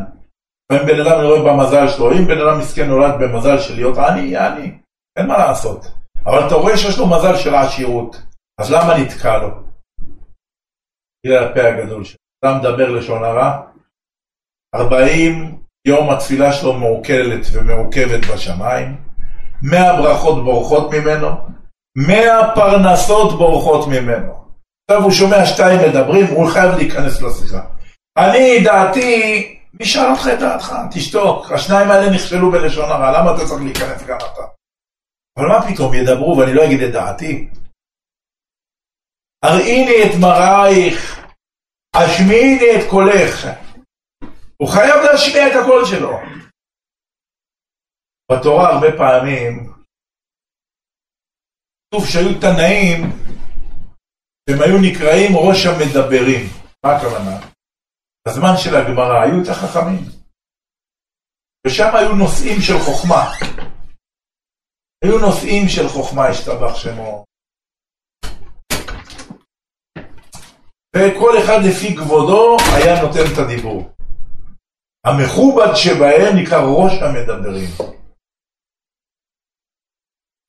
לפעמים 0.71 0.87
בן 0.87 0.99
אדם 1.01 1.25
רואה 1.25 1.53
במזל 1.53 1.87
שלו, 1.87 2.11
אם 2.11 2.27
בן 2.27 2.41
אדם 2.41 2.59
מסכן 2.59 2.87
נולד 2.87 3.13
במזל 3.19 3.59
של 3.59 3.75
להיות 3.75 3.97
עני, 3.97 4.21
יהיה 4.21 4.47
עני, 4.47 4.77
אין 5.17 5.27
מה 5.27 5.37
לעשות. 5.37 5.85
אבל 6.25 6.47
אתה 6.47 6.55
רואה 6.55 6.77
שיש 6.77 6.97
לו 6.97 7.07
מזל 7.07 7.35
של 7.35 7.55
עשירות, 7.55 8.21
אז 8.59 8.71
למה 8.71 8.97
נתקע 8.97 9.37
לו? 9.37 9.49
בגלל 11.25 11.43
הפה 11.43 11.61
הגדול 11.67 12.03
שלו. 12.03 12.17
אתה 12.39 12.57
מדבר 12.59 12.89
לשון 12.89 13.23
הרע, 13.23 13.61
40 14.75 15.61
יום 15.87 16.09
התפילה 16.09 16.53
שלו 16.53 16.73
מעוקלת 16.73 17.45
ומעוכבת 17.53 18.25
בשמיים, 18.33 18.97
100 19.63 20.01
ברכות 20.01 20.43
בורחות 20.43 20.93
ממנו, 20.93 21.27
100 22.07 22.51
פרנסות 22.55 23.37
בורחות 23.37 23.87
ממנו. 23.87 24.46
עכשיו 24.91 25.03
הוא 25.03 25.11
שומע 25.11 25.45
שתיים 25.45 25.79
מדברים, 25.89 26.25
הוא 26.35 26.51
חייב 26.53 26.71
להיכנס 26.77 27.21
לשיחה. 27.21 27.61
אני, 28.17 28.63
דעתי, 28.63 29.11
מי 29.73 29.85
שאל 29.85 30.09
אותך 30.11 30.27
את 30.33 30.39
דעתך? 30.39 30.73
תשתוק. 30.93 31.51
השניים 31.51 31.91
האלה 31.91 32.15
נכשלו 32.15 32.51
בלשון 32.51 32.89
הרע, 32.91 33.11
למה 33.15 33.35
אתה 33.35 33.45
צריך 33.47 33.61
להיכנס 33.63 34.03
גם 34.07 34.17
אתה? 34.17 34.45
אבל 35.37 35.47
מה 35.47 35.59
פתאום 35.67 35.93
ידברו 35.93 36.37
ואני 36.37 36.53
לא 36.53 36.65
אגיד 36.65 36.81
את 36.81 36.91
דעתי? 36.91 37.49
הראיני 39.45 39.97
את 40.05 40.13
מראייך, 40.21 41.25
השמיעיני 41.95 42.69
את 42.75 42.89
קולך. 42.89 43.47
הוא 44.57 44.69
חייב 44.69 44.95
להשמיע 45.05 45.47
את 45.47 45.53
הקול 45.63 45.85
שלו. 45.85 46.13
בתורה 48.31 48.69
הרבה 48.73 48.87
פעמים 48.97 49.73
כתוב 51.89 52.07
שהיו 52.07 52.41
תנאים 52.41 53.26
הם 54.49 54.61
היו 54.61 54.77
נקראים 54.81 55.35
ראש 55.35 55.65
המדברים. 55.65 56.49
מה 56.85 56.95
הכוונה? 56.95 57.39
בזמן 58.27 58.53
של 58.57 58.75
הגמרא 58.75 59.21
היו 59.21 59.43
את 59.43 59.47
החכמים. 59.49 60.03
ושם 61.67 61.95
היו 61.95 62.15
נושאים 62.15 62.61
של 62.61 62.79
חוכמה. 62.85 63.31
היו 65.03 65.19
נושאים 65.19 65.69
של 65.69 65.87
חוכמה, 65.87 66.27
השתבח 66.27 66.75
שמו. 66.75 67.25
וכל 70.95 71.33
אחד 71.43 71.59
לפי 71.69 71.95
כבודו 71.95 72.57
היה 72.75 73.01
נותן 73.01 73.33
את 73.33 73.37
הדיבור. 73.37 73.89
המכובד 75.05 75.75
שבהם 75.75 76.35
נקרא 76.37 76.57
ראש 76.61 76.93
המדברים. 77.01 77.69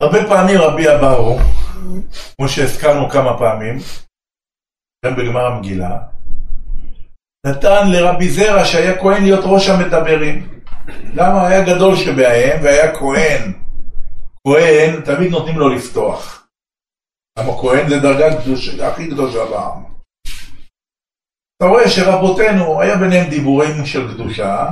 הרבה 0.02 0.28
פעמים 0.28 0.60
רבי 0.60 0.94
אבאו, 0.94 1.38
כמו 2.36 2.48
שהזכרנו 2.48 3.10
כמה 3.10 3.38
פעמים, 3.38 3.78
גם 5.04 5.16
בגמר 5.16 5.46
המגילה, 5.46 5.98
נתן 7.46 7.90
לרבי 7.90 8.30
זרע 8.30 8.64
שהיה 8.64 9.00
כהן 9.00 9.22
להיות 9.22 9.44
ראש 9.44 9.68
המדברים. 9.68 10.60
למה? 11.14 11.46
היה 11.46 11.64
גדול 11.64 11.96
שבהם 11.96 12.64
והיה 12.64 12.94
כהן. 12.94 13.52
כהן, 14.46 15.00
תמיד 15.04 15.30
נותנים 15.30 15.58
לו 15.58 15.68
לפתוח. 15.68 16.48
למה 17.38 17.52
כהן 17.60 17.88
זה 17.88 17.98
דרגה 18.00 18.42
קדושה, 18.42 18.88
הכי 18.88 19.10
קדושה 19.10 19.44
בעם. 19.50 19.84
אתה 21.56 21.66
רואה 21.66 21.90
שרבותינו, 21.90 22.80
היה 22.80 22.96
ביניהם 22.96 23.30
דיבורים 23.30 23.86
של 23.86 24.14
קדושה, 24.14 24.66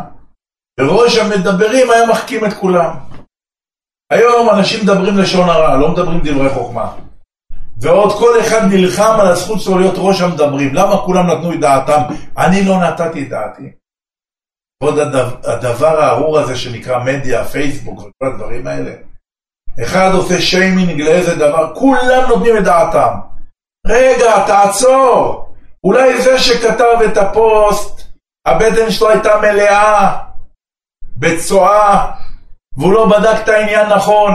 וראש 0.81 1.19
המדברים 1.19 1.91
היה 1.91 2.07
מחכים 2.07 2.45
את 2.45 2.53
כולם. 2.53 3.16
היום 4.11 4.51
אנשים 4.51 4.83
מדברים 4.83 5.19
לשון 5.19 5.49
הרע, 5.49 5.77
לא 5.77 5.89
מדברים 5.89 6.21
דברי 6.25 6.51
חוכמה. 6.51 6.93
ועוד 7.81 8.19
כל 8.19 8.41
אחד 8.41 8.61
נלחם 8.71 9.17
על 9.21 9.27
הזכות 9.27 9.61
שלו 9.61 9.79
להיות 9.79 9.95
ראש 9.97 10.21
המדברים. 10.21 10.75
למה 10.75 10.97
כולם 10.97 11.27
נתנו 11.27 11.53
את 11.53 11.61
דעתם? 11.61 12.01
אני 12.39 12.65
לא 12.65 12.79
נתתי 12.79 13.23
את 13.23 13.29
דעתי. 13.29 13.73
עוד 14.83 14.99
הדבר 15.45 16.01
הארור 16.01 16.39
הזה 16.39 16.57
שנקרא 16.57 17.05
מדיה, 17.05 17.45
פייסבוק 17.45 17.99
וכל 17.99 18.27
הדברים 18.27 18.67
האלה. 18.67 18.93
אחד 19.83 20.11
עושה 20.15 20.41
שיימינג 20.41 21.01
לאיזה 21.01 21.35
דבר, 21.35 21.75
כולם 21.75 22.29
נותנים 22.29 22.57
את 22.57 22.65
דעתם. 22.65 23.15
רגע, 23.87 24.47
תעצור. 24.47 25.47
אולי 25.85 26.23
זה 26.23 26.39
שכתב 26.39 26.99
את 27.05 27.17
הפוסט, 27.17 28.03
הבטן 28.47 28.91
שלו 28.91 29.09
הייתה 29.09 29.41
מלאה 29.41 30.19
בצואה, 31.17 32.13
והוא 32.77 32.93
לא 32.93 33.07
בדק 33.07 33.45
את 33.45 33.49
העניין 33.49 33.87
נכון. 33.97 34.33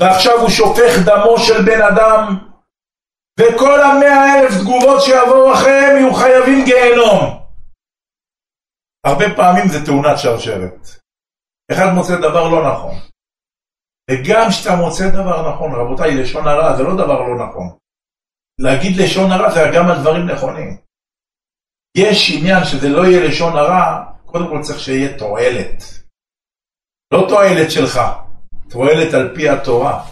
ועכשיו 0.00 0.40
הוא 0.40 0.50
שופך 0.50 0.92
דמו 1.06 1.38
של 1.38 1.62
בן 1.66 1.82
אדם, 1.82 2.48
וכל 3.40 3.80
המאה 3.80 4.40
אלף 4.40 4.52
תגובות 4.60 5.02
שיבואו 5.02 5.52
אחריהם 5.54 5.96
יהיו 5.96 6.14
חייבים 6.14 6.64
גיהנום. 6.64 7.44
הרבה 9.06 9.24
פעמים 9.36 9.68
זה 9.68 9.86
תאונת 9.86 10.18
שרשרת. 10.18 10.88
אחד 11.72 11.86
מוצא 11.94 12.16
דבר 12.16 12.48
לא 12.48 12.72
נכון. 12.72 12.94
וגם 14.10 14.46
כשאתה 14.50 14.76
מוצא 14.76 15.08
דבר 15.08 15.54
נכון, 15.54 15.72
רבותיי, 15.74 16.14
לשון 16.14 16.46
הרע 16.48 16.76
זה 16.76 16.82
לא 16.82 16.94
דבר 16.94 17.20
לא 17.20 17.48
נכון. 17.48 17.76
להגיד 18.60 18.96
לשון 18.96 19.32
הרע 19.32 19.50
זה 19.50 19.60
גם 19.74 19.90
על 19.90 20.00
דברים 20.00 20.26
נכונים. 20.26 20.76
יש 21.96 22.30
עניין 22.38 22.64
שזה 22.64 22.88
לא 22.88 23.06
יהיה 23.06 23.28
לשון 23.28 23.56
הרע, 23.56 24.04
קודם 24.26 24.48
כל 24.48 24.62
צריך 24.62 24.80
שיהיה 24.80 25.18
תועלת. 25.18 26.03
לא 27.12 27.26
תועלת 27.28 27.70
שלך, 27.70 28.00
תועלת 28.70 29.14
על 29.14 29.34
פי 29.34 29.48
התורה. 29.48 30.04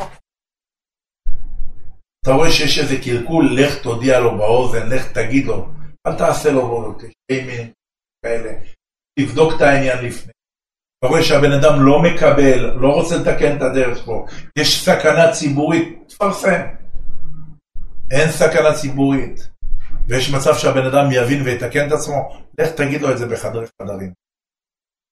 אתה 2.25 2.33
רואה 2.33 2.51
שיש 2.51 2.79
איזה 2.79 2.97
קלקול, 3.05 3.49
לך 3.53 3.83
תודיע 3.83 4.21
לו 4.21 4.39
באוזן, 4.39 4.89
לך 4.89 5.13
תגיד 5.13 5.47
לו, 5.47 5.69
אל 6.07 6.15
תעשה 6.19 6.51
לו 6.51 6.99
שיימינג 7.31 7.71
כאלה, 8.25 8.53
תבדוק 9.19 9.53
את 9.57 9.61
העניין 9.61 10.05
לפני. 10.05 10.33
אתה 10.99 11.09
רואה 11.09 11.23
שהבן 11.23 11.53
אדם 11.53 11.85
לא 11.87 12.03
מקבל, 12.03 12.75
לא 12.81 12.89
רוצה 12.89 13.17
לתקן 13.17 13.57
את 13.57 13.63
הדרך 13.63 14.05
פה, 14.05 14.27
יש 14.59 14.85
סכנה 14.85 15.33
ציבורית, 15.33 15.99
תפרסם. 16.09 16.61
אין 18.11 18.31
סכנה 18.31 18.75
ציבורית, 18.75 19.49
ויש 20.09 20.31
מצב 20.31 20.55
שהבן 20.55 20.87
אדם 20.87 21.13
יבין 21.13 21.43
ויתקן 21.43 21.87
את 21.87 21.93
עצמו, 21.93 22.43
לך 22.61 22.69
תגיד 22.69 23.03
לו 23.03 23.13
את 23.13 23.19
זה 23.19 23.27
בחדרי 23.27 23.67
חדרים. 23.83 24.13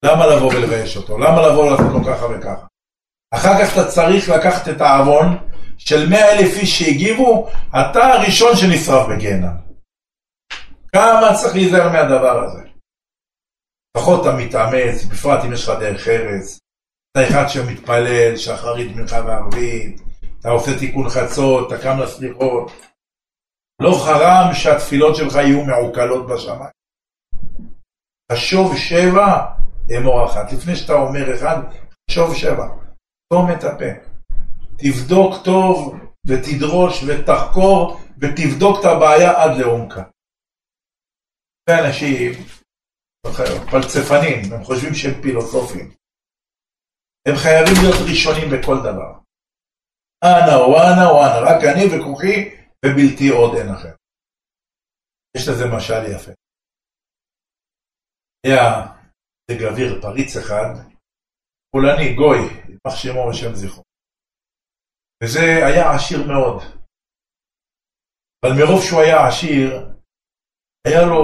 למה 0.04 0.26
לבוא 0.26 0.54
ולבייש 0.54 0.96
אותו? 0.96 1.18
למה 1.18 1.48
לבוא 1.48 1.70
לעשות 1.70 1.92
לו 1.92 2.04
ככה 2.04 2.26
וככה? 2.26 2.66
אחר 3.34 3.64
כך 3.64 3.72
אתה 3.72 3.88
צריך 3.88 4.28
לקחת 4.28 4.68
את 4.68 4.80
העוון 4.80 5.26
של 5.78 6.08
מאה 6.08 6.32
אלף 6.32 6.58
איש 6.58 6.78
שהגיבו, 6.78 7.48
אתה 7.68 8.04
הראשון 8.06 8.56
שנשרף 8.56 9.06
בגיהנם. 9.08 9.56
כמה 10.92 11.34
צריך 11.40 11.54
להיזהר 11.54 11.92
מהדבר 11.92 12.44
הזה? 12.44 12.62
לפחות 13.96 14.20
אתה 14.20 14.36
מתאמץ, 14.36 15.04
בפרט 15.04 15.44
אם 15.44 15.52
יש 15.52 15.68
לך 15.68 15.78
דרך 15.80 16.08
ארץ, 16.08 16.58
אתה 17.12 17.28
אחד 17.28 17.48
שמתפלל, 17.48 18.36
שחרית 18.36 18.96
מנחה 18.96 19.16
וערבית, 19.26 20.00
אתה 20.40 20.48
עושה 20.48 20.78
תיקון 20.78 21.08
חצות, 21.08 21.72
אתה 21.72 21.82
קם 21.82 21.98
לסליחות. 21.98 22.72
לא 23.82 23.92
חרם 24.04 24.54
שהתפילות 24.54 25.16
שלך 25.16 25.34
יהיו 25.34 25.64
מעוקלות 25.64 26.26
בשמיים. 26.26 26.70
חשוב 28.32 28.76
שבע, 28.76 29.46
אמור 29.96 30.26
אחת. 30.26 30.52
לפני 30.52 30.76
שאתה 30.76 30.92
אומר 30.92 31.34
אחד, 31.34 31.56
חשוב 32.10 32.34
שבע. 32.34 32.66
סתום 33.26 33.46
את 33.52 33.64
הפה. 33.64 33.90
תבדוק 34.78 35.44
טוב 35.44 35.94
ותדרוש 36.26 37.04
ותחקור 37.06 38.00
ותבדוק 38.20 38.76
את 38.80 38.84
הבעיה 38.84 39.30
עד 39.42 39.50
לעומקה. 39.58 40.02
אנשים 41.70 42.32
פלצפנים, 43.70 44.52
הם 44.52 44.64
חושבים 44.64 44.94
שהם 44.94 45.22
פילוסופים. 45.22 45.86
הם 47.28 47.34
חייבים 47.42 47.74
להיות 47.82 48.00
ראשונים 48.10 48.48
בכל 48.52 48.76
דבר. 48.88 49.12
אנא 50.24 50.54
או 50.60 50.76
אנא, 50.76 51.06
רק 51.48 51.60
אני 51.72 51.84
וכוחי 51.86 52.38
ובלתי 52.84 53.28
עוד 53.28 53.54
אין 53.56 53.68
אחר. 53.74 53.94
יש 55.36 55.48
לזה 55.48 55.64
משל 55.76 56.12
יפה. 56.14 56.32
היה 58.46 58.86
בגביר 59.50 60.02
פריץ 60.02 60.36
אחד, 60.36 60.70
פולני, 61.72 62.14
גוי, 62.14 62.38
יימח 62.68 62.96
שמו 62.96 63.28
ושם 63.30 63.54
זכרו. 63.54 63.82
וזה 65.22 65.66
היה 65.66 65.94
עשיר 65.94 66.18
מאוד. 66.26 66.62
אבל 68.44 68.52
מרוב 68.58 68.82
שהוא 68.84 69.00
היה 69.00 69.28
עשיר, 69.28 69.70
היה 70.86 71.02
לו 71.06 71.22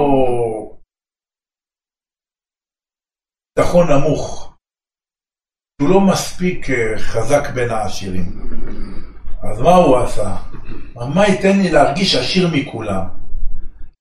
ביטחון 3.55 3.87
נמוך. 3.91 4.53
הוא 5.81 5.89
לא 5.89 5.99
מספיק 6.11 6.69
אה, 6.69 6.99
חזק 6.99 7.43
בין 7.55 7.69
העשירים. 7.69 8.27
אז 9.51 9.61
מה 9.61 9.75
הוא 9.75 9.97
עשה? 9.97 10.29
מה 11.15 11.27
ייתן 11.27 11.59
לי 11.63 11.71
להרגיש 11.71 12.15
עשיר 12.15 12.47
מכולם? 12.53 13.03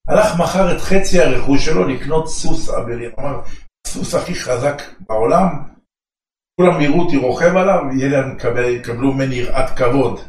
הלך 0.09 0.41
מכר 0.41 0.77
את 0.77 0.81
חצי 0.81 1.21
הרכוש 1.21 1.65
שלו 1.65 1.89
לקנות 1.89 2.29
סוס 2.29 2.69
אבלים. 2.69 3.11
אמר, 3.19 3.41
הסוס 3.97 4.15
הכי 4.15 4.35
חזק 4.35 4.83
בעולם, 5.01 5.49
כולם 6.61 6.81
יראו 6.81 7.03
אותי 7.03 7.17
רוכב 7.17 7.57
עליו, 7.57 7.81
יקבלו 8.69 9.13
ממני 9.13 9.35
יראת 9.35 9.79
כבוד. 9.79 10.21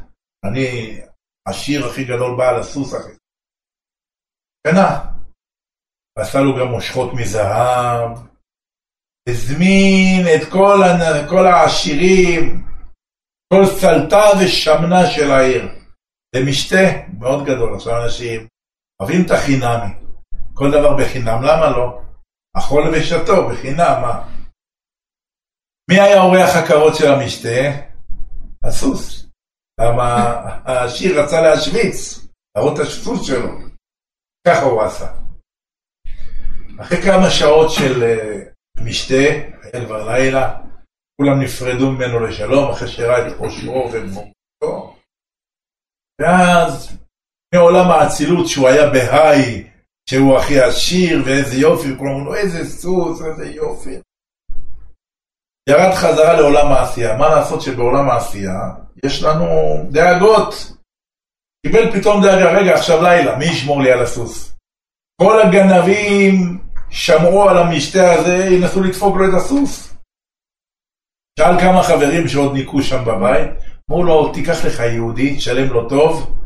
אני 0.45 0.99
השיר 1.47 1.85
הכי 1.85 2.03
גדול 2.03 2.37
בעל 2.37 2.59
הסוס 2.59 2.93
הכי. 2.93 3.11
קנה. 4.67 5.05
ועשה 6.17 6.39
לו 6.39 6.55
גם 6.59 6.67
מושכות 6.67 7.13
מזהב. 7.13 8.17
הזמין 9.29 10.25
את 10.35 10.51
כל, 10.51 10.79
כל 11.29 11.47
העשירים, 11.47 12.67
כל 13.53 13.65
סלטה 13.65 14.23
ושמנה 14.39 15.05
של 15.15 15.31
העיר. 15.31 15.69
למשתה 16.35 16.85
מאוד 17.19 17.45
גדול. 17.45 17.75
עכשיו 17.75 18.03
אנשים 18.03 18.47
אוהבים 19.01 19.25
את 19.25 19.31
החינמי. 19.31 19.93
כל 20.53 20.71
דבר 20.71 20.97
בחינם, 20.97 21.41
למה 21.43 21.69
לא? 21.69 22.06
אכול 22.53 22.83
ושתו 22.93 23.49
בחינם, 23.49 24.01
מה? 24.01 24.37
מי 25.89 25.99
היה 25.99 26.21
אורח 26.21 26.55
הקרות 26.55 26.95
של 26.95 27.13
המשתה? 27.13 27.87
הסוס. 28.63 29.27
למה 29.79 30.33
השיר 30.65 31.21
רצה 31.21 31.41
להשוויץ, 31.41 32.27
להראות 32.55 32.79
את 32.79 32.85
הסוס 32.85 33.27
שלו. 33.27 33.49
ככה 34.47 34.61
הוא 34.61 34.81
עשה. 34.81 35.13
אחרי 36.81 36.97
כמה 37.01 37.29
שעות 37.29 37.71
של 37.71 38.03
אה, 38.03 38.39
משתה, 38.85 39.13
היה 39.63 39.85
כבר 39.85 40.07
לילה, 40.07 40.59
כולם 41.21 41.41
נפרדו 41.41 41.91
ממנו 41.91 42.19
לשלום, 42.19 42.71
אחרי 42.71 42.87
שראה 42.87 43.27
את 43.27 43.33
עושרו 43.37 43.89
ומורתו. 43.93 44.95
ואז 46.21 46.97
מעולם 47.55 47.91
האצילות 47.91 48.47
שהוא 48.47 48.67
היה 48.67 48.89
בהיי, 48.89 49.71
שהוא 50.09 50.37
הכי 50.37 50.59
עשיר 50.59 51.23
ואיזה 51.25 51.57
יופי, 51.57 51.91
וכולם 51.91 52.15
אמרו 52.15 52.35
איזה 52.35 52.65
סוס, 52.65 53.21
איזה 53.21 53.45
יופי. 53.45 53.95
ירד 55.69 55.93
חזרה 55.95 56.33
לעולם 56.33 56.71
העשייה. 56.71 57.17
מה 57.17 57.29
לעשות 57.29 57.61
שבעולם 57.61 58.09
העשייה 58.09 58.59
יש 59.05 59.23
לנו 59.23 59.45
דאגות. 59.91 60.73
קיבל 61.65 61.99
פתאום 61.99 62.23
דאגה, 62.23 62.59
רגע, 62.59 62.73
עכשיו 62.73 63.03
לילה, 63.03 63.37
מי 63.37 63.45
ישמור 63.45 63.81
לי 63.81 63.91
על 63.91 64.03
הסוס? 64.03 64.55
כל 65.21 65.41
הגנבים 65.41 66.59
שמרו 66.89 67.49
על 67.49 67.57
המשתה 67.57 68.13
הזה, 68.13 68.35
ינסו 68.35 68.83
לדפוק 68.83 69.17
לו 69.17 69.25
את 69.29 69.33
הסוס. 69.37 69.93
שאל 71.39 71.59
כמה 71.59 71.83
חברים 71.83 72.27
שעוד 72.27 72.53
ניקו 72.53 72.81
שם 72.81 73.05
בבית, 73.05 73.51
אמרו 73.89 74.03
לו, 74.03 74.33
תיקח 74.33 74.65
לך 74.65 74.79
יהודי, 74.79 75.35
תשלם 75.35 75.73
לו 75.73 75.89
טוב, 75.89 76.37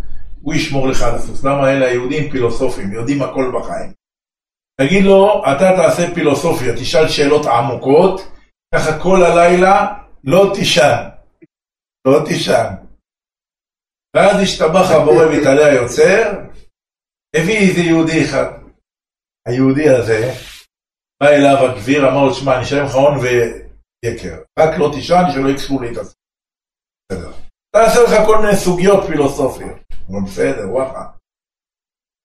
הוא 0.42 0.54
ישמור 0.54 0.88
לך 0.88 1.02
על 1.02 1.16
הסוס. 1.16 1.44
למה 1.44 1.72
אלה 1.72 1.86
היהודים 1.86 2.32
פילוסופים, 2.32 2.92
יודעים 2.92 3.22
הכל 3.22 3.52
בחיים. 3.56 3.94
תגיד 4.82 5.04
לו, 5.04 5.44
אתה 5.52 5.70
תעשה 5.78 6.16
פילוסופיה, 6.16 6.74
תשאל 6.76 7.08
שאלות 7.10 7.46
עמוקות, 7.46 8.22
ככה 8.76 9.00
כל 9.04 9.24
הלילה 9.24 9.88
לא 10.24 10.52
תישן, 10.56 11.10
לא 12.08 12.20
תישן. 12.26 12.68
ואז 14.16 14.44
השתבח 14.44 14.92
הבורא 14.92 15.26
מתעלה 15.34 15.66
היוצר, 15.66 16.40
הביא 17.36 17.58
איזה 17.58 17.80
יהודי 17.80 18.26
אחד. 18.26 18.62
היהודי 19.48 19.90
הזה, 19.90 20.34
בא 21.24 21.30
אליו 21.30 21.58
הגביר, 21.66 22.08
אמר 22.08 22.24
לו, 22.26 22.34
שמע, 22.34 22.56
אני 22.56 22.64
אשלם 22.64 22.86
לך 22.86 22.96
הון 22.96 23.18
ויקר, 23.18 24.42
רק 24.60 24.80
לא 24.80 24.92
תישן, 24.94 25.24
שלא 25.34 25.50
יקשו 25.50 25.82
לי 25.82 25.90
את 25.90 25.96
זה. 26.06 26.14
בסדר. 27.12 27.32
תעשה 27.76 28.00
לך 28.04 28.28
כל 28.28 28.38
מיני 28.42 28.56
סוגיות 28.56 29.04
פילוסופיות. 29.08 29.81
אמרו, 30.10 30.26
בסדר, 30.26 30.70
וואחה. 30.70 31.06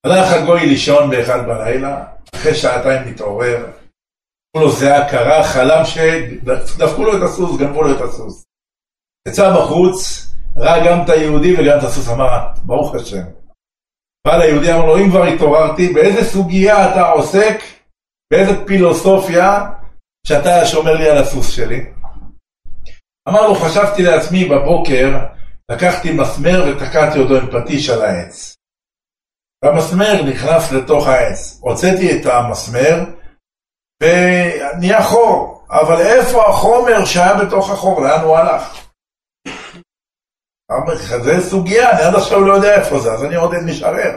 הלך 0.06 0.32
הגוי 0.32 0.66
לישון 0.66 1.10
באחד 1.10 1.46
בלילה, 1.46 2.04
אחרי 2.34 2.54
שעתיים 2.54 3.12
מתעורר, 3.12 3.66
לו 4.56 4.72
זיעה 4.72 5.10
קרה, 5.10 5.44
חלם 5.44 5.84
שדפקו 5.84 7.04
לו 7.04 7.16
את 7.16 7.22
הסוס, 7.22 7.60
גנבו 7.60 7.82
לו 7.82 7.96
את 7.96 8.00
הסוס. 8.00 8.44
יצא 9.28 9.52
בחוץ, 9.56 10.26
ראה 10.56 10.86
גם 10.86 11.04
את 11.04 11.08
היהודי 11.08 11.54
וגם 11.54 11.78
את 11.78 11.84
הסוס, 11.84 12.08
אמר, 12.08 12.46
ברוך 12.62 12.94
השם. 12.94 13.22
בא 14.26 14.36
ליהודי, 14.36 14.72
אמר 14.72 14.86
לו, 14.86 14.98
אם 14.98 15.10
כבר 15.10 15.24
התעוררתי, 15.24 15.92
באיזה 15.92 16.24
סוגיה 16.24 16.92
אתה 16.92 17.02
עוסק, 17.10 17.58
באיזה 18.30 18.66
פילוסופיה, 18.66 19.70
שאתה 20.26 20.66
שומר 20.66 20.94
לי 20.94 21.10
על 21.10 21.18
הסוס 21.18 21.50
שלי? 21.50 21.86
אמר 23.28 23.48
לו, 23.48 23.54
חשבתי 23.54 24.02
לעצמי 24.02 24.44
בבוקר, 24.44 25.26
לקחתי 25.70 26.12
מסמר 26.12 26.64
ותקעתי 26.66 27.18
אותו 27.18 27.36
עם 27.36 27.46
פטיש 27.50 27.90
על 27.90 28.02
העץ. 28.02 28.56
והמסמר 29.64 30.22
נכנס 30.22 30.72
לתוך 30.72 31.06
העץ. 31.06 31.58
הוצאתי 31.60 32.20
את 32.20 32.26
המסמר, 32.26 33.04
ונהיה 34.02 35.02
חור, 35.02 35.66
אבל 35.70 36.00
איפה 36.00 36.48
החומר 36.48 37.04
שהיה 37.04 37.44
בתוך 37.44 37.70
החור? 37.70 38.00
לאן 38.00 38.20
הוא 38.20 38.36
הלך? 38.36 38.86
זה 41.22 41.50
סוגיה, 41.50 41.90
אני 41.90 42.02
עד 42.02 42.14
עכשיו 42.14 42.40
לא 42.40 42.52
יודע 42.52 42.80
איפה 42.80 42.98
זה, 42.98 43.12
אז 43.12 43.24
אני 43.24 43.34
עוד 43.34 43.54
משערר. 43.66 44.12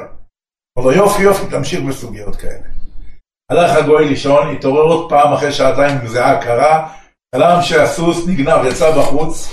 אמר 0.77 0.85
לו 0.85 0.91
יופי 0.91 1.21
יופי, 1.21 1.45
תמשיך 1.51 1.79
בסוגיות 1.81 2.35
כאלה. 2.35 2.67
הלך 3.51 3.75
הגוי 3.75 4.07
לישון, 4.07 4.55
התעורר 4.55 4.81
עוד 4.81 5.09
פעם 5.09 5.33
אחרי 5.33 5.51
שעתיים 5.51 5.97
עם 5.97 6.07
זיעה 6.07 6.41
קרה, 6.41 6.93
חלם 7.35 7.61
שהסוס 7.61 8.27
נגנב, 8.27 8.65
יצא 8.65 8.91
בחוץ, 8.91 9.49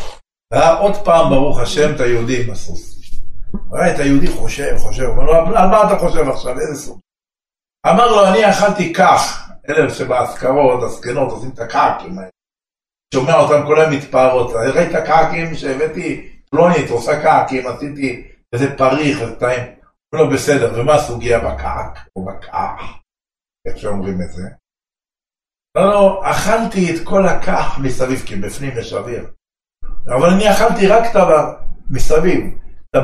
ראה 0.55 0.78
עוד 0.78 1.05
פעם 1.05 1.30
ברוך 1.30 1.61
השם 1.61 1.94
את 1.94 2.01
היהודי 2.01 2.44
עם 2.44 2.51
הסוס. 2.51 2.97
ראה 3.72 3.94
את 3.94 3.99
היהודי 3.99 4.26
חושב, 4.26 4.76
חושב, 4.78 5.03
אומר 5.03 5.24
לו, 5.24 5.34
על 5.34 5.68
מה 5.68 5.82
אתה 5.86 5.99
חושב 5.99 6.28
עכשיו, 6.28 6.61
איזה 6.61 6.74
סוג? 6.74 7.01
אמר 7.86 8.07
לו, 8.07 8.28
אני 8.28 8.51
אכלתי 8.51 8.92
כך, 8.92 9.51
אלה 9.68 9.90
שבאזכרות, 9.90 10.82
הזקנות 10.82 11.30
עושים 11.32 11.51
את 11.51 11.59
הקעקים 11.59 12.18
האלה. 12.18 12.30
שומע 13.14 13.34
אותם 13.34 13.66
כל 13.66 13.80
היום 13.80 13.92
מתפארות, 13.92 14.53
ראית 14.74 14.92
קעקים 15.07 15.55
שהבאתי 15.55 16.32
פלונית, 16.51 16.90
עושה 16.90 17.22
קעקים, 17.22 17.66
עשיתי 17.66 18.28
איזה 18.53 18.76
פריך, 18.76 19.20
איזה 19.20 19.40
טעים. 19.40 19.76
לא 20.12 20.30
בסדר, 20.32 20.80
ומה 20.80 20.94
הסוגיה 20.94 21.38
בקעק, 21.38 22.09
או 22.16 22.24
בקעק, 22.24 22.80
איך 23.66 23.78
שאומרים 23.78 24.22
את 24.22 24.32
זה? 24.32 24.42
לא, 25.76 25.84
לא, 25.90 26.22
אכלתי 26.30 26.94
את 26.94 27.05
כל 27.05 27.26
הכך 27.26 27.78
מסביב, 27.82 28.22
כי 28.26 28.36
בפנים 28.36 28.78
יש 28.78 28.92
אוויר. 28.92 29.30
אבל 30.09 30.31
אני 30.31 30.51
אכלתי 30.51 30.87
רק 30.87 31.11
את 31.11 31.17
המסביב. 31.17 32.57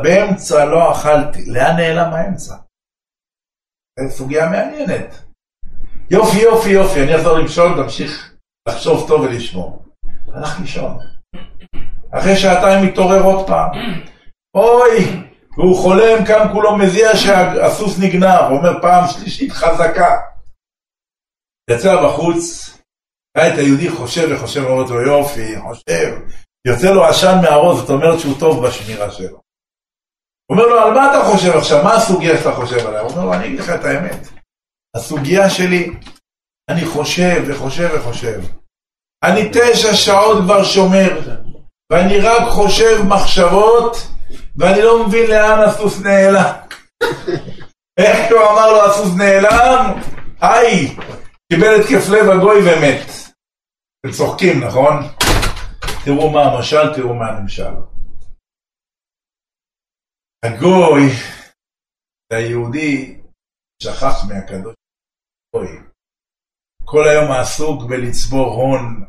באמצע 0.02 0.64
לא 0.64 0.92
אכלתי, 0.92 1.46
לאן 1.46 1.76
נעלם 1.76 2.12
האמצע? 2.12 2.54
זו 4.00 4.10
סוגיה 4.10 4.50
מעניינת. 4.50 5.24
יופי, 6.10 6.38
יופי, 6.38 6.70
יופי, 6.70 7.02
אני 7.02 7.16
אחזור 7.16 7.38
למשול, 7.38 7.82
תמשיך 7.82 8.34
לחשוב 8.68 9.08
טוב 9.08 9.20
ולשמור. 9.20 9.84
הלך 10.34 10.60
לישון. 10.60 10.98
אחרי 12.10 12.36
שעתיים 12.36 12.86
מתעורר 12.86 13.22
עוד 13.22 13.46
פעם. 13.46 13.70
אוי, 14.54 15.22
והוא 15.56 15.82
חולם, 15.82 16.24
קם 16.26 16.52
כולו 16.52 16.78
מזיע 16.78 17.16
שהסוס 17.16 17.98
נגנב, 17.98 18.50
אומר 18.50 18.82
פעם 18.82 19.04
שלישית 19.08 19.52
חזקה. 19.52 20.16
יצא 21.70 22.04
בחוץ, 22.04 22.70
ראה 23.36 23.54
את 23.54 23.58
היהודי 23.58 23.90
חושב 23.90 24.28
וחושב, 24.30 24.64
אומר 24.64 24.90
לו 24.90 25.02
יופי, 25.02 25.60
חושב, 25.60 26.20
יוצא 26.66 26.90
לו 26.90 27.04
עשן 27.04 27.38
מהראש, 27.42 27.78
זאת 27.78 27.90
אומרת 27.90 28.20
שהוא 28.20 28.40
טוב 28.40 28.66
בשמירה 28.66 29.10
שלו. 29.10 29.40
הוא 30.46 30.58
אומר 30.58 30.66
לו, 30.66 30.80
על 30.80 30.94
מה 30.94 31.10
אתה 31.10 31.24
חושב 31.24 31.56
עכשיו? 31.56 31.84
מה 31.84 31.94
הסוגיה 31.94 32.38
שאתה 32.38 32.52
חושב 32.52 32.86
עליה? 32.86 33.00
הוא 33.00 33.10
אומר 33.10 33.24
לו, 33.24 33.34
אני 33.34 33.46
אגיד 33.46 33.60
לך 33.60 33.70
את 33.70 33.84
האמת. 33.84 34.28
הסוגיה 34.96 35.50
שלי, 35.50 35.90
אני 36.70 36.86
חושב 36.86 37.44
וחושב 37.46 37.88
וחושב. 37.94 38.40
אני 39.24 39.48
תשע 39.52 39.94
שעות 39.94 40.38
כבר 40.44 40.64
שומר, 40.64 41.20
ואני 41.92 42.20
רק 42.20 42.48
חושב 42.48 43.02
מחשבות, 43.08 43.96
ואני 44.56 44.82
לא 44.82 45.06
מבין 45.06 45.30
לאן 45.30 45.58
הסוס 45.68 46.00
נעלם. 46.00 46.52
איך 47.98 48.30
הוא 48.30 48.40
אמר 48.50 48.72
לו 48.72 48.84
הסוס 48.84 49.16
נעלם? 49.16 50.00
היי, 50.40 50.96
קיבל 51.52 51.80
התקף 51.80 52.08
לב 52.08 52.30
הגוי 52.30 52.60
ומת. 52.60 53.12
אתם 54.00 54.12
צוחקים, 54.12 54.64
נכון? 54.64 55.02
תראו 56.04 56.30
מה 56.30 56.42
המשל, 56.42 56.94
תראו 56.94 57.14
מה 57.14 57.26
הנמשל. 57.28 57.74
הגוי, 60.44 61.02
היהודי, 62.32 63.20
שכח 63.82 64.24
מהקדוש 64.28 64.74
ברוך 65.54 65.92
כל 66.84 67.08
היום 67.08 67.30
עסוק 67.32 67.82
בלצבור 67.82 68.54
הון, 68.54 69.04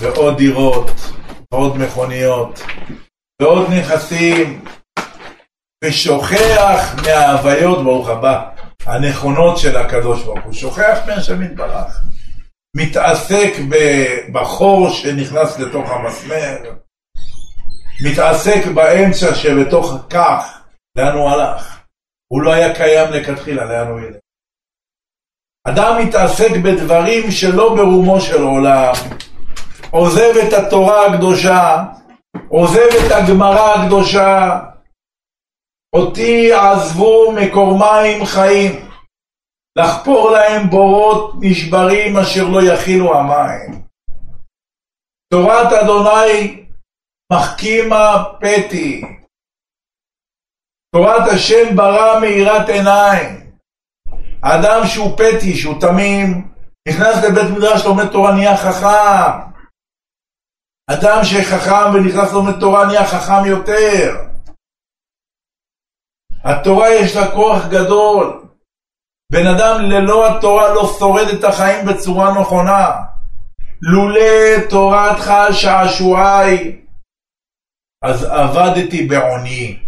ועוד 0.00 0.38
דירות, 0.38 0.90
ועוד 1.52 1.76
מכוניות, 1.76 2.60
ועוד 3.42 3.66
נכסים, 3.70 4.64
ושוכח 5.84 6.94
מההוויות, 7.06 7.84
ברוך 7.84 8.08
הבא, 8.08 8.50
הנכונות 8.86 9.58
של 9.58 9.76
הקדוש 9.76 10.24
ברוך 10.24 10.44
הוא, 10.44 10.52
שוכח 10.52 10.98
מהשם 11.06 11.42
יתברך. 11.42 12.11
מתעסק 12.76 13.52
בחור 14.32 14.90
שנכנס 14.90 15.58
לתוך 15.58 15.90
המסמר, 15.90 16.56
מתעסק 18.04 18.66
באמצע 18.74 19.34
שבתוך 19.34 19.92
כך, 20.10 20.62
לאן 20.98 21.16
הוא 21.16 21.30
הלך? 21.30 21.80
הוא 22.32 22.42
לא 22.42 22.52
היה 22.52 22.74
קיים 22.74 23.10
לכתחילה, 23.12 23.64
לאן 23.64 23.88
הוא 23.88 24.00
ילך? 24.00 24.16
אדם 25.68 26.06
מתעסק 26.06 26.50
בדברים 26.64 27.30
שלא 27.30 27.74
ברומו 27.74 28.20
של 28.20 28.42
עולם, 28.42 28.92
עוזב 29.90 30.36
את 30.48 30.52
התורה 30.52 31.06
הקדושה, 31.06 31.82
עוזב 32.48 32.88
את 33.06 33.12
הגמרא 33.12 33.74
הקדושה, 33.74 34.60
אותי 35.94 36.52
עזבו 36.52 37.32
מקור 37.32 37.78
מים 37.78 38.26
חיים. 38.26 38.91
לחפור 39.78 40.30
להם 40.30 40.70
בורות 40.70 41.34
נשברים 41.40 42.16
אשר 42.16 42.44
לא 42.52 42.60
יכילו 42.72 43.14
המים. 43.18 43.82
תורת 45.32 45.72
אדוני 45.72 46.66
מחכימה 47.32 48.24
פתי. 48.40 49.02
תורת 50.94 51.28
השם 51.34 51.76
ברא 51.76 52.20
מאירת 52.20 52.68
עיניים. 52.68 53.52
אדם 54.42 54.86
שהוא 54.86 55.16
פתי, 55.16 55.54
שהוא 55.54 55.80
תמים, 55.80 56.52
נכנס 56.88 57.24
לבית 57.24 57.50
מדרש 57.56 57.84
לומד 57.84 58.08
תורה 58.12 58.32
נהיה 58.34 58.56
חכם. 58.56 59.52
אדם 60.90 61.24
שחכם 61.24 61.94
ונכנס 61.94 62.32
לומד 62.32 62.60
תורה 62.60 62.86
נהיה 62.86 63.06
חכם 63.06 63.44
יותר. 63.46 64.32
התורה 66.44 66.88
יש 66.90 67.16
לה 67.16 67.30
כוח 67.34 67.66
גדול. 67.70 68.42
בן 69.32 69.46
אדם 69.46 69.80
ללא 69.80 70.36
התורה 70.36 70.74
לא 70.74 70.96
שורד 70.98 71.28
את 71.28 71.44
החיים 71.44 71.86
בצורה 71.86 72.40
נכונה. 72.40 72.90
לולא 73.82 74.66
תורתך 74.68 75.32
שעשועי, 75.52 76.76
אז 78.04 78.24
עבדתי 78.24 79.06
בעוני. 79.06 79.78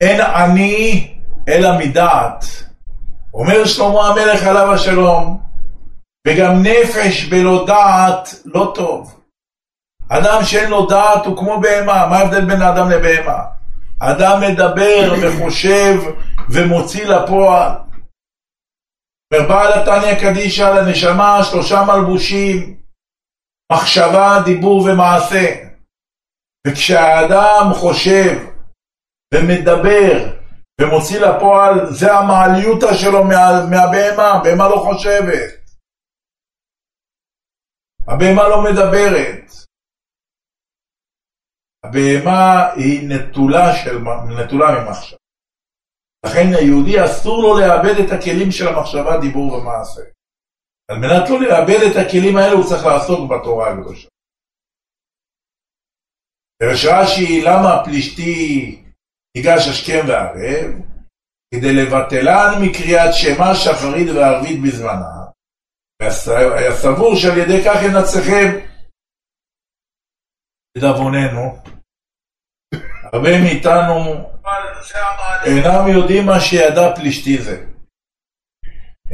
אין 0.00 0.20
עני 0.20 1.14
אלא 1.48 1.78
מדעת. 1.78 2.44
אומר 3.34 3.64
שלמה 3.64 4.08
המלך 4.08 4.46
עליו 4.46 4.72
השלום, 4.72 5.40
וגם 6.28 6.62
נפש 6.62 7.24
בלא 7.24 7.64
דעת 7.66 8.34
לא 8.44 8.72
טוב. 8.74 9.20
אדם 10.08 10.44
שאין 10.44 10.70
לו 10.70 10.86
דעת 10.86 11.26
הוא 11.26 11.36
כמו 11.36 11.60
בהמה, 11.60 12.06
מה 12.06 12.18
ההבדל 12.18 12.44
בין 12.44 12.62
האדם 12.62 12.90
לבהמה? 12.90 13.38
אדם 14.00 14.40
מדבר 14.40 15.14
וחושב 15.22 16.00
ומוציא 16.50 17.06
לפועל. 17.06 17.72
ובעל 19.32 19.72
התניא 19.72 20.14
קדישא 20.22 20.62
לנשמה 20.62 21.44
שלושה 21.44 21.78
מלבושים, 21.88 22.80
מחשבה, 23.72 24.28
דיבור 24.44 24.78
ומעשה. 24.84 25.46
וכשהאדם 26.66 27.64
חושב 27.74 28.32
ומדבר 29.34 30.42
ומוציא 30.80 31.20
לפועל, 31.20 31.86
זה 31.90 32.12
המעליותא 32.14 32.94
שלו 32.94 33.24
מה, 33.24 33.66
מהבהמה, 33.70 34.28
הבהמה 34.32 34.68
לא 34.68 34.76
חושבת. 34.76 35.50
הבהמה 38.08 38.48
לא 38.48 38.62
מדברת. 38.64 39.50
הבהמה 41.84 42.72
היא 42.76 43.08
נטולה, 43.08 43.76
של, 43.76 43.98
נטולה 44.38 44.66
ממחשב. 44.80 45.21
לכן 46.26 46.46
היהודי 46.58 47.04
אסור 47.04 47.42
לו 47.42 47.60
לאבד 47.60 47.96
את 48.04 48.10
הכלים 48.12 48.50
של 48.50 48.68
המחשבה, 48.68 49.20
דיבור 49.20 49.52
ומעשה. 49.52 50.02
על 50.90 50.98
מנת 50.98 51.30
לא 51.30 51.40
לאבד 51.40 51.80
את 51.90 51.96
הכלים 51.96 52.36
האלה 52.36 52.52
הוא 52.52 52.64
צריך 52.68 52.84
לעסוק 52.86 53.30
בתורה 53.30 53.72
הקדושה. 53.72 54.08
פרש 56.58 56.84
רש"י, 56.84 57.40
למה 57.44 57.74
הפלישתי 57.74 58.32
ייגש 59.36 59.68
השכם 59.68 60.04
והערב? 60.08 60.70
כדי 61.54 61.72
לבטלן 61.76 62.50
מקריאת 62.62 63.12
שמע 63.12 63.54
שחרית 63.54 64.08
וערבית 64.14 64.62
בזמנה. 64.62 65.22
והיה 66.26 66.76
סבור 66.76 67.16
שעל 67.16 67.38
ידי 67.38 67.64
כך 67.64 67.78
ינצחם. 67.82 68.48
לדאבוננו, 70.76 71.58
הרבה 73.12 73.30
מאיתנו 73.44 73.94
אינם 75.46 75.84
יודעים 75.96 76.26
מה 76.26 76.40
שידע 76.40 76.96
פלישתי 76.96 77.42
זה. 77.42 77.56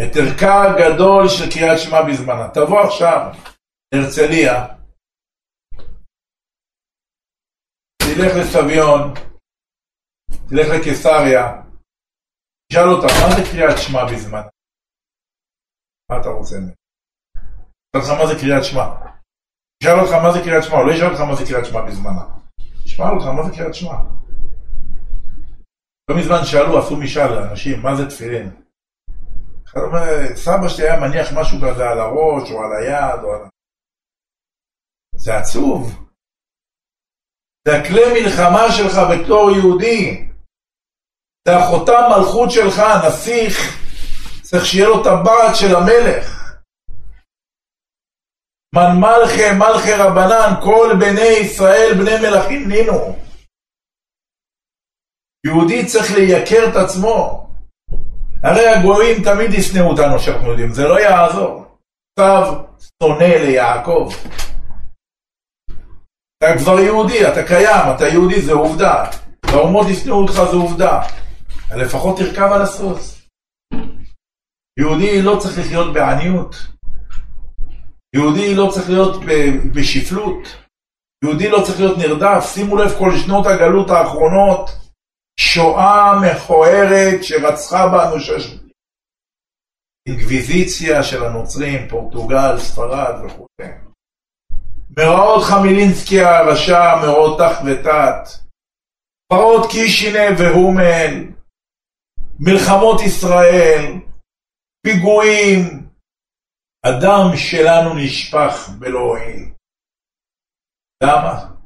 את 0.02 0.16
ערכה 0.16 0.54
הגדול 0.62 1.28
של 1.28 1.50
קריאת 1.52 1.78
שמע 1.78 2.02
בזמנה. 2.02 2.48
תבוא 2.54 2.80
עכשיו 2.80 3.20
להרצליה, 3.94 4.54
תלך 8.02 8.32
לסביון, 8.40 9.14
תלך 10.48 10.66
לקיסריה, 10.74 11.62
תשאל 12.68 12.88
אותה, 12.92 13.06
מה 13.06 13.28
זה 13.36 13.42
קריאת 13.50 13.78
שמע 13.78 14.04
בזמנה? 14.04 14.48
מה 16.10 16.20
אתה 16.20 16.28
רוצה 16.28 16.56
ממנו? 16.56 16.72
תשאל 17.90 18.00
אותך 18.00 18.20
מה 18.20 18.26
זה 18.26 18.34
קריאת 18.40 18.64
שמע. 18.64 18.86
תשאל 19.78 19.98
אותך 20.00 20.12
מה 20.24 20.32
זה 20.32 20.38
קריאת 20.44 20.62
שמע, 20.64 20.76
או 20.78 20.86
לא 20.86 20.92
ישאל 20.92 21.10
אותך 21.10 21.20
מה 21.20 21.34
זה 21.34 21.44
קריאת 21.48 21.66
שמע 21.66 21.80
בזמנה. 21.86 22.37
תשמע 22.98 23.10
אותך 23.10 23.26
מה 23.26 23.42
זה 23.42 23.56
קריאת 23.56 23.74
שמע. 23.74 23.94
לא 26.10 26.16
מזמן 26.16 26.44
שאלו, 26.44 26.78
עשו 26.78 26.96
משאל 26.96 27.34
לאנשים, 27.34 27.82
מה 27.82 27.96
זה 27.96 28.10
תפילין? 28.10 28.50
אחד 29.68 29.80
אומר, 29.80 30.36
סבא 30.36 30.68
שלי 30.68 30.90
היה 30.90 31.00
מניח 31.00 31.32
משהו 31.34 31.58
כזה 31.58 31.90
על 31.90 32.00
הראש, 32.00 32.50
או 32.50 32.64
על 32.64 32.72
היד, 32.76 33.24
או 33.24 33.34
על... 33.34 33.40
זה 35.16 35.36
עצוב. 35.36 36.08
זה 37.68 37.76
הכלי 37.76 38.22
מלחמה 38.22 38.72
שלך 38.72 38.94
בתור 39.12 39.50
יהודי. 39.50 40.28
זה 41.48 41.56
החותם 41.56 42.02
מלכות 42.16 42.50
שלך, 42.50 42.78
הנסיך, 42.78 43.56
צריך 44.42 44.66
שיהיה 44.66 44.88
לו 44.88 45.04
טבעת 45.04 45.56
של 45.56 45.76
המלך. 45.76 46.37
מן 48.78 49.00
מלכי 49.00 49.52
מלכי 49.52 49.92
רבנן, 49.92 50.54
כל 50.62 50.96
בני 51.00 51.28
ישראל 51.40 51.94
בני 51.94 52.28
מלכים 52.28 52.68
נינו. 52.68 53.16
יהודי 55.46 55.86
צריך 55.86 56.12
לייקר 56.14 56.70
את 56.70 56.76
עצמו. 56.76 57.48
הרי 58.42 58.68
הגויים 58.68 59.24
תמיד 59.24 59.54
ישנאו 59.54 59.90
אותנו 59.90 60.18
שאנחנו 60.18 60.50
יודעים, 60.50 60.72
זה 60.72 60.88
לא 60.88 61.00
יעזור. 61.00 61.64
צו 62.18 62.64
שונא 63.02 63.24
ליעקב. 63.24 64.08
אתה 66.38 66.58
כבר 66.58 66.80
יהודי, 66.80 67.28
אתה 67.28 67.46
קיים, 67.46 67.94
אתה 67.96 68.08
יהודי, 68.08 68.42
זה 68.42 68.52
עובדה. 68.52 69.04
והאומות 69.46 69.86
ישנאו 69.88 70.14
אותך 70.14 70.32
זו 70.32 70.62
עובדה. 70.62 71.02
לפחות 71.76 72.18
תרכב 72.18 72.52
על 72.52 72.62
הסוס. 72.62 73.28
יהודי 74.78 75.22
לא 75.22 75.38
צריך 75.40 75.58
לחיות 75.58 75.94
בעניות. 75.94 76.56
יהודי 78.14 78.54
לא 78.54 78.70
צריך 78.72 78.90
להיות 78.90 79.16
בשפלות. 79.74 80.56
יהודי 81.24 81.48
לא 81.50 81.62
צריך 81.66 81.80
להיות 81.80 81.98
נרדף. 81.98 82.52
שימו 82.54 82.76
לב 82.76 82.90
כל 82.98 83.10
שנות 83.16 83.46
הגלות 83.46 83.90
האחרונות, 83.90 84.70
שואה 85.40 86.20
מכוערת 86.20 87.24
שרצחה 87.24 87.88
בנו 87.88 88.20
שש... 88.20 88.58
אינקוויזיציה 90.08 91.02
של 91.02 91.24
הנוצרים, 91.24 91.88
פורטוגל, 91.88 92.58
ספרד 92.58 93.24
וכו'. 93.24 93.46
מאורעות 94.96 95.44
חמילינסקי 95.44 96.20
הרשע, 96.20 96.94
מאורעות 97.02 97.38
תח 97.38 97.60
ותת, 97.66 98.48
פרעות 99.32 99.70
קישינה 99.70 100.24
והומן, 100.38 101.32
מלחמות 102.40 103.00
ישראל, 103.00 103.92
פיגועים, 104.86 105.87
הדם 106.86 107.36
שלנו 107.36 107.94
נשפך 107.94 108.68
בלא 108.78 108.98
הועיל. 108.98 109.52
למה? 111.02 111.58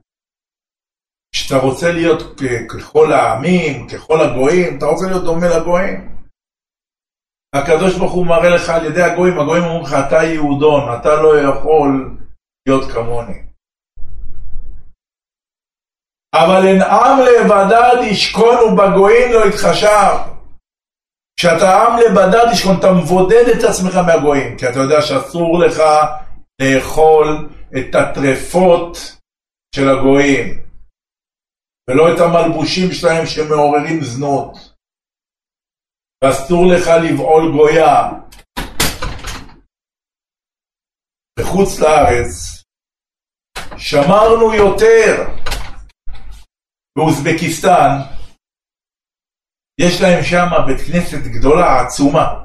כשאתה 1.34 1.56
רוצה 1.66 1.92
להיות 1.92 2.40
ככל 2.72 3.12
העמים, 3.12 3.88
ככל 3.88 4.18
הגויים, 4.20 4.78
אתה 4.78 4.86
רוצה 4.86 5.06
להיות 5.06 5.24
דומה 5.24 5.46
לגויים. 5.56 6.12
הקדוש 7.54 7.98
ברוך 7.98 8.12
הוא 8.12 8.26
מראה 8.26 8.50
לך 8.56 8.68
על 8.68 8.86
ידי 8.86 9.02
הגויים, 9.02 9.40
הגויים 9.40 9.64
אומרים 9.64 9.82
לך, 9.82 9.92
אתה 10.06 10.22
יהודון, 10.22 10.82
אתה 11.00 11.22
לא 11.22 11.32
יכול 11.48 12.18
להיות 12.66 12.92
כמוני. 12.92 13.42
אבל 16.34 16.66
אין 16.66 16.82
עם 16.82 17.18
לבדד 17.26 17.96
ישכון 18.10 18.56
ובגויים 18.56 19.32
לא 19.32 19.46
יתחשב. 19.48 20.31
כשאתה 21.36 21.82
עם 21.82 21.98
לבדד 21.98 22.46
ישכון, 22.52 22.78
אתה 22.78 22.92
מבודד 22.92 23.44
את 23.58 23.64
עצמך 23.64 23.94
מהגויים, 24.06 24.58
כי 24.58 24.68
אתה 24.68 24.78
יודע 24.78 25.02
שאסור 25.02 25.58
לך 25.58 25.82
לאכול 26.62 27.48
את 27.78 27.94
הטרפות 27.94 28.98
של 29.74 29.88
הגויים, 29.88 30.62
ולא 31.90 32.14
את 32.14 32.20
המלבושים 32.20 32.92
שלהם 32.92 33.26
שמעוררים 33.26 34.04
זנות. 34.04 34.72
ואסור 36.24 36.66
לך 36.66 36.86
לבעול 36.88 37.52
גויה. 37.52 38.10
בחוץ 41.38 41.80
לארץ 41.80 42.62
שמרנו 43.76 44.54
יותר. 44.54 45.42
באוזבקיסטן 46.98 47.90
יש 49.86 50.02
להם 50.02 50.24
שם 50.24 50.46
בית 50.66 50.80
כנסת 50.80 51.22
גדולה, 51.22 51.80
עצומה. 51.80 52.44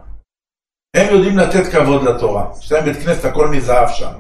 הם 0.95 1.15
יודעים 1.15 1.37
לתת 1.37 1.71
כבוד 1.71 2.03
לתורה. 2.03 2.45
יש 2.59 2.71
להם 2.71 2.85
בית 2.85 2.97
כנסת, 3.03 3.25
הכל 3.25 3.47
מזהב 3.47 3.89
שם. 3.89 4.13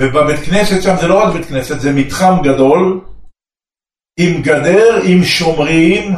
ובבית 0.00 0.40
כנסת 0.46 0.82
שם 0.82 0.94
זה 1.00 1.08
לא 1.08 1.22
רק 1.22 1.34
בית 1.34 1.46
כנסת, 1.48 1.80
זה 1.80 1.92
מתחם 1.92 2.34
גדול, 2.42 3.00
עם 4.20 4.42
גדר, 4.42 5.00
עם 5.08 5.24
שומרים. 5.24 6.12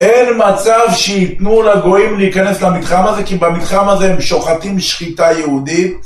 אין 0.00 0.28
מצב 0.38 0.86
שייתנו 0.96 1.62
לגויים 1.62 2.18
להיכנס 2.18 2.62
למתחם 2.62 3.06
הזה, 3.06 3.26
כי 3.26 3.36
במתחם 3.36 3.88
הזה 3.88 4.12
הם 4.12 4.20
שוחטים 4.20 4.80
שחיטה 4.80 5.26
יהודית. 5.38 6.00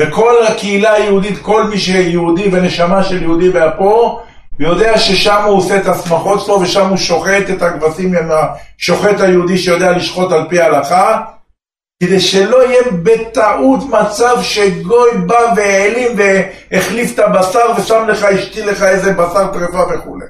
וכל 0.00 0.34
הקהילה 0.48 0.92
היהודית, 0.92 1.38
כל 1.42 1.64
מי 1.70 1.78
שיהודי 1.78 2.48
ונשמה 2.52 3.04
של 3.04 3.22
יהודי 3.22 3.50
באפו, 3.50 4.20
יודע 4.60 4.98
ששם 4.98 5.42
הוא 5.46 5.56
עושה 5.58 5.80
את 5.80 5.86
השמחות 5.86 6.40
שלו 6.40 6.60
ושם 6.60 6.88
הוא 6.88 6.96
שוחט 6.96 7.50
את 7.56 7.62
הכבשים 7.62 8.16
עם 8.16 8.28
השוחט 8.30 9.20
היהודי 9.20 9.58
שיודע 9.58 9.90
לשחוט 9.90 10.32
על 10.32 10.48
פי 10.48 10.60
ההלכה, 10.60 11.24
כדי 12.02 12.20
שלא 12.20 12.66
יהיה 12.66 12.82
בטעות 13.02 13.80
מצב 13.88 14.36
שגוי 14.42 15.10
בא 15.26 15.52
והעלים 15.56 16.16
והחליף 16.18 17.14
את 17.14 17.18
הבשר 17.18 17.72
ושם 17.78 18.06
לך, 18.08 18.22
השתיל 18.22 18.70
לך 18.70 18.82
איזה 18.82 19.12
בשר 19.12 19.52
טרפה 19.52 19.82
וכולי. 19.94 20.26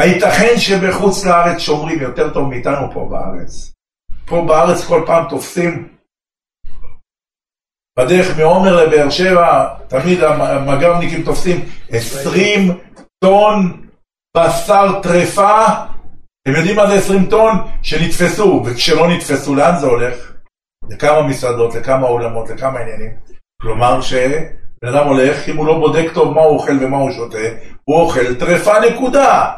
הייתכן 0.00 0.54
שבחוץ 0.56 1.24
לארץ 1.24 1.58
שומרים 1.58 2.00
יותר 2.00 2.30
טוב 2.34 2.48
מאיתנו 2.48 2.92
פה 2.92 3.08
בארץ? 3.10 3.72
פה 4.26 4.44
בארץ 4.48 4.84
כל 4.84 5.02
פעם 5.06 5.28
תופסים 5.28 5.88
בדרך 7.98 8.38
מעומר 8.38 8.84
לבאר 8.84 9.10
שבע, 9.10 9.68
תמיד 9.88 10.22
המג"בניקים 10.22 11.22
תופסים 11.22 11.60
20 11.88 12.78
טון 13.24 13.86
בשר 14.36 15.02
טרפה, 15.02 15.66
אתם 16.42 16.56
יודעים 16.56 16.76
מה 16.76 16.86
זה 16.86 16.94
20 16.94 17.30
טון? 17.30 17.52
שנתפסו, 17.82 18.62
וכשלא 18.66 19.08
נתפסו, 19.08 19.54
לאן 19.54 19.76
זה 19.80 19.86
הולך? 19.86 20.32
לכמה 20.90 21.22
מסעדות, 21.28 21.74
לכמה 21.74 22.06
אולמות, 22.06 22.48
לכמה 22.50 22.80
עניינים. 22.80 23.10
כלומר 23.62 24.00
שבן 24.00 24.88
אדם 24.88 25.06
הולך, 25.08 25.48
אם 25.48 25.56
הוא 25.56 25.66
לא 25.66 25.78
בודק 25.78 26.14
טוב 26.14 26.34
מה 26.34 26.40
הוא 26.40 26.56
אוכל 26.56 26.72
ומה 26.80 26.96
הוא 26.96 27.10
שותה, 27.10 27.38
הוא 27.84 28.00
אוכל 28.00 28.34
טרפה 28.34 28.72
נקודה. 28.80 29.52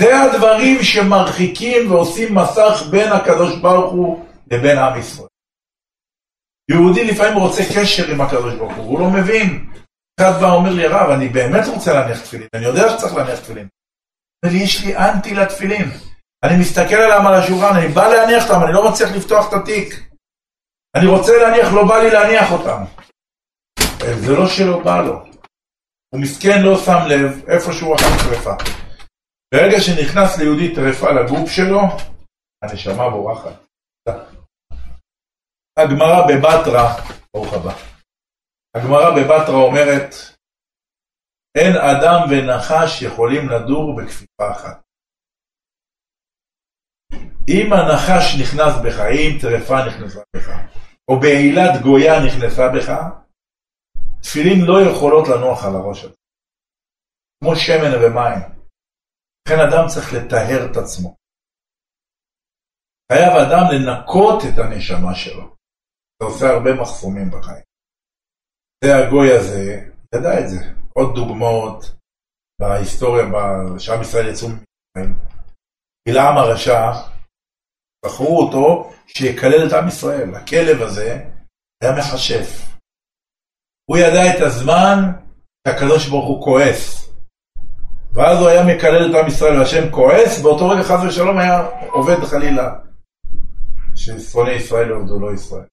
זה 0.00 0.20
הדברים 0.22 0.82
שמרחיקים 0.82 1.90
ועושים 1.90 2.34
מסך 2.34 2.82
בין 2.90 3.12
הקדוש 3.12 3.56
ברוך 3.56 3.92
הוא 3.92 4.26
לבין 4.50 4.78
עם 4.78 4.98
ישראל. 4.98 5.28
יהודי 6.70 7.04
לפעמים 7.04 7.38
רוצה 7.38 7.62
קשר 7.74 8.10
עם 8.10 8.20
הקדוש 8.20 8.54
ברוך 8.54 8.74
הוא, 8.76 8.84
הוא 8.84 9.00
לא 9.00 9.10
מבין. 9.10 9.73
אחד 10.20 10.40
בא 10.40 10.50
אומר 10.52 10.72
לי, 10.72 10.86
רב, 10.86 11.10
אני 11.10 11.28
באמת 11.28 11.66
רוצה 11.74 11.92
להניח 11.92 12.20
תפילין, 12.20 12.48
אני 12.54 12.64
יודע 12.64 12.88
שצריך 12.90 13.14
להניח 13.14 13.40
תפילין. 13.40 13.68
לי, 14.44 14.58
יש 14.58 14.84
לי 14.84 14.96
אנטי 14.96 15.34
לתפילין. 15.34 15.90
אני 16.44 16.60
מסתכל 16.60 16.94
עליהם 16.94 17.26
על 17.26 17.34
השולחן, 17.34 17.76
אני 17.76 17.88
בא 17.88 18.08
להניח 18.08 18.44
אותם, 18.44 18.64
אני 18.64 18.72
לא 18.72 18.90
מצליח 18.90 19.10
לפתוח 19.16 19.48
את 19.48 19.52
התיק. 19.52 19.94
אני 20.96 21.06
רוצה 21.06 21.32
להניח, 21.42 21.72
לא 21.72 21.88
בא 21.88 21.96
לי 21.96 22.10
להניח 22.10 22.52
אותם. 22.52 22.84
זה 24.20 24.32
לא 24.32 24.48
שלא 24.48 24.84
בא 24.84 25.00
לו. 25.00 25.24
הוא 26.10 26.20
מסכן 26.20 26.62
לא 26.62 26.78
שם 26.78 26.98
לב 27.08 27.48
איפה 27.48 27.72
שהוא 27.72 27.96
אכל 27.96 28.04
טרפה. 28.24 28.54
ברגע 29.54 29.80
שנכנס 29.80 30.38
ליהודי 30.38 30.74
טרפה 30.74 31.10
לגוף 31.10 31.50
שלו, 31.50 31.80
הנשמה 32.62 33.10
בורחת. 33.10 33.52
הגמרא 35.78 36.26
בבטרה, 36.28 36.94
ברוך 37.34 37.52
הבא, 37.54 37.74
הגמרא 38.74 39.08
בבטרה 39.16 39.60
אומרת, 39.68 40.10
אין 41.58 41.74
אדם 41.92 42.20
ונחש 42.30 43.02
יכולים 43.02 43.42
לדור 43.48 43.96
בכפיפה 43.96 44.52
אחת. 44.52 44.84
אם 47.48 47.66
הנחש 47.72 48.26
נכנס 48.40 48.74
בך, 48.84 48.98
אם 49.16 49.38
טרפה 49.42 49.78
נכנסה 49.88 50.20
בך, 50.36 50.48
או 51.08 51.20
בעילת 51.20 51.82
גויה 51.82 52.14
נכנסה 52.26 52.62
בך, 52.74 52.88
תפילין 54.22 54.60
לא 54.70 54.76
יכולות 54.88 55.24
לנוח 55.28 55.64
על 55.64 55.74
הראש 55.76 56.04
הזה. 56.04 56.16
כמו 57.40 57.56
שמן 57.56 57.94
ומים. 58.02 58.64
לכן 59.48 59.60
אדם 59.68 59.84
צריך 59.94 60.06
לטהר 60.12 60.60
את 60.70 60.76
עצמו. 60.76 61.16
חייב 63.12 63.32
אדם 63.44 63.64
לנקות 63.72 64.38
את 64.48 64.58
הנשמה 64.58 65.14
שלו. 65.14 65.56
אתה 66.16 66.24
עושה 66.24 66.46
הרבה 66.46 66.70
מחסומים 66.80 67.30
בחיים. 67.30 67.63
זה 68.84 68.96
הגוי 68.96 69.32
הזה, 69.32 69.80
ידע 70.14 70.40
את 70.40 70.48
זה. 70.48 70.58
עוד 70.92 71.14
דוגמאות 71.14 71.94
בהיסטוריה, 72.60 73.24
שעם 73.78 74.00
ישראל 74.00 74.28
יצאו 74.28 74.48
ממצרים. 74.48 75.18
בלעם 76.08 76.36
הרשע, 76.36 76.92
בחרו 78.04 78.38
אותו 78.42 78.92
שיקלל 79.06 79.68
את 79.68 79.72
עם 79.72 79.88
ישראל. 79.88 80.34
הכלב 80.34 80.82
הזה 80.82 81.24
היה 81.82 81.92
מכשף. 81.98 82.76
הוא 83.90 83.98
ידע 83.98 84.36
את 84.36 84.40
הזמן 84.40 85.12
שהקדוש 85.68 86.08
ברוך 86.08 86.26
הוא 86.26 86.44
כועס. 86.44 87.10
ואז 88.14 88.38
הוא 88.38 88.48
היה 88.48 88.76
מקלל 88.76 89.10
את 89.10 89.14
עם 89.14 89.26
ישראל 89.26 89.58
והשם 89.58 89.90
כועס, 89.90 90.42
באותו 90.42 90.68
רגע 90.68 90.82
חס 90.82 91.00
ושלום 91.08 91.38
היה 91.38 91.68
עובד 91.92 92.24
חלילה. 92.24 92.74
ששונאי 93.96 94.54
ישראל 94.54 94.90
יעבדו 94.90 95.20
לא 95.20 95.34
ישראל. 95.34 95.64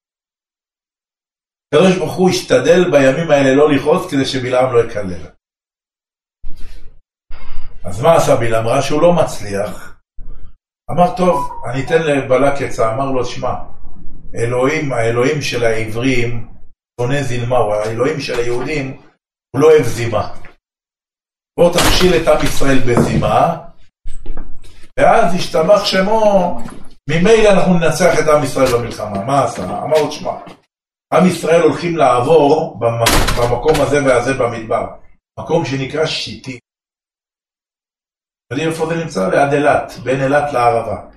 הקדוש 1.74 1.98
ברוך 1.98 2.14
הוא 2.14 2.30
השתדל 2.30 2.92
בימים 2.92 3.32
האלה 3.32 3.56
לא 3.56 3.72
לכעוס 3.72 4.12
כדי 4.12 4.26
שבלעם 4.26 4.74
לא 4.74 4.86
יקלל. 4.86 5.28
אז 7.84 8.02
מה 8.02 8.16
עשה 8.16 8.36
בלעם? 8.36 8.68
ראה 8.68 8.82
שהוא 8.82 9.02
לא 9.02 9.14
מצליח. 9.14 10.02
אמר, 10.92 11.16
טוב, 11.16 11.52
אני 11.72 11.86
אתן 11.86 12.02
לבלק 12.02 12.62
עצה. 12.62 12.94
אמר 12.94 13.12
לו, 13.12 13.26
שמע, 13.26 13.54
אלוהים, 14.36 14.94
האלוהים 14.94 15.42
של 15.42 15.64
העברים 15.64 16.48
שונא 17.02 17.24
זימה, 17.24 17.58
הוא 17.58 17.74
האלוהים 17.74 18.20
של 18.20 18.40
היהודים, 18.40 19.02
הוא 19.52 19.62
לא 19.62 19.72
אוהב 19.72 19.84
זימה. 19.84 20.34
בוא 21.60 21.74
תכשיל 21.74 22.16
את 22.16 22.28
עם 22.28 22.46
ישראל 22.46 22.80
בזימה, 22.80 23.58
ואז 25.00 25.36
ישתבח 25.36 25.86
שמו, 25.86 26.58
ממילא 27.10 27.50
אנחנו 27.52 27.74
ננצח 27.74 28.20
את 28.20 28.28
עם 28.28 28.44
ישראל 28.44 28.68
במלחמה. 28.78 29.26
מה 29.26 29.44
עשה? 29.44 29.64
אמר 29.64 30.02
לו, 30.02 30.12
שמע, 30.12 30.32
עם 31.14 31.28
ישראל 31.28 31.62
הולכים 31.62 31.98
לעבור 31.98 32.80
במקום 33.38 33.76
הזה 33.82 33.98
והזה 34.06 34.34
במדבר, 34.40 34.86
מקום 35.40 35.66
שנקרא 35.66 36.06
שיטים. 36.06 36.60
יודעים 38.52 38.70
איפה 38.70 38.86
זה 38.86 38.96
נמצא? 39.04 39.30
ליד 39.30 39.54
אילת, 39.54 39.92
בין 40.04 40.22
אילת 40.24 40.54
לערבה. 40.54 41.12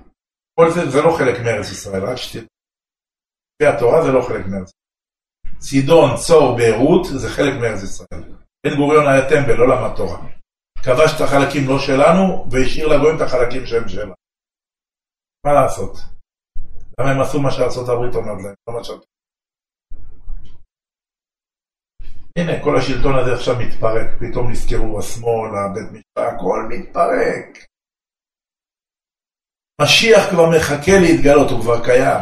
כל 0.59 0.71
זה, 0.71 0.91
זה 0.91 1.01
לא 1.01 1.11
חלק 1.17 1.39
מארץ 1.45 1.71
ישראל, 1.71 2.03
רק 2.05 2.17
שתדעו. 2.17 2.47
לפי 3.53 3.75
התורה 3.75 4.03
זה 4.03 4.11
לא 4.11 4.21
חלק 4.27 4.45
מארץ 4.45 4.69
ישראל. 4.69 5.59
צידון, 5.59 6.09
צור, 6.27 6.55
ביירות, 6.57 7.05
זה 7.21 7.29
חלק 7.29 7.53
מארץ 7.61 7.83
ישראל. 7.83 8.23
בן 8.65 8.75
גוריון 8.75 9.07
היה 9.07 9.29
טמבל, 9.29 9.55
לא 9.57 9.67
למד 9.67 9.95
תורה. 9.95 10.19
כבש 10.83 11.11
את 11.15 11.21
החלקים 11.21 11.63
לא 11.69 11.79
שלנו, 11.79 12.47
והשאיר 12.51 12.87
לגויים 12.87 13.17
את 13.17 13.21
החלקים 13.21 13.65
שהם 13.65 13.87
שלנו. 13.87 14.13
מה 15.45 15.53
לעשות? 15.53 15.97
למה 16.99 17.11
הם 17.11 17.21
עשו 17.21 17.41
מה 17.41 17.51
שארצות 17.51 17.89
הברית 17.89 18.15
אומרת 18.15 18.43
להם, 18.43 18.53
לא 18.67 18.73
מה 18.73 18.83
שאתה... 18.83 19.14
הנה, 22.37 22.63
כל 22.63 22.77
השלטון 22.77 23.15
הזה 23.19 23.33
עכשיו 23.33 23.55
מתפרק, 23.59 24.07
פתאום 24.19 24.51
נזכרו 24.51 24.99
השמאל, 24.99 25.49
הבית 25.55 25.91
משפט, 25.91 26.33
הכל 26.35 26.67
מתפרק. 26.69 27.65
משיח 29.81 30.29
כבר 30.29 30.49
מחכה 30.49 30.99
להתגלות, 31.01 31.51
הוא 31.51 31.61
כבר 31.61 31.85
קיים. 31.85 32.21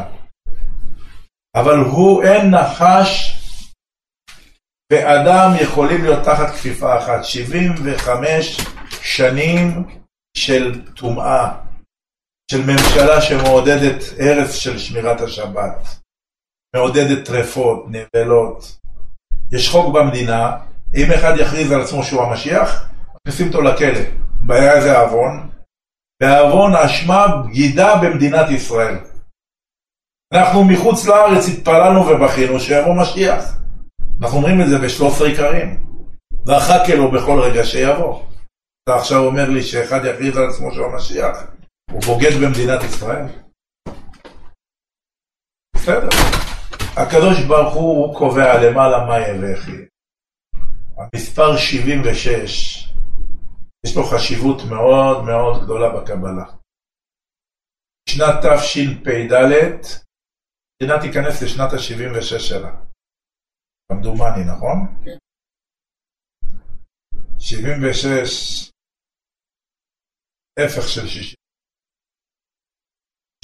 אבל 1.56 1.78
הוא 1.78 2.24
אין 2.24 2.56
נחש 2.56 3.40
ואדם 4.92 5.50
יכולים 5.62 6.04
להיות 6.04 6.26
תחת 6.26 6.54
כפיפה 6.54 6.98
אחת. 6.98 7.24
75 7.24 8.58
שנים 9.02 9.84
של 10.38 10.94
טומאה, 10.94 11.58
של 12.52 12.62
ממשלה 12.62 13.22
שמעודדת 13.22 14.04
הרס 14.20 14.54
של 14.56 14.80
שמירת 14.80 15.22
השבת, 15.22 15.78
מעודדת 16.76 17.26
טרפות, 17.26 17.86
נבלות. 17.88 18.83
יש 19.52 19.70
חוק 19.70 19.96
במדינה, 19.96 20.58
אם 20.96 21.12
אחד 21.16 21.34
יכריז 21.38 21.72
על 21.72 21.82
עצמו 21.82 22.04
שהוא 22.04 22.24
המשיח, 22.24 22.90
מכניסים 23.16 23.48
אותו 23.48 23.62
לכלא. 23.62 24.00
בעיה 24.46 24.82
זה 24.82 25.00
עוון, 25.00 25.50
בעוון 26.22 26.76
אשמה 26.76 27.26
בגידה 27.28 27.96
במדינת 27.96 28.50
ישראל. 28.50 28.98
אנחנו 30.34 30.66
מחוץ 30.66 31.06
לארץ 31.06 31.48
התפללנו 31.48 32.00
ובכינו 32.08 32.60
שיבוא 32.60 32.96
משיח. 33.02 33.58
אנחנו 34.22 34.38
אומרים 34.38 34.62
את 34.62 34.70
זה 34.70 34.80
בשלוש 34.80 35.22
עיקרים. 35.22 35.84
ואחכה 36.46 36.96
לו 36.96 37.12
בכל 37.12 37.40
רגע 37.40 37.64
שיבוא. 37.64 38.24
אתה 38.84 38.96
עכשיו 38.96 39.26
אומר 39.26 39.50
לי 39.50 39.64
שאחד 39.64 40.06
יכריז 40.06 40.38
על 40.38 40.50
עצמו 40.50 40.72
שהוא 40.72 40.86
המשיח, 40.86 41.38
הוא 41.92 42.02
בוגד 42.02 42.32
במדינת 42.44 42.84
ישראל? 42.84 43.26
בסדר. 45.76 46.10
הקדוש 47.02 47.38
ברוך 47.48 47.74
הוא, 47.74 48.06
הוא 48.06 48.16
קובע 48.20 48.50
למעלה 48.64 49.06
מה 49.08 49.16
יבכי. 49.28 49.80
המספר 50.98 51.58
76 51.58 52.94
יש 53.86 53.96
לו 53.96 54.04
חשיבות 54.04 54.58
מאוד 54.70 55.26
מאוד 55.26 55.64
גדולה 55.64 55.90
בקבלה. 55.96 56.46
שנת 58.10 58.36
תשפ"ד, 58.44 59.34
המדינה 60.82 61.02
תיכנס 61.02 61.36
לשנת 61.44 61.74
ה-76 61.74 62.40
שלה. 62.40 62.72
כמדומני, 63.92 64.44
נכון? 64.56 64.78
כן. 65.06 65.18
76, 67.40 68.72
הפך 70.60 70.88
של 70.88 71.08
60. 71.08 71.36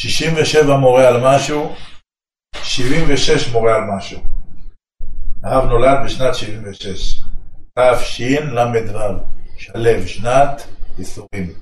67 0.02 0.78
מורה 0.82 1.08
על 1.08 1.18
משהו, 1.24 1.76
76 2.64 3.54
מורה 3.54 3.76
על 3.76 3.84
משהו. 3.98 4.20
הרב 5.44 5.70
נולד 5.70 5.98
בשנת 6.06 6.36
76, 6.36 7.22
תשל"ו. 7.80 9.00
שלב, 9.58 10.06
שנת 10.06 10.62
ייסורים. 10.98 11.54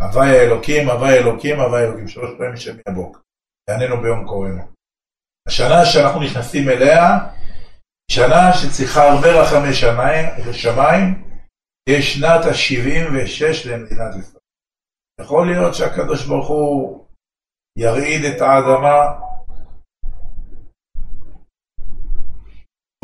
הווי 0.00 0.38
האלוקים, 0.38 0.90
הווי 0.90 1.08
האלוקים, 1.08 1.60
הווי 1.60 1.80
האלוקים, 1.80 2.08
שלוש 2.08 2.30
פעמים 2.38 2.56
שם 2.56 2.76
יבוק. 2.88 3.22
יעננו 3.70 4.02
ביום 4.02 4.26
קוראנו. 4.26 4.62
השנה 5.48 5.84
שאנחנו 5.84 6.20
נכנסים 6.20 6.68
אליה, 6.68 7.18
שנה 8.10 8.52
שצריכה 8.52 9.08
הרבה 9.08 9.28
רחמי 9.40 9.74
שמיים, 9.74 10.26
שמיים 10.52 11.28
יש 11.88 12.14
שנת 12.14 12.44
ה-76 12.44 13.68
למדינת 13.68 14.14
ישראל. 14.18 14.42
יכול 15.20 15.46
להיות 15.46 15.74
שהקדוש 15.74 16.26
ברוך 16.26 16.48
הוא 16.48 17.06
ירעיד 17.78 18.24
את 18.24 18.40
האדמה, 18.40 19.27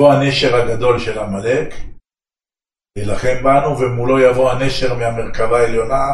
בוא 0.01 0.13
הנשר 0.13 0.57
הגדול 0.57 0.99
של 0.99 1.19
עמלק, 1.19 1.75
להילחם 2.99 3.43
בנו, 3.45 3.79
ומולו 3.79 4.19
יבוא 4.19 4.51
הנשר 4.51 4.95
מהמרכבה 4.95 5.61
העליונה 5.61 6.05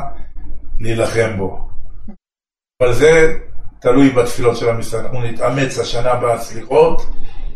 להילחם 0.81 1.37
בו. 1.37 1.68
אבל 2.83 2.93
זה 2.93 3.39
תלוי 3.81 4.11
בתפילות 4.11 4.57
של 4.57 4.66
ישראל. 4.81 5.03
אנחנו 5.03 5.22
נתאמץ 5.22 5.78
השנה 5.78 6.14
בסליחות, 6.14 7.03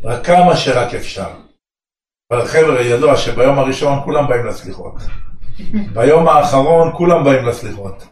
רק 0.04 0.26
כמה 0.26 0.56
שרק 0.56 0.94
אפשר. 0.94 1.30
אבל 2.32 2.46
חבר'ה, 2.46 2.80
ידוע 2.80 3.16
שביום 3.16 3.58
הראשון 3.58 4.04
כולם 4.04 4.28
באים 4.28 4.46
לסליחות. 4.46 4.94
ביום 5.94 6.28
האחרון 6.28 6.92
כולם 6.96 7.24
באים 7.24 7.46
לסליחות. 7.46 8.06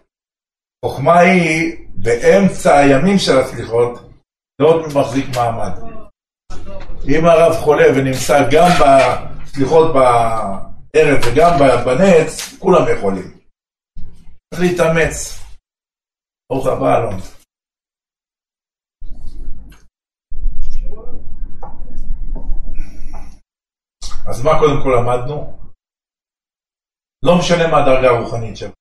חוכמה 0.85 1.19
היא, 1.19 1.77
באמצע 1.95 2.77
הימים 2.77 3.19
של 3.19 3.39
הסליחות, 3.39 4.11
עוד 4.63 4.87
מחזיק 4.97 5.27
מעמד. 5.37 5.73
אם 7.09 7.25
הרב 7.27 7.53
חולה 7.53 7.85
ונמצא 7.97 8.39
גם 8.53 8.69
בסליחות 8.81 9.95
ערב 10.97 11.21
וגם 11.27 11.51
בנץ, 11.85 12.59
כולם 12.59 12.83
יכולים. 12.99 13.39
צריך 14.55 14.63
להתאמץ. 14.63 15.43
ברוך 16.53 16.67
הבא, 16.67 16.99
אלון. 16.99 17.21
אז 24.29 24.45
מה 24.45 24.59
קודם 24.59 24.83
כל 24.83 24.89
למדנו? 24.99 25.59
לא 27.25 27.39
משנה 27.39 27.67
מה 27.71 27.77
הדרגה 27.79 28.09
הרוחנית 28.09 28.57
שלו. 28.57 28.73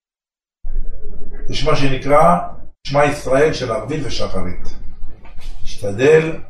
יש 1.50 1.64
מה 1.64 1.76
שנקרא 1.76 2.40
שמע 2.88 3.06
ישראל 3.06 3.54
של 3.54 3.72
ערבית 3.72 4.06
ושחרית. 4.06 4.68
תשתדל, 5.64 6.42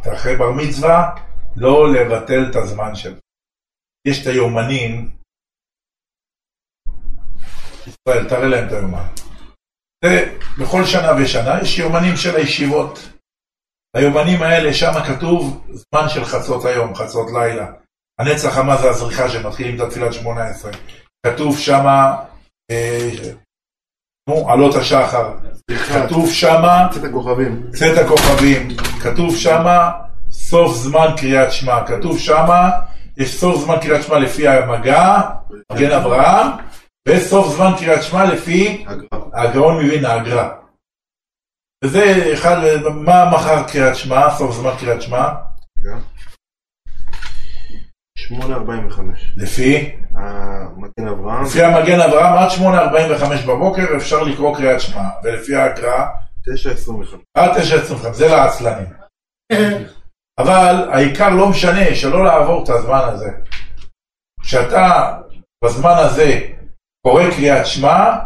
אחרי 0.00 0.36
בר 0.36 0.52
מצווה, 0.52 1.14
לא 1.56 1.92
לבטל 1.92 2.50
את 2.50 2.56
הזמן 2.56 2.94
שלו. 2.94 3.16
יש 4.06 4.22
את 4.22 4.26
היומנים, 4.26 5.16
ישראל, 7.86 8.28
תראה 8.28 8.48
להם 8.48 8.66
את 8.66 8.72
היומן. 8.72 9.06
בכל 10.58 10.84
שנה 10.84 11.12
ושנה 11.22 11.60
יש 11.62 11.78
יומנים 11.78 12.16
של 12.16 12.36
הישיבות. 12.36 12.98
היומנים 13.96 14.42
האלה, 14.42 14.74
שם 14.74 14.92
כתוב 15.06 15.66
זמן 15.72 16.08
של 16.08 16.24
חצות 16.24 16.64
היום, 16.64 16.94
חצות 16.94 17.26
לילה. 17.32 17.72
הנצח 18.18 18.48
חמה 18.48 18.76
זה 18.76 18.90
הזריחה 18.90 19.28
שמתחילים 19.30 19.76
את 19.76 19.80
התפילת 19.80 20.12
שמונה 20.12 20.44
עשרה. 20.44 20.72
כתוב 21.26 21.58
שמה, 21.58 22.24
אה, 22.70 23.10
נו, 24.28 24.50
עלות 24.50 24.74
השחר. 24.74 25.38
כתוב 25.70 26.30
שמה, 26.30 26.88
צאת 26.94 27.04
הכוכבים. 27.04 27.70
צאת 27.72 27.98
הכוכבים. 28.04 28.68
כתוב 29.06 29.36
שמה, 29.36 29.90
סוף 30.30 30.76
זמן 30.76 31.06
קריאת 31.16 31.52
שמע. 31.52 31.86
כתוב 31.86 32.18
שמה, 32.18 32.70
יש 33.16 33.40
סוף 33.40 33.64
זמן 33.64 33.76
קריאת 33.80 34.02
שמע 34.02 34.18
לפי 34.18 34.48
המגע, 34.48 35.20
מגן 35.72 35.92
אברהם, 35.92 36.46
וסוף 37.08 37.56
זמן 37.56 37.72
קריאת 37.78 38.02
שמע 38.02 38.24
לפי 38.24 38.84
הגאון 39.32 39.84
מבין 39.84 40.04
האגרה. 40.04 40.48
וזה 41.84 42.30
אחד, 42.32 42.56
מה 42.84 43.30
מחר 43.30 43.62
קריאת 43.68 43.96
שמע, 43.96 44.30
סוף 44.30 44.54
זמן 44.54 44.70
קריאת 44.80 45.02
שמע? 45.02 45.28
8.45. 48.18 49.00
לפי? 49.36 49.96
המגן 50.14 51.08
אברהם. 51.08 51.44
לפי 51.44 51.62
המגן 51.62 52.00
אברהם 52.00 52.34
עד 52.34 52.48
8.45 52.48 53.46
בבוקר 53.46 53.96
אפשר 53.96 54.22
לקרוא 54.22 54.56
קריאת 54.56 54.80
שמע, 54.80 55.02
ולפי 55.24 55.54
האגרה? 55.54 56.25
9.25. 56.46 57.16
עד 57.34 57.50
9.25, 57.50 58.12
זה 58.12 58.26
לעצלנים. 58.26 58.92
אבל 60.40 60.88
העיקר 60.92 61.30
לא 61.30 61.48
משנה 61.50 61.94
שלא 61.94 62.24
לעבור 62.24 62.64
את 62.64 62.68
הזמן 62.68 63.02
הזה. 63.12 63.30
כשאתה 64.40 65.18
בזמן 65.64 65.94
הזה 65.96 66.40
קורא 67.06 67.22
קריאת 67.36 67.66
שמע, 67.66 68.18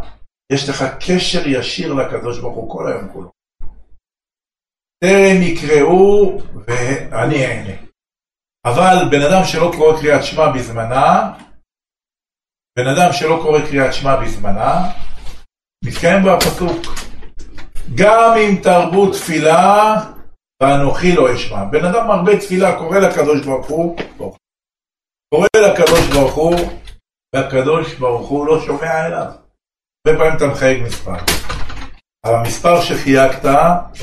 יש 0.53 0.69
לך 0.69 0.85
קשר 1.07 1.49
ישיר 1.49 1.93
לקדוש 1.93 2.41
ברוך 2.41 2.57
הוא 2.57 2.71
כל 2.71 2.93
היום 2.93 3.13
כולו. 3.13 3.31
טרם 5.05 5.43
יקראו 5.43 6.39
ואני 6.67 7.47
אענה. 7.47 7.77
אבל 8.65 8.97
בן 9.11 9.23
אדם 9.23 9.45
שלא 9.45 9.71
קורא 9.77 10.01
קריאת 10.01 10.25
שמע 10.25 10.53
בזמנה, 10.53 11.33
בן 12.79 12.87
אדם 12.87 13.13
שלא 13.13 13.41
קורא 13.43 13.61
קריאת 13.61 13.95
שמע 13.95 14.17
בזמנה, 14.17 14.93
מתקיים 15.85 16.25
בה 16.25 16.35
הפסוק. 16.35 17.00
גם 17.95 18.35
אם 18.37 18.63
תרבו 18.63 19.13
תפילה, 19.13 19.95
ואנוכי 20.63 21.13
לא 21.13 21.35
אשמע. 21.35 21.65
בן 21.65 21.85
אדם 21.85 22.07
מרבה 22.09 22.41
תפילה, 22.41 22.79
קורא 22.79 22.99
לקדוש 22.99 23.47
ברוך 23.47 23.67
הוא, 23.67 23.97
קורא 25.35 25.47
לקדוש 25.57 26.09
ברוך 26.13 26.35
הוא, 26.35 26.55
והקדוש 27.35 27.95
ברוך 27.95 28.29
הוא 28.29 28.47
לא 28.47 28.61
שומע 28.61 29.07
אליו. 29.07 29.27
הרבה 30.07 30.19
פעמים 30.19 30.37
אתה 30.37 30.47
מחייג 30.47 30.83
מספר. 30.83 31.17
המספר 32.27 32.81
שחייגת 32.81 33.45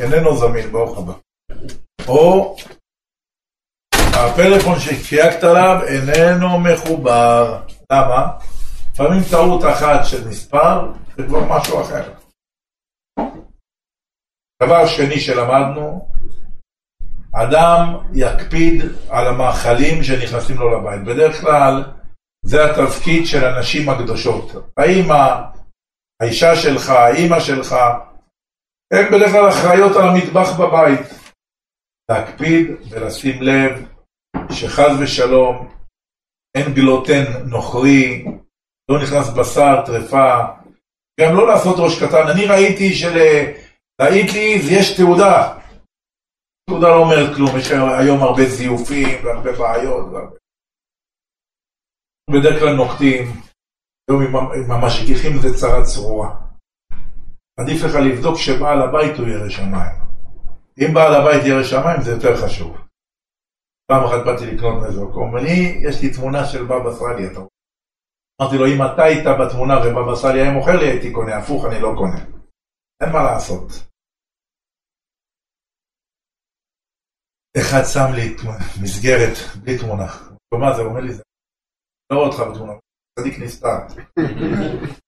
איננו 0.02 0.38
זמין, 0.38 0.72
ברוך 0.72 0.98
הבא. 0.98 1.14
או 2.08 2.56
הפלאפון 4.14 4.80
שחייגת 4.80 5.44
עליו 5.44 5.82
איננו 5.88 6.60
מחובר. 6.60 7.62
למה? 7.92 8.28
לפעמים 8.94 9.22
טעות 9.32 9.66
אחת 9.66 10.06
של 10.06 10.28
מספר 10.28 10.92
זה 11.18 11.24
כבר 11.28 11.44
משהו 11.50 11.82
אחר. 11.82 12.17
דבר 14.64 14.88
שני 14.88 15.20
שלמדנו, 15.20 16.10
אדם 17.34 17.98
יקפיד 18.14 18.82
על 19.10 19.28
המאכלים 19.28 20.04
שנכנסים 20.04 20.58
לו 20.58 20.80
לבית. 20.80 21.04
בדרך 21.04 21.42
כלל 21.42 21.84
זה 22.46 22.58
התפקיד 22.66 23.26
של 23.26 23.46
הנשים 23.46 23.90
הקדושות. 23.90 24.52
האמא, 24.78 25.42
האישה 26.22 26.56
שלך, 26.56 26.90
האמא 26.90 27.40
שלך, 27.40 27.76
הן 28.94 29.06
בדרך 29.12 29.32
כלל 29.32 29.50
אחראיות 29.50 29.96
על 29.96 30.08
המטבח 30.08 30.60
בבית. 30.60 31.00
להקפיד 32.12 32.68
ולשים 32.90 33.42
לב 33.42 33.88
שחס 34.52 34.92
ושלום 35.00 35.70
אין 36.58 36.74
גלוטן 36.74 37.24
נוכרי, 37.46 38.26
לא 38.92 39.04
נכנס 39.04 39.30
בשר, 39.30 39.86
טרפה, 39.86 40.36
גם 41.20 41.36
לא 41.36 41.48
לעשות 41.48 41.76
ראש 41.80 42.04
קטן. 42.04 42.28
אני 42.28 42.46
ראיתי 42.46 42.94
שלהעיט 44.02 44.34
לי 44.34 44.60
יש 44.72 44.98
תעודה. 44.98 45.60
תעודה 46.70 46.88
לא 46.88 46.98
אומרת 47.04 47.36
כלום, 47.36 47.58
יש 47.60 47.72
היום 48.00 48.20
הרבה 48.24 48.46
זיופים 48.46 49.26
והרבה 49.26 49.52
בעיות. 49.52 50.06
בדרך 52.30 52.60
כלל 52.60 52.76
נוקטים, 52.76 53.26
היום 54.10 54.22
עם 54.56 54.72
המשגיחים 54.72 55.32
זה 55.42 55.60
צרה 55.60 55.84
צרורה. 55.84 56.30
עדיף 57.60 57.84
לך 57.84 57.96
לבדוק 57.96 58.38
שבעל 58.38 58.82
הבית 58.82 59.18
הוא 59.20 59.28
ירא 59.28 59.50
שמיים. 59.50 59.98
אם 60.80 60.94
בעל 60.94 61.14
הבית 61.16 61.46
ירא 61.46 61.64
שמיים 61.64 62.02
זה 62.02 62.12
יותר 62.12 62.36
חשוב. 62.46 62.78
פעם 63.92 64.04
אחת 64.06 64.26
באתי 64.26 64.46
לקנות 64.46 64.82
מאיזה 64.82 65.02
מקום, 65.02 65.34
ואני, 65.34 65.82
יש 65.88 66.02
לי 66.02 66.14
תמונה 66.14 66.46
של 66.46 66.64
בבא 66.66 66.92
סאלי, 66.92 67.28
אתה 67.28 67.40
רואה. 67.40 67.50
אמרתי 68.42 68.58
לו, 68.58 68.66
אם 68.68 68.80
אתה 68.86 69.04
היית 69.04 69.26
בתמונה 69.40 69.76
ובבא 69.80 70.16
סאלי 70.16 70.42
היה 70.42 70.52
מוכר 70.52 70.76
לי, 70.80 70.86
הייתי 70.88 71.12
קונה, 71.14 71.38
הפוך, 71.38 71.66
אני 71.66 71.80
לא 71.80 71.94
קונה. 71.98 72.37
אין 73.02 73.10
מה 73.14 73.24
לעשות. 73.24 73.68
אחד 77.62 77.84
שם 77.94 78.10
לי 78.16 78.36
מסגרת 78.84 79.36
בלי 79.64 79.78
תמונה. 79.78 80.08
מה 80.62 80.76
זה, 80.76 80.82
אומר 80.82 81.02
לי, 81.02 81.14
זה 81.14 81.24
לא 82.12 82.18
רואה 82.18 82.28
אותך 82.28 82.40
בתמונה, 82.52 82.74
צדיק 83.20 83.40
נסתר. 83.44 83.80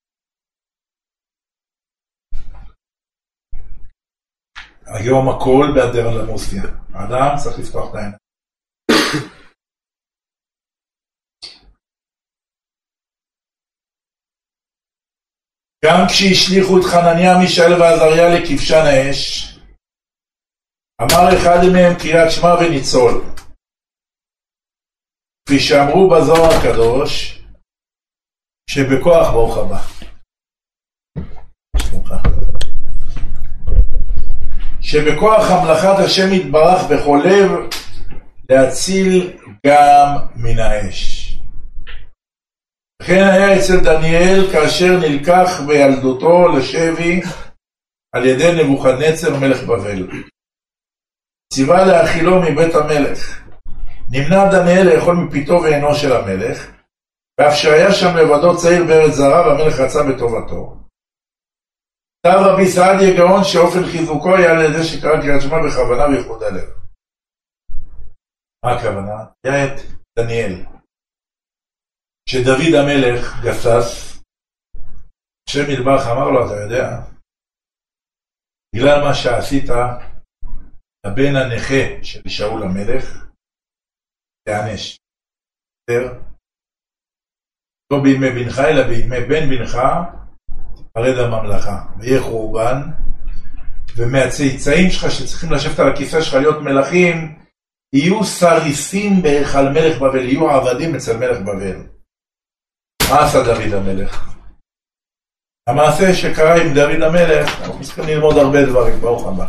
היום 4.96 5.30
הכל 5.30 5.66
בהדר 5.76 6.08
למוסיה. 6.18 6.64
האדם 6.94 7.36
צריך 7.44 7.60
לפתוח 7.60 7.90
את 7.90 7.96
העיניים. 7.96 8.29
גם 15.86 16.00
כשהשליכו 16.08 16.78
את 16.78 16.84
חנניה, 16.84 17.38
מישאל 17.38 17.82
ועזריה 17.82 18.40
לכבשן 18.40 18.86
האש, 18.86 19.50
אמר 21.02 21.38
אחד 21.38 21.60
מהם 21.74 21.94
קריאת 22.00 22.32
שמע 22.32 22.56
וניצול. 22.56 23.24
כפי 25.46 25.60
שאמרו 25.60 26.10
בזוהר 26.10 26.52
הקדוש, 26.54 27.40
שבכוח 28.70 29.32
ברוך 29.32 29.58
הבא. 29.58 29.82
שבכוח 34.82 35.52
המלאכת 35.52 36.06
השם 36.06 36.34
יתברך 36.34 36.84
בכל 36.92 37.22
לב 37.26 37.50
להציל 38.50 39.38
גם 39.68 40.18
מן 40.36 40.60
האש. 40.60 41.19
וכן 43.02 43.24
היה 43.34 43.60
אצל 43.60 43.80
דניאל 43.84 44.52
כאשר 44.52 44.98
נלקח 45.00 45.62
בילדותו 45.68 46.48
לשבי 46.58 47.22
על 48.16 48.26
ידי 48.26 48.64
נבוכדנצר 48.64 49.40
מלך 49.40 49.64
בבל. 49.64 50.08
ציווה 51.54 51.86
להאכילו 51.86 52.42
מבית 52.42 52.76
המלך. 52.76 53.42
נמנע 54.12 54.52
דניאל 54.52 54.96
לאכול 54.96 55.16
מפיתו 55.16 55.54
ועינו 55.54 55.96
של 55.96 56.14
המלך, 56.14 56.72
ואף 57.40 57.54
שהיה 57.54 57.92
שם 57.92 58.18
לבדו 58.18 58.58
צעיר 58.58 58.84
בארץ 58.84 59.14
זרה 59.14 59.48
והמלך 59.48 59.80
רצה 59.80 60.00
בטובתו. 60.04 60.76
כתב 62.24 62.38
רבי 62.40 62.68
סעדיה 62.68 63.18
גאון 63.18 63.44
שאופן 63.44 63.84
חיזוקו 63.92 64.36
היה 64.36 64.52
על 64.52 64.66
ידי 64.66 64.84
שקרא 64.84 65.22
קריאת 65.22 65.42
שמע 65.42 65.58
בכוונה 65.66 66.06
וייחוד 66.08 66.44
הלב. 66.44 66.70
מה 68.66 68.72
הכוונה? 68.72 69.26
היה 69.46 69.66
את 69.66 69.80
דניאל. 70.20 70.79
כשדוד 72.30 72.74
המלך 72.80 73.44
גסס, 73.44 74.20
השם 75.50 75.72
ידברך 75.72 76.08
אמר 76.12 76.30
לו, 76.30 76.46
אתה 76.46 76.62
יודע, 76.64 76.86
בגלל 78.76 79.04
מה 79.04 79.14
שעשית, 79.14 79.70
הבן 81.06 81.36
הנכה 81.36 82.04
של 82.04 82.30
שאול 82.30 82.64
המלך, 82.64 83.26
תיענש. 84.48 84.98
לא 87.92 88.04
בימי 88.04 88.30
בנך, 88.30 88.60
אלא 88.60 88.88
בימי 88.88 89.22
בן 89.30 89.50
בנך, 89.50 89.78
תפרד 90.76 91.18
הממלכה, 91.18 91.86
ויהיה 92.00 92.22
חורבן, 92.22 92.78
ומהצאצאים 93.98 94.90
שלך 94.92 95.12
שצריכים 95.12 95.52
לשבת 95.52 95.80
על 95.80 95.92
הכיסא 95.94 96.22
שלך 96.22 96.34
להיות 96.34 96.64
מלכים, 96.64 97.40
יהיו 97.96 98.24
סריסים 98.24 99.22
בהיכל 99.24 99.70
מלך 99.74 100.02
בבל, 100.02 100.26
יהיו 100.26 100.50
עבדים 100.50 100.96
אצל 100.96 101.18
מלך 101.18 101.38
בבל. 101.42 101.99
מה 103.10 103.26
עשה 103.26 103.38
דוד 103.44 103.74
המלך? 103.74 104.36
המעשה 105.70 106.14
שקרה 106.14 106.56
עם 106.62 106.74
דוד 106.76 107.02
המלך, 107.08 107.62
אנחנו 107.62 107.84
צריכים 107.84 108.04
ללמוד 108.08 108.36
הרבה 108.38 108.66
דברים, 108.70 109.00
ברוך 109.02 109.28
הבא. 109.28 109.48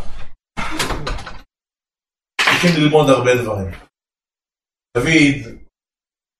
צריכים 2.41 2.71
ללמוד 2.83 3.11
הרבה 3.11 3.31
דברים. 3.43 3.71
דוד 4.97 5.59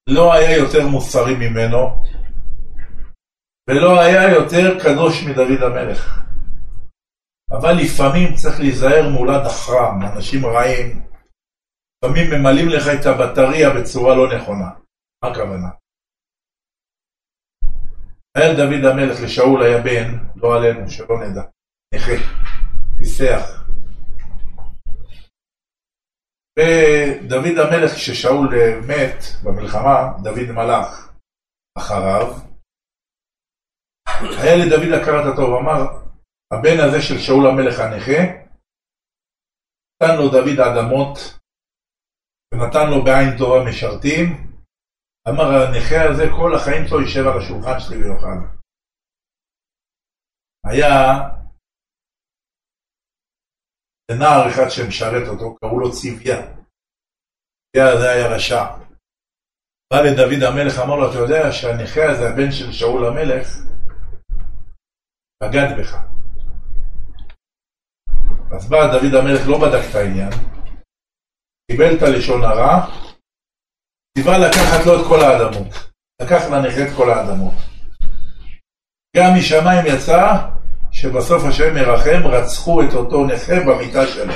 לא 0.09 0.33
היה 0.33 0.57
יותר 0.57 0.87
מוסרי 0.87 1.35
ממנו, 1.35 2.03
ולא 3.69 3.99
היה 3.99 4.23
יותר 4.37 4.79
קדוש 4.83 5.23
מדוד 5.23 5.61
המלך. 5.63 6.21
אבל 7.51 7.73
לפעמים 7.73 8.35
צריך 8.35 8.59
להיזהר 8.59 9.09
מול 9.09 9.29
הדחרם, 9.29 9.99
אנשים 10.13 10.45
רעים. 10.45 11.07
לפעמים 11.97 12.25
ממלאים 12.31 12.69
לך 12.69 12.83
את 12.87 13.05
הבטריה 13.05 13.69
בצורה 13.69 14.15
לא 14.15 14.35
נכונה. 14.35 14.69
מה 15.23 15.29
הכוונה? 15.31 15.80
היה 18.37 18.53
דוד 18.53 18.83
המלך 18.85 19.17
לשאול 19.23 19.63
היה 19.63 19.77
בן, 19.83 20.09
לא 20.35 20.47
עלינו, 20.55 20.89
שלא 20.89 21.15
נדע, 21.23 21.41
נכה, 21.93 22.17
פיסח. 22.97 23.61
ודוד 26.59 27.57
המלך, 27.57 27.91
כששאול 27.95 28.47
מת 28.87 29.19
במלחמה, 29.43 29.97
דוד 30.23 30.51
מלך 30.51 31.11
אחריו. 31.77 32.27
היה 34.41 34.55
לדוד 34.65 34.93
הכרת 35.01 35.25
הטוב, 35.33 35.49
אמר, 35.61 35.81
הבן 36.53 36.77
הזה 36.79 37.01
של 37.01 37.19
שאול 37.19 37.47
המלך 37.47 37.79
הנכה, 37.79 38.19
נתן 39.95 40.17
לו 40.17 40.29
דוד 40.29 40.59
אדמות, 40.59 41.17
ונתן 42.53 42.89
לו 42.89 43.03
בעין 43.03 43.37
טובה 43.37 43.69
משרתים, 43.69 44.50
אמר 45.29 45.47
הנכה 45.61 46.01
הזה 46.09 46.23
כל 46.37 46.55
החיים 46.55 46.87
שלו 46.87 47.01
יישב 47.01 47.25
על 47.27 47.37
השולחן 47.37 47.79
שלי 47.79 47.97
ויאכל. 47.97 48.37
היה 50.65 50.95
נער 54.19 54.49
אחד 54.49 54.69
שמשרת 54.69 55.27
אותו, 55.27 55.55
קראו 55.55 55.79
לו 55.79 55.91
ציוויה. 55.91 56.37
ציוויה 57.71 57.93
הזה 57.93 58.11
היה 58.11 58.35
רשע. 58.35 58.63
בא 59.91 59.97
לדוד 60.01 60.43
המלך, 60.43 60.73
אמר 60.83 60.95
לו, 60.95 61.11
אתה 61.11 61.19
יודע 61.19 61.51
שהנכה 61.51 62.03
הזה, 62.11 62.23
הבן 62.29 62.51
של 62.51 62.71
שאול 62.71 63.05
המלך, 63.05 63.47
בגד 65.43 65.69
בך. 65.79 65.93
אז 68.55 68.69
בא 68.69 68.77
דוד 68.93 69.13
המלך, 69.19 69.41
לא 69.47 69.57
בדק 69.61 69.83
את 69.89 69.95
העניין, 69.95 70.31
קיבל 71.71 71.91
את 71.97 72.01
הלשון 72.01 72.41
הרע, 72.43 72.75
ציווה 74.17 74.37
לקחת 74.37 74.85
לו 74.85 75.01
את 75.01 75.07
כל 75.07 75.21
האדמות. 75.21 75.91
לקח 76.21 76.43
לנכה 76.51 76.83
את 76.83 76.93
כל 76.95 77.11
האדמות. 77.11 77.53
גם 79.17 79.33
משמיים 79.37 79.85
יצא 79.85 80.37
שבסוף 80.91 81.43
השם 81.43 81.75
מרחם, 81.75 82.21
רצחו 82.23 82.81
את 82.83 82.93
אותו 82.93 83.25
נכה 83.25 83.59
במיטה 83.59 84.07
שלו. 84.07 84.33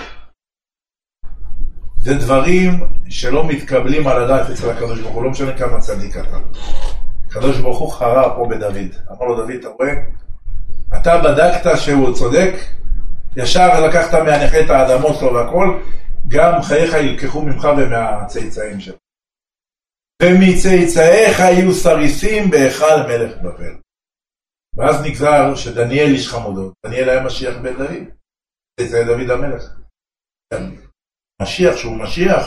זה 1.97 2.13
דברים 2.13 2.87
שלא 3.09 3.47
מתקבלים 3.47 4.07
על 4.07 4.23
הדעת 4.23 4.49
אצל 4.49 4.69
הקדוש 4.69 4.99
ברוך 4.99 5.15
הוא, 5.15 5.23
לא 5.23 5.29
משנה 5.29 5.57
כמה 5.57 5.79
צדיק 5.79 6.17
אתה. 6.17 6.37
הקדוש 7.27 7.57
ברוך 7.57 7.79
הוא 7.79 7.91
חרה 7.91 8.35
פה 8.35 8.47
בדוד. 8.49 8.95
אמר 9.11 9.25
לו, 9.25 9.35
דוד, 9.35 9.51
אתה 9.59 9.67
רואה? 9.67 9.93
אתה 11.01 11.17
בדקת 11.17 11.77
שהוא 11.77 12.15
צודק, 12.15 12.53
ישר 13.37 13.85
לקחת 13.87 14.13
מהנכה 14.13 14.59
את 14.59 14.69
האדמות 14.69 15.15
שלו 15.19 15.33
והכל, 15.33 15.79
גם 16.27 16.61
חייך 16.61 16.93
יילקחו 16.93 17.41
ממך 17.41 17.67
ומהצאצאים 17.77 18.79
שלך. 18.79 18.95
ומצאצאיך 20.21 21.39
יהיו 21.39 21.73
סריסים 21.73 22.51
בהיכל 22.51 22.97
מלך 23.07 23.37
בבל. 23.37 23.75
ואז 24.77 24.95
נגזר 25.05 25.55
שדניאל 25.55 26.07
איש 26.13 26.29
חמודות, 26.29 26.73
דניאל 26.85 27.09
היה 27.09 27.25
משיח 27.25 27.55
בן 27.63 27.73
דוד, 27.73 28.03
צאצאי 28.79 29.05
דוד 29.05 29.29
המלך. 29.29 29.63
משיח 31.41 31.77
שהוא 31.77 31.97
משיח, 32.03 32.43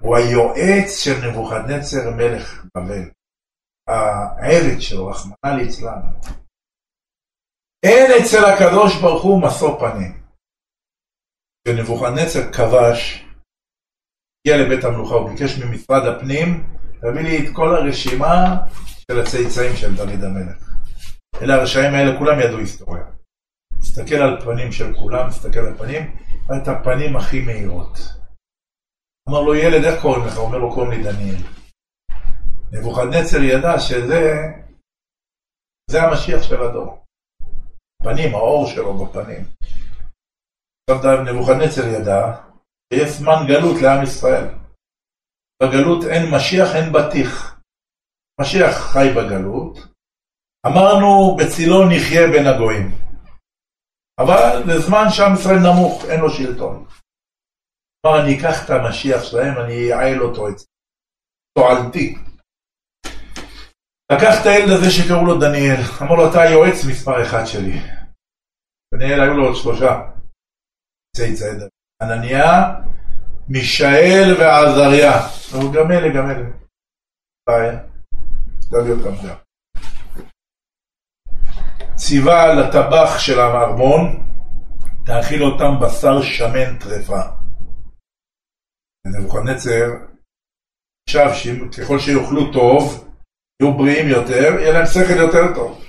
הוא 0.00 0.16
היועץ 0.16 1.04
של 1.04 1.16
נבוכדנצר 1.28 2.10
מלך 2.16 2.64
בבל. 2.74 3.10
העבד 3.88 4.80
שלו, 4.80 5.06
רחמנא 5.06 5.56
ליצלן. 5.56 6.00
אין 7.82 8.10
אצל 8.22 8.44
הקדוש 8.44 9.00
ברוך 9.02 9.22
הוא 9.22 9.42
משוא 9.42 9.80
פנים. 9.80 10.22
כשנבוכדנצר 11.64 12.52
כבש, 12.52 13.24
הגיע 14.40 14.56
לבית 14.56 14.84
המלוכה, 14.84 15.14
הוא 15.14 15.30
ביקש 15.30 15.58
ממשרד 15.58 16.02
הפנים, 16.06 16.77
תביא 17.00 17.22
לי 17.22 17.38
את 17.38 17.54
כל 17.54 17.76
הרשימה 17.76 18.56
של 19.00 19.20
הצאצאים 19.20 19.76
של 19.76 19.96
דוד 19.96 20.24
המלך. 20.24 20.74
אלה 21.42 21.54
הרשעים 21.54 21.94
האלה, 21.94 22.18
כולם 22.18 22.40
ידעו 22.40 22.58
היסטוריה. 22.58 23.04
תסתכל 23.80 24.14
על 24.14 24.40
פנים 24.40 24.72
של 24.72 24.94
כולם, 24.94 25.30
תסתכל 25.30 25.58
על 25.58 25.78
פנים, 25.78 26.16
את 26.56 26.68
הפנים 26.68 27.16
הכי 27.16 27.40
מהירות. 27.40 27.98
אמר 29.28 29.42
לו, 29.42 29.54
ילד, 29.54 29.84
איך 29.84 30.02
קוראים 30.02 30.26
לך? 30.26 30.36
אומר 30.36 30.58
לו, 30.58 30.74
קוראים 30.74 30.90
לי 30.90 31.02
דניאל. 31.02 31.42
נבוכדנצר 32.72 33.42
ידע 33.42 33.78
שזה 33.78 34.22
זה 35.90 36.02
המשיח 36.02 36.42
של 36.42 36.62
הדור. 36.62 37.04
הפנים, 38.02 38.34
האור 38.34 38.66
שלו 38.66 39.06
בפנים. 39.06 39.44
עכשיו 40.90 41.22
נבוכדנצר 41.22 41.86
ידע 41.86 42.36
שיש 42.92 43.10
זמן 43.10 43.36
גלות 43.48 43.82
לעם 43.82 44.02
ישראל. 44.02 44.57
בגלות 45.62 46.04
אין 46.12 46.22
משיח, 46.34 46.68
אין 46.76 46.92
בטיח. 46.92 47.60
משיח 48.40 48.74
חי 48.92 49.08
בגלות. 49.16 49.78
אמרנו, 50.66 51.36
בצילו 51.38 51.76
נחיה 51.90 52.24
בין 52.32 52.46
הגויים. 52.46 52.86
אבל 54.20 54.62
לזמן 54.66 55.04
שעם 55.10 55.34
ישראל 55.34 55.60
נמוך, 55.66 56.04
אין 56.10 56.20
לו 56.20 56.30
שלטון. 56.30 56.86
אמר, 58.06 58.14
אני 58.22 58.38
אקח 58.38 58.64
את 58.64 58.70
המשיח 58.70 59.22
שלהם, 59.22 59.54
אני 59.64 59.74
אייעל 59.92 60.22
אותו 60.22 60.48
אצלי. 60.48 60.66
תועלתי. 61.58 62.14
לקח 64.12 64.32
את 64.40 64.46
הילד 64.46 64.70
הזה 64.76 64.90
שקראו 64.90 65.26
לו 65.26 65.40
דניאל, 65.40 65.80
אמר 66.02 66.14
לו, 66.14 66.30
אתה 66.30 66.42
היועץ 66.42 66.78
מספר 66.90 67.22
אחד 67.26 67.44
שלי. 67.46 67.76
דניאל 68.94 69.20
היו 69.20 69.34
לו 69.36 69.44
עוד 69.46 69.56
שלושה. 69.56 69.92
צאצאי 71.16 71.54
דוד. 71.58 71.68
ענניה, 72.02 72.44
מישאל 73.48 74.34
ועזריה. 74.38 75.12
אבל 75.52 75.72
גם 75.74 75.92
אלה, 75.92 76.08
גם 76.16 76.30
אלה. 76.30 76.50
בעיה. 77.48 77.78
תביא 78.70 78.92
אותם 78.92 79.28
גם. 79.28 79.36
ציווה 81.94 82.54
לטבח 82.54 83.18
של 83.18 83.40
הארמון, 83.40 84.24
תאכיל 85.06 85.42
אותם 85.42 85.80
בשר 85.80 86.22
שמן 86.22 86.78
טרפה. 86.78 87.20
נבוכדנצר 89.06 89.84
חשב 91.08 91.28
שככל 91.34 91.98
שיאכלו 91.98 92.52
טוב, 92.52 93.08
יהיו 93.62 93.76
בריאים 93.76 94.08
יותר, 94.08 94.60
יהיה 94.60 94.72
להם 94.72 94.86
שכל 94.86 95.16
יותר 95.16 95.54
טוב. 95.54 95.84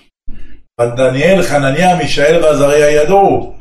אבל 0.80 0.90
דניאל, 0.96 1.44
חנניה, 1.44 1.98
מישאל 1.98 2.44
ועזריה 2.44 3.04
ידעו 3.04 3.59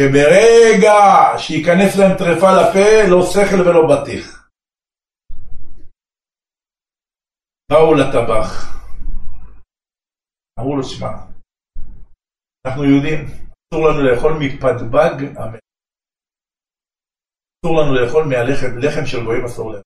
שברגע 0.00 0.98
שייכנס 1.38 1.96
להם 1.98 2.18
טרפה 2.18 2.50
לפה, 2.58 2.88
לא 3.10 3.20
שכל 3.32 3.60
ולא 3.60 3.82
בטיח. 3.90 4.48
באו 7.70 7.94
לטבח, 7.94 8.50
אמרו 10.60 10.76
לו, 10.76 10.84
שמע, 10.84 11.12
אנחנו 12.66 12.84
יהודים, 12.84 13.20
אסור 13.26 13.88
לנו 13.88 14.00
לאכול 14.02 14.32
מפדבג 14.40 15.14
המלך. 15.36 15.60
אסור 17.56 17.76
לנו 17.80 17.94
לאכול 17.94 18.24
מהלחם, 18.24 18.78
לחם 18.78 19.06
של 19.06 19.24
גויים 19.24 19.44
אסור 19.44 19.70
לאכול. 19.72 19.82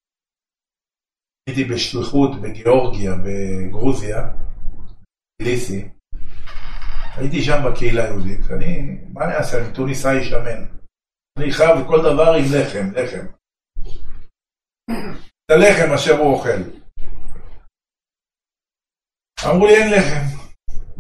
הייתי 1.49 1.65
בשליחות 1.65 2.31
בגיאורגיה, 2.43 3.13
בגרוזיה, 3.25 4.19
ליסי. 5.43 5.96
הייתי 7.17 7.43
שם 7.43 7.63
בקהילה 7.67 8.05
היהודית, 8.05 8.51
אני, 8.51 8.99
מה 9.13 9.25
אני 9.25 9.35
אעשה, 9.35 9.59
אני 9.59 9.75
טוניסאי 9.75 10.25
שמן. 10.25 10.65
אני 11.39 11.53
חייב 11.53 11.87
כל 11.87 12.03
דבר 12.03 12.35
עם 12.35 12.45
לחם, 12.55 12.91
לחם. 12.95 13.27
את 15.47 15.51
הלחם 15.51 15.93
אשר 15.95 16.19
הוא 16.19 16.33
אוכל. 16.35 16.63
אמרו 19.47 19.67
לי 19.67 19.77
אין 19.77 19.93
לחם. 19.93 20.37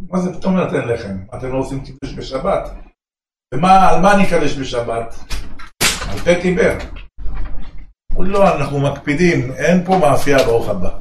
מה 0.08 0.20
זה 0.20 0.38
פתאום 0.38 0.56
נותן 0.56 0.88
לחם? 0.88 1.36
אתם 1.38 1.52
לא 1.52 1.58
עושים 1.58 1.84
קידוש 1.84 2.14
בשבת? 2.18 2.70
ומה, 3.54 3.88
על 3.88 4.02
מה 4.02 4.14
אני 4.14 4.28
אקדש 4.28 4.58
בשבת? 4.58 5.14
על 6.10 6.18
פה 6.18 6.42
טיבר. 6.42 6.78
אמרו 8.12 8.22
לי 8.22 8.30
לא, 8.30 8.56
אנחנו 8.56 8.80
מקפידים, 8.80 9.52
אין 9.52 9.84
פה 9.84 9.98
מאפייה 9.98 10.38
ברוך 10.38 10.68
הבא. 10.68 10.98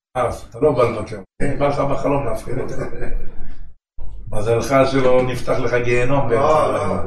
אתה 0.17 0.59
לא 0.61 0.71
בא 0.71 0.83
לבקר, 0.83 1.21
בא 1.59 1.67
לך 1.67 1.77
בחלום 1.91 2.25
להפחיד 2.25 2.55
זה. 2.67 2.75
מזלך 4.31 4.69
שלא 4.91 5.21
נפתח 5.31 5.57
לך 5.63 5.71
גיהנום 5.85 6.29
באמצע 6.29 6.59
הלילה. 6.63 7.01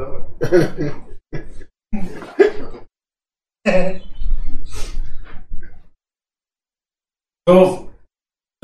טוב, 7.48 7.92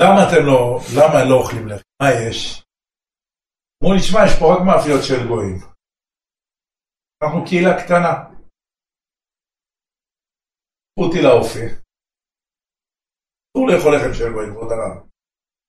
למה 0.01 0.19
אתם 0.27 0.45
לא, 0.45 0.79
למה 0.97 1.29
לא 1.29 1.35
אוכלים 1.35 1.67
לחם? 1.67 1.83
מה 2.01 2.07
יש? 2.11 2.63
אמרו 3.83 3.93
לי, 3.93 3.99
שמע, 3.99 4.19
יש 4.25 4.33
פה 4.39 4.45
רק 4.53 4.61
מאפיות 4.67 5.03
של 5.07 5.27
גויים. 5.27 5.57
אנחנו 7.23 7.45
קהילה 7.45 7.83
קטנה. 7.83 8.13
אותי 10.99 11.21
לאופי. 11.21 11.80
אסור 13.51 13.67
לאכול 13.67 13.95
לחם 13.95 14.13
של 14.13 14.33
גויים, 14.33 14.53
כבוד 14.53 14.71
הרב. 14.71 15.07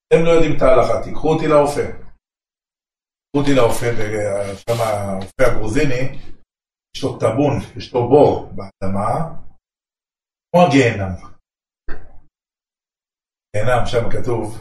אתם 0.09 0.25
לא 0.25 0.31
יודעים 0.31 0.57
את 0.57 0.63
ההלכה, 0.63 1.03
תיקחו 1.05 1.29
אותי 1.35 1.49
לאופה. 1.49 1.87
תיקחו 3.23 3.39
אותי 3.41 3.55
לאופה, 3.55 3.87
שם 4.57 4.79
האופה 4.83 5.43
הגרוזיני, 5.47 6.19
יש 6.97 7.03
לו 7.03 7.19
טאבון, 7.19 7.55
יש 7.77 7.95
לו 7.95 8.09
בור 8.09 8.53
באדמה, 8.57 9.09
כמו 10.51 10.63
הגיהנם. 10.67 11.13
גיהנם, 13.57 13.87
שם 13.87 14.11
כתוב, 14.11 14.59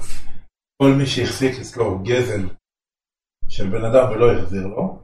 כל 0.82 0.92
מי 0.98 1.06
שהחזיק 1.06 1.60
אצלו 1.62 2.00
גזל 2.04 2.56
של 3.50 3.70
בן 3.70 3.86
אדם 3.86 4.12
ולא 4.12 4.32
החזיר 4.32 4.68
לו, 4.68 5.04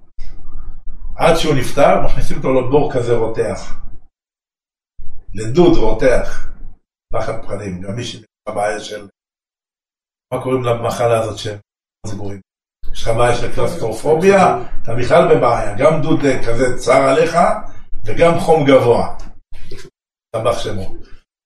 עד 1.17 1.35
שהוא 1.35 1.55
נפטר, 1.59 2.05
מכניסים 2.05 2.37
אותו 2.37 2.49
לבור 2.53 2.93
כזה 2.93 3.13
רותח. 3.15 3.59
לדוד 5.33 5.77
רותח. 5.77 6.56
פחד 7.13 7.43
פחדים, 7.43 7.81
גם 7.81 7.95
מי 7.95 8.03
שבעיה 8.03 8.79
של... 8.79 9.07
מה 10.33 10.43
קוראים 10.43 10.63
למחלה 10.63 11.19
הזאת 11.19 11.37
שהם 11.37 11.59
סגורים? 12.07 12.41
יש 12.93 13.01
לך 13.01 13.07
בעיה 13.07 13.35
של 13.35 13.55
קלסטרופוביה, 13.55 14.39
אתה 14.83 14.91
בכלל 14.95 15.35
בבעיה, 15.35 15.75
גם 15.77 16.01
דוד 16.01 16.19
כזה 16.47 16.77
צר 16.77 17.01
עליך 17.09 17.37
וגם 18.05 18.39
חום 18.39 18.65
גבוה. 18.67 19.17
טבח 20.35 20.59
שמו. 20.59 20.95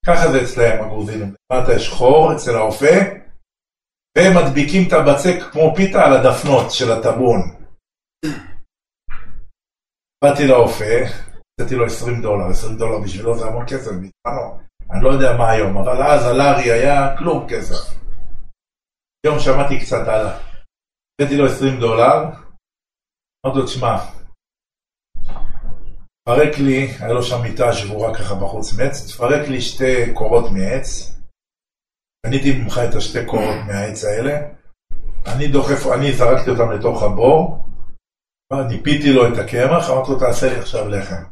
ככה 0.05 0.31
זה 0.31 0.43
אצלהם 0.43 0.83
הגרוזינים. 0.83 1.33
למטה 1.51 1.73
יש 1.73 1.89
חור 1.89 2.33
אצל 2.35 2.55
האופה, 2.55 2.95
והם 4.17 4.33
מדביקים 4.37 4.87
את 4.87 4.93
הבצק 4.93 5.51
כמו 5.51 5.73
פיתה 5.75 6.05
על 6.05 6.13
הדפנות 6.13 6.71
של 6.71 6.91
הטבון. 6.91 7.39
באתי 10.23 10.47
לאופה, 10.47 10.95
נתתי 11.61 11.75
לו 11.75 11.85
20 11.85 12.21
דולר, 12.21 12.45
20 12.49 12.77
דולר 12.77 12.99
בשבילו 13.03 13.37
זה 13.37 13.45
המון 13.45 13.65
כסף, 13.67 13.91
בזמנו. 13.91 14.70
אני 14.91 15.03
לא 15.03 15.09
יודע 15.09 15.37
מה 15.37 15.49
היום, 15.51 15.77
אבל 15.77 16.03
אז 16.03 16.25
הלארי 16.25 16.71
היה 16.71 17.17
כלום 17.17 17.47
כסף. 17.49 18.01
היום 19.25 19.39
שמעתי 19.39 19.79
קצת 19.79 20.07
הלאה. 20.07 20.37
נתתי 21.21 21.37
לו 21.37 21.45
20 21.45 21.79
דולר, 21.79 22.13
אמרתי 23.45 23.59
לו, 23.59 23.65
תשמע, 23.65 23.97
תפרק 26.23 26.57
לי, 26.57 26.87
היה 26.99 27.13
לו 27.13 27.23
שם 27.23 27.41
מיטה 27.41 27.73
שבורה 27.73 28.17
ככה 28.17 28.35
בחוץ 28.35 28.73
מעץ, 28.73 29.07
תפרק 29.07 29.47
לי 29.47 29.61
שתי 29.61 30.13
קורות 30.13 30.51
מעץ, 30.51 30.87
קניתי 32.25 32.59
ממך 32.59 32.79
את 32.89 32.95
השתי 32.95 33.25
קורות 33.25 33.55
מהעץ 33.67 34.03
האלה, 34.03 34.33
אני 35.27 35.47
דוחף, 35.47 35.87
אני 35.95 36.13
זרקתי 36.13 36.49
אותם 36.49 36.71
לתוך 36.71 37.03
הבור, 37.03 37.65
ניפיתי 38.69 39.13
לו 39.13 39.27
את 39.27 39.37
הקמח, 39.37 39.89
אמרתי 39.89 40.11
לו 40.11 40.19
תעשה 40.19 40.53
לי 40.53 40.59
עכשיו 40.59 40.87
לחם. 40.89 41.23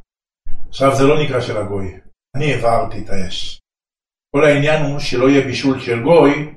עכשיו 0.70 0.96
זה 0.96 1.04
לא 1.04 1.24
נקרא 1.24 1.42
של 1.42 1.58
הגוי, 1.58 2.00
אני 2.36 2.54
הבערתי 2.54 2.98
את 3.04 3.10
האש. 3.10 3.60
כל 4.36 4.46
העניין 4.46 4.86
הוא 4.86 5.00
שלא 5.00 5.30
יהיה 5.30 5.46
בישול 5.46 5.80
של 5.80 6.04
גוי, 6.04 6.56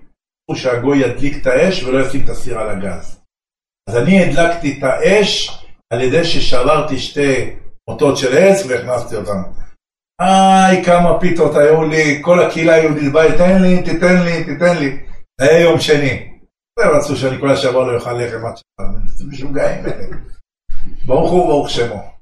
הוא 0.51 0.57
שהגוי 0.57 0.99
ידליק 0.99 1.43
את 1.43 1.47
האש 1.47 1.82
ולא 1.82 2.07
ישים 2.07 2.24
את 2.24 2.28
הסיר 2.28 2.59
על 2.59 2.70
הגז. 2.70 3.23
אז 3.89 3.97
אני 3.97 4.24
הדלקתי 4.24 4.78
את 4.78 4.82
האש 4.82 5.62
על 5.93 6.01
ידי 6.01 6.24
ששברתי 6.24 6.99
שתי 6.99 7.57
מוטות 7.90 8.16
של 8.16 8.36
עץ 8.39 8.66
והכנסתי 8.66 9.16
אותן. 9.16 9.43
איי, 10.20 10.85
כמה 10.85 11.20
פיתות 11.20 11.57
היו 11.57 11.85
לי, 11.85 12.23
כל 12.24 12.43
הקהילה 12.43 12.74
היהודית 12.74 13.12
באה, 13.12 13.39
תן 13.39 13.62
לי, 13.62 13.82
תיתן 13.82 14.23
לי, 14.24 14.44
תיתן 14.44 14.77
לי. 14.78 15.07
זה 15.40 15.47
היה 15.51 15.61
יום 15.61 15.81
שני. 15.81 16.32
ורצו 16.78 17.16
שאני 17.16 17.40
כל 17.40 17.51
השבוע 17.51 17.86
לא 17.86 17.97
אוכל 17.97 18.12
לחם 18.12 18.47
עד 18.47 18.57
שבא. 18.57 18.89
זה 19.07 19.24
משוגעים. 19.24 19.85
ברוך 21.07 21.31
הוא 21.31 21.43
וברוך 21.43 21.70
שמו. 21.70 22.12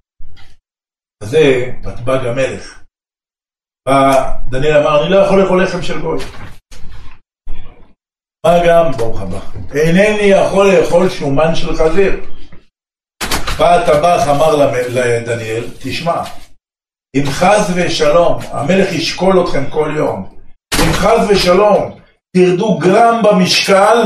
זה 1.22 1.72
בטבג 1.85 2.27
המלך. 2.27 2.80
בא 3.91 4.33
דניאל 4.51 4.77
אמר, 4.77 5.03
אני 5.03 5.11
לא 5.11 5.17
יכול 5.17 5.43
לאכול 5.43 5.62
לחם 5.62 5.83
של 5.83 6.01
גוי. 6.01 6.19
מה 8.47 8.67
גם, 8.67 8.93
ברוך 8.93 9.21
הבא, 9.21 9.39
אינני 9.75 10.23
יכול 10.23 10.73
לאכול 10.73 11.09
שומן 11.09 11.55
של 11.55 11.77
חזיר. 11.77 12.21
בא 13.59 13.75
הטבח 13.75 14.29
אמר 14.29 14.57
לדניאל, 14.89 15.65
תשמע, 15.79 16.23
אם 17.17 17.23
חס 17.27 17.71
ושלום, 17.75 18.39
המלך 18.51 18.93
ישקול 18.93 19.45
אתכם 19.45 19.65
כל 19.71 19.93
יום, 19.97 20.29
אם 20.75 20.93
חס 20.93 21.27
ושלום 21.29 21.99
תרדו 22.37 22.79
גרם 22.79 23.23
במשקל, 23.23 23.99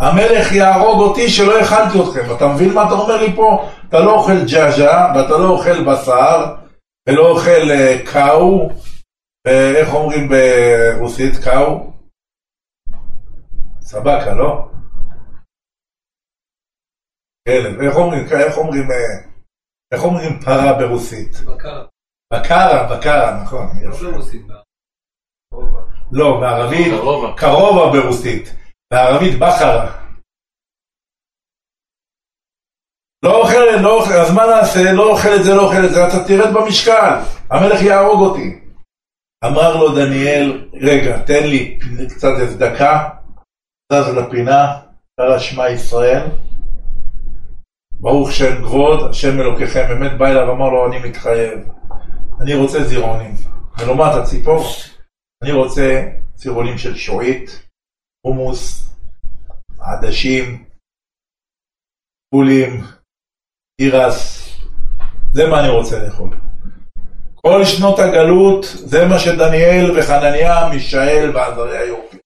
המלך 0.00 0.52
יהרוג 0.52 1.00
אותי 1.00 1.30
שלא 1.30 1.60
הכנתי 1.60 1.98
אתכם. 2.00 2.36
אתה 2.36 2.46
מבין 2.46 2.74
מה 2.74 2.86
אתה 2.86 2.94
אומר 2.94 3.16
לי 3.16 3.32
פה? 3.32 3.68
אתה 3.88 4.00
לא 4.00 4.14
אוכל 4.14 4.44
ג'אג'ה, 4.44 5.12
ואתה 5.14 5.38
לא 5.38 5.48
אוכל 5.48 5.84
בשר, 5.84 6.54
ולא 7.08 7.28
אוכל 7.28 7.70
uh, 7.70 8.10
קאו, 8.12 8.68
ואיך 9.46 9.94
אומרים 9.94 10.28
ברוסית 10.28 11.44
קאו? 11.44 11.92
סבקה, 13.80 14.34
לא? 14.34 14.68
כלב, 17.48 17.80
איך 17.80 17.96
אומרים, 17.96 18.24
איך 18.46 18.58
אומרים, 18.58 18.90
אה, 18.90 19.32
איך 19.92 20.04
אומרים 20.04 20.40
פרה 20.44 20.78
ברוסית? 20.78 21.32
בקרה. 21.40 21.86
בקרה, 22.32 22.96
בקרה, 22.96 23.42
נכון. 23.42 23.66
לא 23.82 24.10
ברוסית. 24.10 24.42
לא, 26.12 26.40
בערבית, 26.40 26.92
קרובה. 27.00 27.36
קרובה 27.36 28.00
ברוסית, 28.00 28.48
בערבית 28.92 29.38
בחרה. 29.38 30.02
לא 33.24 33.42
אוכל, 33.42 33.82
לא 33.82 34.00
אוכל, 34.00 34.12
אז 34.12 34.34
מה 34.34 34.42
נעשה? 34.46 34.92
לא 34.92 35.10
אוכל 35.10 35.28
את 35.38 35.44
זה, 35.44 35.54
לא 35.54 35.62
אוכל 35.62 35.84
את 35.84 35.90
זה, 35.90 36.06
אתה 36.06 36.24
תרד 36.28 36.54
במשקל, 36.54 37.10
המלך 37.50 37.82
יהרוג 37.82 38.20
אותי. 38.20 38.61
אמר 39.44 39.76
לו 39.76 39.94
דניאל, 39.94 40.68
רגע, 40.72 41.22
תן 41.22 41.46
לי 41.46 41.78
קצת 42.08 42.28
צדקה, 42.48 43.08
זז 43.92 44.08
לפינה, 44.08 44.80
קרא 45.20 45.38
שמע 45.38 45.70
ישראל, 45.70 46.22
ברוך 48.00 48.32
שם 48.32 48.62
כבוד, 48.62 49.10
השם 49.10 49.40
אלוקיכם, 49.40 49.88
באמת 49.88 50.18
בא 50.18 50.26
אליו, 50.26 50.52
אמר 50.52 50.68
לו, 50.68 50.88
אני 50.88 51.08
מתחייב, 51.08 51.58
אני 52.40 52.54
רוצה 52.54 52.84
זירעונים. 52.84 53.34
מלומת 53.78 54.14
הציפור, 54.14 54.64
אני 55.42 55.52
רוצה 55.52 56.08
זירעונים 56.36 56.78
של 56.78 56.96
שועית, 56.96 57.68
חומוס, 58.26 58.94
עדשים, 59.80 60.64
פולים, 62.30 62.80
תירס, 63.80 64.48
זה 65.32 65.42
מה 65.50 65.60
אני 65.60 65.68
רוצה 65.68 66.04
לאכול. 66.04 66.51
כל 67.46 67.64
שנות 67.64 67.98
הגלות, 67.98 68.64
זה 68.64 69.06
מה 69.08 69.18
שדניאל 69.18 69.98
וחנניה, 69.98 70.68
מישאל 70.68 71.30
ועזריה 71.34 71.84
יורקים. 71.84 72.20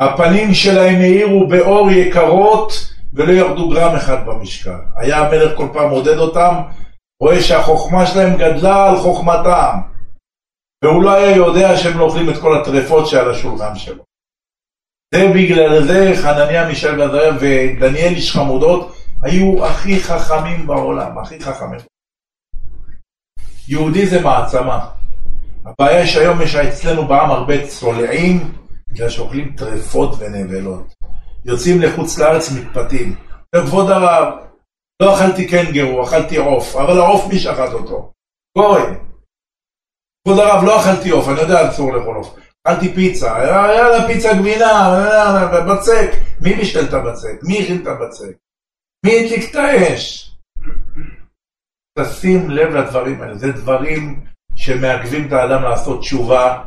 הפנים 0.00 0.54
שלהם 0.54 1.00
האירו 1.00 1.46
באור 1.46 1.90
יקרות 1.90 2.72
ולא 3.14 3.32
ירדו 3.32 3.68
גרם 3.68 3.96
אחד 3.96 4.26
במשקל. 4.26 4.78
היה 4.96 5.18
המלך 5.18 5.56
כל 5.56 5.68
פעם 5.72 5.90
מודד 5.90 6.18
אותם, 6.18 6.54
רואה 7.22 7.42
שהחוכמה 7.42 8.06
שלהם 8.06 8.36
גדלה 8.36 8.88
על 8.88 8.96
חוכמתם. 8.96 9.78
והוא 10.84 11.02
לא 11.02 11.10
היה 11.10 11.36
יודע 11.36 11.76
שהם 11.76 11.98
לא 11.98 12.04
אוכלים 12.04 12.30
את 12.30 12.36
כל 12.40 12.60
הטרפות 12.60 13.06
שעל 13.06 13.30
השולחן 13.30 13.76
שלו. 13.76 14.04
זה 15.14 15.28
בגלל 15.34 15.82
זה 15.82 16.12
חנניה, 16.22 16.68
מישאל 16.68 17.00
ועזריה 17.00 17.32
ודניאל 17.40 18.12
איש 18.14 18.32
חמודות 18.32 18.96
היו 19.22 19.66
הכי 19.66 20.00
חכמים 20.00 20.66
בעולם, 20.66 21.18
הכי 21.18 21.40
חכמים. 21.40 21.95
יהודי 23.68 24.06
זה 24.06 24.20
מעצמה. 24.22 24.88
הבעיה 25.64 26.06
שהיום 26.06 26.42
יש 26.42 26.54
אצלנו 26.54 27.08
בעם 27.08 27.30
הרבה 27.30 27.66
צולעים, 27.66 28.52
בגלל 28.88 29.08
שאוכלים 29.08 29.54
טרפות 29.56 30.10
ונבלות. 30.18 30.94
יוצאים 31.44 31.82
לחוץ 31.82 32.18
לארץ 32.18 32.52
מתפתים. 32.52 33.16
כבוד 33.54 33.90
הרב, 33.90 34.34
לא 35.02 35.14
אכלתי 35.14 35.48
קנגרו, 35.48 36.04
אכלתי 36.04 36.36
עוף, 36.36 36.76
אבל 36.76 36.98
העוף 36.98 37.26
מי 37.32 37.38
שחט 37.38 37.72
אותו? 37.72 38.12
גוי. 38.58 38.82
כבוד 40.24 40.38
הרב, 40.38 40.64
לא 40.64 40.80
אכלתי 40.80 41.10
עוף, 41.10 41.28
אני 41.28 41.40
יודע 41.40 41.70
אסור 41.70 41.92
לאכול 41.92 42.16
עוף. 42.16 42.36
אכלתי 42.64 42.94
פיצה, 42.94 43.26
יאללה 43.26 44.06
פיצה 44.06 44.34
גבינה, 44.34 45.00
בצק. 45.68 46.10
מי 46.40 46.54
בישל 46.54 46.84
את 46.84 46.92
הבצק? 46.92 47.42
מי 47.42 47.62
הכין 47.62 47.82
את 47.82 47.86
הבצק? 47.86 48.36
מי 49.06 49.18
הדליק 49.18 49.50
את 49.50 49.56
האש? 49.56 50.32
תשים 51.98 52.50
לב 52.50 52.74
לדברים 52.74 53.22
האלה, 53.22 53.34
זה 53.34 53.52
דברים 53.52 54.26
שמעכבים 54.56 55.26
את 55.28 55.32
האדם 55.32 55.62
לעשות 55.62 56.00
תשובה. 56.00 56.64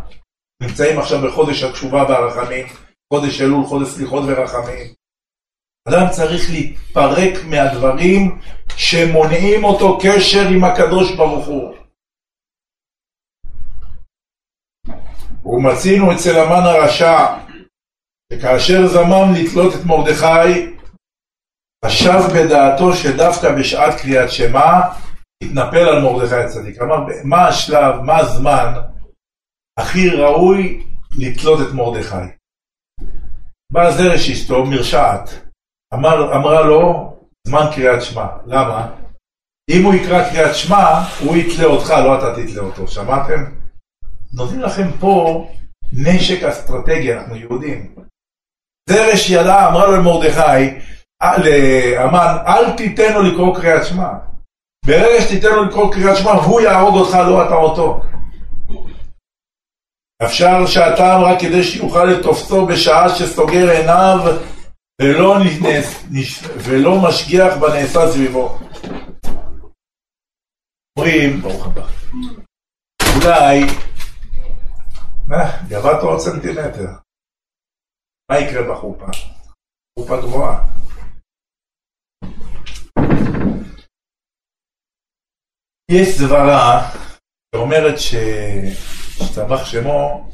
נמצאים 0.64 1.00
עכשיו 1.00 1.20
בחודש 1.28 1.64
התשובה 1.64 2.04
והרחמים, 2.04 2.68
חודש 3.14 3.42
אלול, 3.42 3.66
חודש 3.66 3.88
סליחות 3.88 4.24
ורחמים. 4.28 4.94
אדם 5.88 6.06
צריך 6.12 6.50
להתפרק 6.50 7.34
מהדברים 7.46 8.40
שמונעים 8.78 9.64
אותו 9.64 9.98
קשר 10.02 10.48
עם 10.56 10.64
הקדוש 10.64 11.16
ברוך 11.16 11.46
הוא. 11.46 11.76
ומצינו 15.46 16.14
אצל 16.14 16.40
המן 16.40 16.64
הרשע, 16.66 17.18
שכאשר 18.34 18.88
זמם 18.88 19.34
לתלות 19.36 19.74
את 19.76 19.86
מרדכי, 19.86 20.76
חשב 21.86 22.20
בדעתו 22.36 22.96
שדווקא 22.96 23.56
בשעת 23.60 24.02
קריאת 24.02 24.32
שמע, 24.32 24.82
התנפל 25.44 25.90
על 25.90 26.02
מרדכי 26.02 26.36
הצדיק. 26.36 26.82
אמר, 26.82 27.06
מה 27.24 27.48
השלב, 27.48 28.02
מה 28.02 28.18
הזמן 28.18 28.74
הכי 29.80 30.10
ראוי 30.10 30.84
לתלות 31.18 31.60
את 31.68 31.74
מרדכי? 31.74 32.16
בא 33.72 33.92
זרש 33.92 34.30
אשתו, 34.30 34.66
מרשעת, 34.66 35.30
אמר, 35.94 36.36
אמרה 36.36 36.62
לו, 36.62 37.14
זמן 37.48 37.66
קריאת 37.76 38.02
שמע. 38.02 38.28
למה? 38.46 38.96
אם 39.70 39.86
הוא 39.86 39.94
יקרא 39.94 40.30
קריאת 40.30 40.56
שמע, 40.56 41.04
הוא 41.20 41.38
יתלה 41.38 41.66
אותך, 41.66 41.90
לא 41.90 42.18
אתה 42.18 42.42
תתלה 42.42 42.62
אותו. 42.62 42.88
שמעתם? 42.88 43.46
נותנים 44.34 44.62
לכם 44.62 44.88
פה 45.00 45.48
נשק 45.94 46.44
אסטרטגי, 46.44 47.14
אנחנו 47.14 47.36
יהודים. 47.36 47.96
זרש 48.90 49.30
ידעה, 49.30 49.70
אמרה 49.70 49.88
לו 49.88 49.98
למרדכי, 49.98 50.80
לאמן, 51.22 52.36
אל 52.48 52.78
תיתן 52.78 53.14
לו 53.14 53.22
לקרוא 53.22 53.56
קריאת 53.56 53.86
שמע. 53.86 54.29
ברגע 54.90 55.22
שתיתן 55.22 55.56
לו 55.56 55.66
לקרוא 55.66 55.94
קריאת 55.94 56.18
שמע, 56.18 56.32
הוא 56.32 56.62
יהרוג 56.62 56.96
אותך, 56.96 57.14
לא 57.14 57.46
אתה 57.48 57.54
אותו. 57.54 58.02
אפשר 60.26 60.66
שהטעם 60.68 61.22
רק 61.22 61.42
כדי 61.42 61.64
שיוכל 61.64 62.06
לתופסו 62.06 62.66
בשעה 62.66 63.10
שסוגר 63.10 63.70
עיניו 63.70 64.18
ולא, 65.02 65.36
נס, 65.62 66.06
נש, 66.12 66.44
ולא 66.44 67.02
משגיח 67.08 67.58
בנעשה 67.58 68.12
סביבו. 68.12 68.60
אומרים, 70.98 71.42
ברוך 71.42 71.66
הבא, 71.66 71.88
אולי, 73.16 73.62
גבת 75.68 76.04
עוד 76.04 76.20
סנטימטר, 76.20 76.88
מה 78.32 78.40
יקרה 78.40 78.74
בחופה? 78.74 79.06
חופה 80.00 80.18
גבוהה. 80.22 80.66
יש 85.90 86.18
סברה 86.18 86.92
שאומרת 87.56 87.96
שהשתבח 88.00 89.66
שמו, 89.66 90.30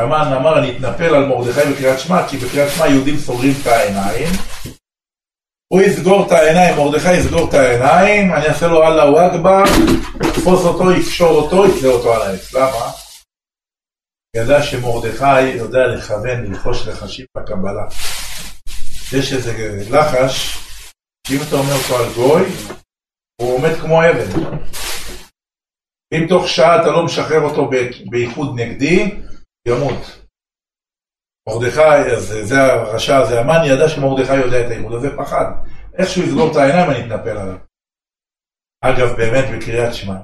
המן 0.00 0.32
אמר 0.36 0.58
אני 0.58 0.76
אתנפל 0.76 1.14
על 1.14 1.26
מרדכי 1.26 1.72
בקריאת 1.72 2.00
שמע, 2.00 2.28
כי 2.28 2.36
בקריאת 2.36 2.70
שמע 2.70 2.86
יהודים 2.86 3.18
סוגרים 3.18 3.52
את 3.62 3.66
העיניים. 3.66 4.28
הוא 5.72 5.80
יסגור 5.80 6.26
את 6.26 6.32
העיניים, 6.32 6.76
מרדכי 6.76 7.12
יסגור 7.12 7.48
את 7.48 7.54
העיניים, 7.54 8.32
אני 8.34 8.46
אעשה 8.46 8.66
לו 8.66 8.82
אללהו 8.82 9.16
אכבר, 9.18 9.62
יתפוס 10.28 10.64
אותו, 10.64 10.92
יקשור 10.92 11.30
אותו, 11.30 11.66
יתלה 11.66 11.90
אותו 11.90 12.14
על 12.14 12.22
העץ. 12.22 12.52
למה? 12.54 12.90
ידע 14.36 14.62
שמרדכי 14.62 15.40
יודע 15.40 15.86
לכוון, 15.86 16.44
ללחוש 16.44 16.86
לחשים 16.86 17.26
בקבלה. 17.36 17.84
יש 19.12 19.32
איזה 19.32 19.78
לחש, 19.90 20.58
שאם 21.26 21.38
אתה 21.48 21.56
אומר 21.56 21.74
אותו 21.74 21.96
על 21.96 22.12
גוי, 22.14 22.44
הוא 23.40 23.54
עומד 23.54 23.74
כמו 23.80 24.00
אבן. 24.02 24.56
אם 26.14 26.26
תוך 26.28 26.48
שעה 26.48 26.82
אתה 26.82 26.90
לא 26.90 27.04
משחרר 27.04 27.40
אותו 27.40 27.70
בייחוד 28.10 28.60
נגדי, 28.60 29.20
ימות. 29.68 30.24
מרדכי, 31.48 32.12
אז 32.16 32.34
זה 32.42 32.62
הרשע 32.62 33.16
הזה, 33.16 33.40
המן 33.40 33.60
ידע 33.66 33.88
שמרדכי 33.88 34.36
יודע 34.36 34.66
את 34.66 34.70
הייחוד 34.70 34.92
הזה, 34.92 35.16
פחד. 35.16 35.44
איך 35.98 36.08
שהוא 36.08 36.24
יסגור 36.24 36.50
את 36.50 36.56
העיניים 36.56 36.90
אני 36.90 37.00
אתנפל 37.00 37.36
עליו. 37.38 37.58
אגב, 38.80 39.16
באמת 39.16 39.44
בקריאת 39.54 39.94
שמע. 39.94 40.16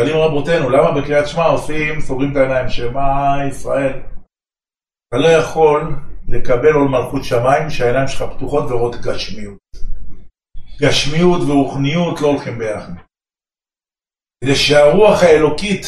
שואלים 0.00 0.16
רבותינו, 0.16 0.70
למה 0.70 1.00
בקריאת 1.00 1.28
שמע 1.28 1.44
עושים, 1.44 2.00
סוגרים 2.00 2.32
את 2.32 2.36
העיניים, 2.36 2.68
שמע 2.68 3.36
ישראל? 3.48 3.92
אתה 5.08 5.16
לא 5.16 5.28
יכול 5.28 5.94
לקבל 6.28 6.72
עול 6.72 6.88
מלכות 6.88 7.24
שמיים 7.24 7.70
שהעיניים 7.70 8.08
שלך 8.08 8.22
פתוחות 8.36 8.64
ורואות 8.70 8.96
גשמיות. 8.96 9.65
גשמיות 10.80 11.40
ורוחניות 11.48 12.20
לא 12.20 12.26
הולכים 12.26 12.58
ביחד. 12.58 12.92
כדי 14.44 14.56
שהרוח 14.56 15.22
האלוקית 15.22 15.84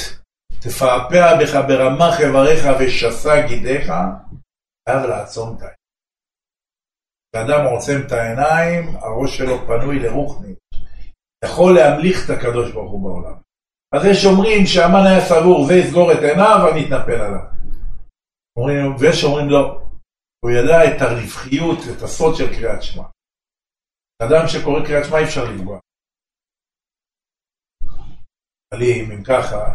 תפעפע 0.60 1.36
בך 1.40 1.55
ברמח 1.69 2.20
איבריך 2.20 2.62
ושסה 2.81 3.47
גידיך, 3.48 3.93
חייב 4.89 5.02
לעצום 5.09 5.56
את 5.56 5.62
העיניים. 5.62 5.78
כשאדם 7.31 7.65
עוצם 7.73 8.06
את 8.06 8.12
העיניים, 8.12 8.97
הראש 8.97 9.39
שלו 9.39 9.66
פנוי 9.66 9.98
לרוחניות. 9.98 10.59
יכול 11.44 11.74
להמליך 11.74 12.24
את 12.24 12.31
הקדוש 12.31 12.73
ברוך 12.73 12.93
הוא 12.93 13.02
בעולם. 13.02 13.39
אז 13.94 14.05
יש 14.05 14.24
אומרים 14.27 14.66
שהמן 14.66 15.06
היה 15.06 15.20
סבור, 15.28 15.66
זה 15.66 15.74
יסגור 15.74 16.12
את 16.12 16.19
עיניו 16.19 16.59
ואני 16.65 16.86
אתנפל 16.86 17.20
עליו. 17.20 17.44
ויש 18.98 19.24
אומרים 19.24 19.48
לא. 19.48 19.81
הוא 20.40 20.51
ידע 20.51 20.97
את 20.97 21.02
הרווחיות, 21.02 21.78
את 21.97 22.02
הסוד 22.02 22.36
של 22.36 22.55
קריאת 22.55 22.82
שמע. 22.82 23.05
אדם 24.23 24.49
שקורא 24.49 24.86
קריאת 24.86 25.05
שמע 25.05 25.19
אי 25.19 25.24
אפשר 25.24 25.45
לפגוע. 25.45 25.78
אבל 28.74 28.82
אם 28.82 29.23
ככה, 29.24 29.74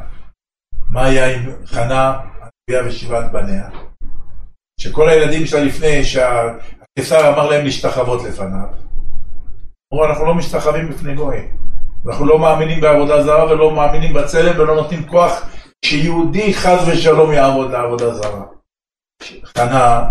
מה 0.92 1.06
היה 1.06 1.36
עם 1.36 1.66
חנה, 1.66 2.20
הנביאה 2.20 2.88
ושבעת 2.88 3.32
בניה? 3.32 3.70
שכל 4.80 5.10
הילדים 5.10 5.46
שלה 5.46 5.64
לפני 5.64 6.04
שהקיסר 6.04 7.34
אמר 7.34 7.50
להם 7.50 7.66
להשתחוות 7.66 8.22
לפניו. 8.24 8.68
אמרו, 9.94 10.06
אנחנו 10.06 10.26
לא 10.26 10.36
משתחווים 10.36 10.90
בפני 10.90 11.16
גויים. 11.16 11.58
אנחנו 12.08 12.26
לא 12.26 12.40
מאמינים 12.40 12.82
בעבודה 12.82 13.24
זרה 13.24 13.52
ולא 13.52 13.76
מאמינים 13.76 14.14
בצלם 14.14 14.60
ולא 14.60 14.76
נותנים 14.76 15.08
כוח 15.08 15.50
שיהודי 15.86 16.54
חס 16.54 16.88
ושלום 16.88 17.32
יעבוד 17.32 17.72
לעבודה 17.72 18.14
זרה. 18.14 18.46
חנה 19.46 20.10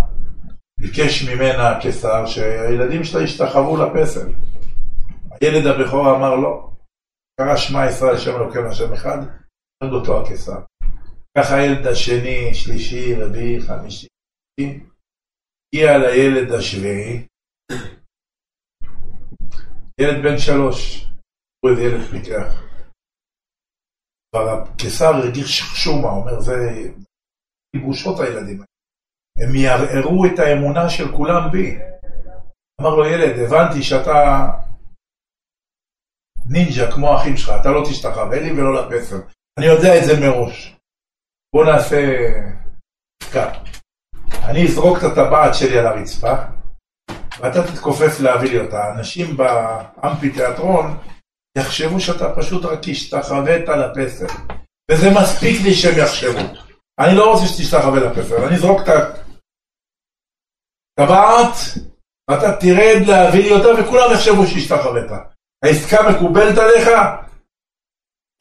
ביקש 0.82 1.28
ממנה 1.28 1.70
הקיסר 1.70 2.26
שהילדים 2.26 3.04
שלה 3.04 3.22
ישתחוו 3.22 3.76
לפסל. 3.76 4.32
הילד 5.40 5.66
הבכור 5.66 6.16
אמר 6.16 6.34
לא. 6.34 6.70
קרא 7.40 7.56
שמע 7.56 7.86
ישראל 7.88 8.18
שם 8.18 8.30
אלוקינו 8.36 8.68
השם 8.68 8.92
אחד, 8.92 9.18
הרגו 9.80 9.96
אותו 9.96 10.22
הקיסר. 10.22 10.60
ככה 11.38 11.54
הילד 11.54 11.86
השני, 11.86 12.54
שלישי, 12.54 13.14
רביעי, 13.14 13.60
חמישי. 13.60 14.06
הגיע 14.60 15.98
לילד 15.98 16.52
השביעי, 16.52 17.26
ילד 20.00 20.24
בן 20.24 20.38
שלוש, 20.38 21.06
הוא 21.60 21.70
איזה 21.70 21.82
ילד 21.82 22.00
פיקח. 22.10 22.62
כבר 24.30 24.48
הקיסר 24.48 25.14
הרגיש 25.14 25.59
שחשומה, 25.59 26.09
אומר 26.09 26.40
זה 26.40 26.54
גיבושות 27.76 28.20
הילדים 28.20 28.60
האלה. 28.60 28.72
הם 29.38 29.54
יערערו 29.54 30.26
את 30.26 30.38
האמונה 30.38 30.90
של 30.90 31.16
כולם 31.16 31.50
בי. 31.52 31.78
אמר 32.80 32.94
לו 32.94 33.06
ילד, 33.06 33.38
הבנתי 33.38 33.82
שאתה 33.82 34.48
נינג'ה 36.46 36.92
כמו 36.92 37.12
האחים 37.12 37.36
שלך, 37.36 37.52
אתה 37.60 37.68
לא 37.70 37.84
תשתחווה 37.90 38.40
לי 38.40 38.52
ולא 38.52 38.74
לפסל. 38.74 39.20
אני 39.59 39.66
יודע 39.66 39.98
את 39.98 40.04
זה 40.04 40.20
מראש. 40.20 40.76
בוא 41.54 41.64
נעשה 41.64 42.16
עסקה. 43.22 43.52
אני 44.44 44.64
אזרוק 44.64 44.98
את 44.98 45.02
הטבעת 45.02 45.54
שלי 45.54 45.78
על 45.78 45.86
הרצפה, 45.86 46.32
ואתה 47.40 47.72
תתכופף 47.72 48.20
להביא 48.20 48.50
לי 48.50 48.60
אותה. 48.60 48.92
אנשים 48.94 49.36
באמפי 49.36 50.30
תיאטרון 50.30 50.98
יחשבו 51.59 52.00
שאתה 52.00 52.34
פשוט 52.36 52.64
רק 52.64 52.88
השתחווית 52.90 53.68
לפסל. 53.68 54.26
וזה 54.90 55.10
מספיק 55.10 55.62
לי 55.64 55.74
שהם 55.74 55.98
יחשבו. 55.98 56.40
אני 56.98 57.16
לא 57.16 57.32
רוצה 57.32 57.46
שתשתחווה 57.46 58.00
לפסל, 58.00 58.44
אני 58.44 58.54
אזרוק 58.54 58.80
את 58.82 58.88
הטבעת, 60.98 61.56
ואתה 62.31 62.56
תרד 62.56 63.06
להביא 63.06 63.43
לי 63.43 63.52
אותה, 63.52 63.82
וכולם 63.82 64.12
יחשבו 64.14 64.47
שהשתחווית. 64.47 65.10
העסקה 65.64 66.10
מקובלת 66.10 66.59
עליך? 66.59 66.89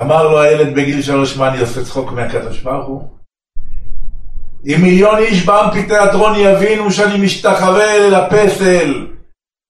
אמר 0.02 0.24
לו 0.24 0.42
הילד 0.42 0.76
בגיל 0.76 1.02
שלוש, 1.02 1.38
מה 1.38 1.50
אני 1.50 1.62
עושה 1.62 1.84
צחוק 1.86 2.12
מהקדוש 2.12 2.60
ברוך 2.60 2.88
הוא? 2.88 3.18
אם 4.66 4.82
מיליון 4.82 5.18
איש 5.18 5.46
באמפי 5.46 5.88
תיאטרון 5.88 6.34
יבינו 6.36 6.92
שאני 6.92 7.26
משתחווה 7.26 8.10
לפסל, 8.10 9.08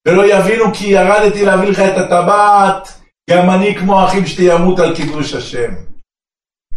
ולא 0.08 0.24
יבינו 0.34 0.66
כי 0.74 0.88
ירדתי 0.88 1.46
להביא 1.46 1.70
לך 1.70 1.80
את 1.80 1.98
הטבעת, 1.98 2.88
גם 3.30 3.50
אני 3.50 3.76
כמו 3.80 4.00
האחים 4.00 4.26
שלי 4.26 4.54
אמות 4.56 4.80
על 4.80 4.96
קידוש 4.96 5.34
השם. 5.34 5.74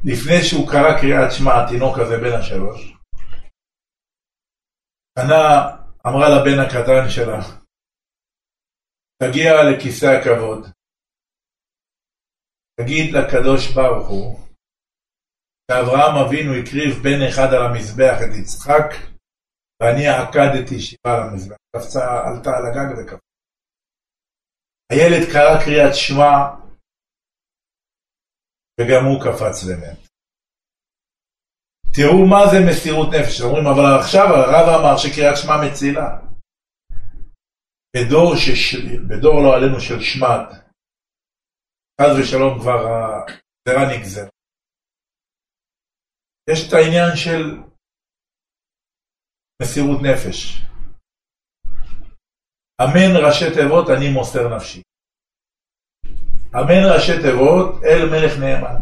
לפני 0.04 0.42
שהוא 0.42 0.68
קרא 0.68 1.00
קריאת 1.00 1.32
שמע, 1.32 1.64
התינוק 1.64 1.98
הזה 1.98 2.18
בן 2.18 2.32
השלוש, 2.32 2.94
חנה 5.18 5.70
אמרה 6.06 6.26
לבן 6.34 6.58
הקטן 6.64 7.04
שלה, 7.14 7.40
תגיע 9.22 9.50
לכיסא 9.68 10.06
הכבוד, 10.06 10.60
תגיד 12.80 13.14
לקדוש 13.14 13.62
ברוך 13.74 14.08
הוא, 14.08 14.44
שאברהם 15.70 16.16
אבינו 16.24 16.52
הקריב 16.54 16.92
בן 17.04 17.20
אחד 17.28 17.48
על 17.54 17.62
המזבח 17.66 18.16
את 18.24 18.32
יצחק, 18.40 18.88
ואני 19.82 20.04
עקדתי 20.06 20.80
שבעה 20.80 21.14
על 21.14 21.22
המזבח. 21.28 21.56
קפצה, 21.76 22.04
עלתה 22.26 22.50
על 22.56 22.64
הגג 22.66 22.98
וקפצה. 22.98 23.34
הילד 24.92 25.24
קרא 25.32 25.64
קריאת 25.64 25.94
שמע, 25.94 26.32
וגם 28.80 29.04
הוא 29.04 29.20
קפץ 29.24 29.64
באמת. 29.64 30.03
תראו 31.96 32.26
מה 32.32 32.42
זה 32.50 32.58
מסירות 32.68 33.08
נפש. 33.14 33.40
אומרים, 33.40 33.66
אבל 33.66 33.86
עכשיו 34.00 34.26
הרב 34.34 34.66
אמר 34.78 34.96
שקריאת 35.02 35.36
שמע 35.40 35.56
מצילה. 35.64 36.08
בדור, 37.96 38.28
שש... 38.36 38.74
בדור 39.08 39.36
לא 39.44 39.50
עלינו 39.56 39.80
של 39.80 40.00
שמד, 40.00 40.44
חס 42.00 42.12
ושלום 42.18 42.60
כבר 42.60 42.80
הגזרה 42.86 43.84
נגזרה. 43.92 44.28
יש 46.50 46.68
את 46.68 46.72
העניין 46.72 47.10
של 47.16 47.42
מסירות 49.62 50.00
נפש. 50.02 50.64
אמן 52.82 53.12
ראשי 53.26 53.44
תיבות 53.54 53.86
אני 53.96 54.08
מוסר 54.14 54.56
נפשי. 54.56 54.82
אמן 56.54 56.82
ראשי 56.94 57.16
תיבות 57.24 57.82
אל 57.84 58.00
מלך 58.10 58.32
נאמן. 58.40 58.78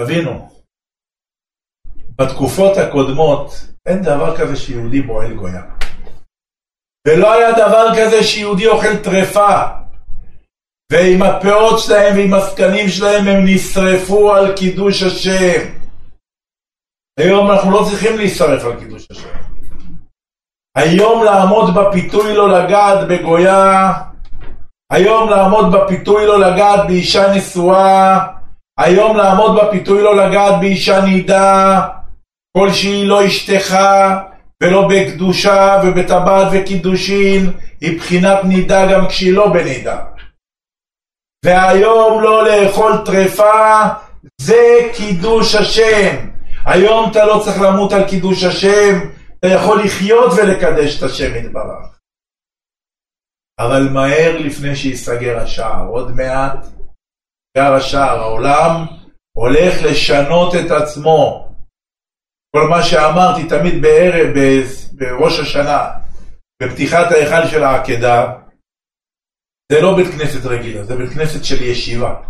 תבינו, 0.00 0.51
בתקופות 2.18 2.76
הקודמות 2.76 3.66
אין 3.86 4.02
דבר 4.02 4.36
כזה 4.36 4.56
שיהודי 4.56 5.02
בועל 5.02 5.34
גויה. 5.34 5.62
ולא 7.08 7.32
היה 7.32 7.52
דבר 7.52 7.88
כזה 7.96 8.22
שיהודי 8.22 8.66
אוכל 8.66 8.96
טרפה. 8.96 9.62
ועם 10.92 11.22
הפאות 11.22 11.78
שלהם 11.78 12.16
ועם 12.16 12.34
הזקנים 12.34 12.88
שלהם 12.88 13.28
הם 13.28 13.44
נשרפו 13.44 14.32
על 14.34 14.56
קידוש 14.56 15.02
השם. 15.02 15.60
היום 17.18 17.50
אנחנו 17.50 17.70
לא 17.70 17.84
צריכים 17.90 18.16
להישרף 18.16 18.64
על 18.64 18.80
קידוש 18.80 19.06
השם. 19.10 19.28
היום 20.76 21.24
לעמוד 21.24 21.74
בפיתוי 21.74 22.34
לא 22.34 22.48
לגעת 22.48 23.08
בגויה, 23.08 23.92
היום 24.92 25.30
לעמוד 25.30 25.72
בפיתוי 25.72 26.26
לא 26.26 26.40
לגעת 26.40 26.86
באישה 26.86 27.34
נשואה, 27.34 28.18
היום 28.78 29.16
לעמוד 29.16 29.58
בפיתוי 29.62 30.02
לא 30.02 30.16
לגעת 30.16 30.60
באישה 30.60 31.00
נידה, 31.00 31.88
כלשהי 32.58 33.06
לא 33.06 33.26
אשתך 33.26 33.76
ולא 34.62 34.88
בקדושה 34.88 35.80
ובטבעת 35.84 36.48
וקידושין, 36.52 37.52
היא 37.80 37.98
בחינת 37.98 38.44
נידה 38.44 38.92
גם 38.92 39.08
כשהיא 39.08 39.32
לא 39.32 39.52
בנידה. 39.52 40.04
והיום 41.44 42.22
לא 42.22 42.48
לאכול 42.48 42.92
טרפה 43.04 43.82
זה 44.40 44.90
קידוש 44.96 45.54
השם. 45.54 46.28
היום 46.66 47.10
אתה 47.10 47.24
לא 47.24 47.40
צריך 47.44 47.60
למות 47.60 47.92
על 47.92 48.08
קידוש 48.08 48.44
השם, 48.44 48.98
אתה 49.38 49.48
יכול 49.48 49.82
לחיות 49.84 50.32
ולקדש 50.36 50.98
את 50.98 51.02
השם 51.02 51.36
יתברך. 51.36 51.98
אבל 53.60 53.88
מהר 53.92 54.38
לפני 54.38 54.76
שיסגר 54.76 55.38
השער, 55.38 55.86
עוד 55.86 56.16
מעט 56.16 56.66
סגר 57.56 57.72
השער, 57.74 58.20
העולם 58.20 58.86
הולך 59.32 59.82
לשנות 59.82 60.54
את 60.54 60.70
עצמו. 60.70 61.51
כל 62.56 62.68
מה 62.68 62.82
שאמרתי 62.82 63.48
תמיד 63.48 63.82
בערב, 63.82 64.34
בראש 64.92 65.40
השנה, 65.40 65.90
בפתיחת 66.62 67.12
ההיכל 67.12 67.46
של 67.46 67.64
העקדה, 67.64 68.32
זה 69.72 69.80
לא 69.80 69.96
בית 69.96 70.06
כנסת 70.14 70.46
רגילה, 70.46 70.84
זה 70.84 70.96
בית 70.96 71.10
כנסת 71.10 71.44
של 71.44 71.62
ישיבה. 71.62 72.22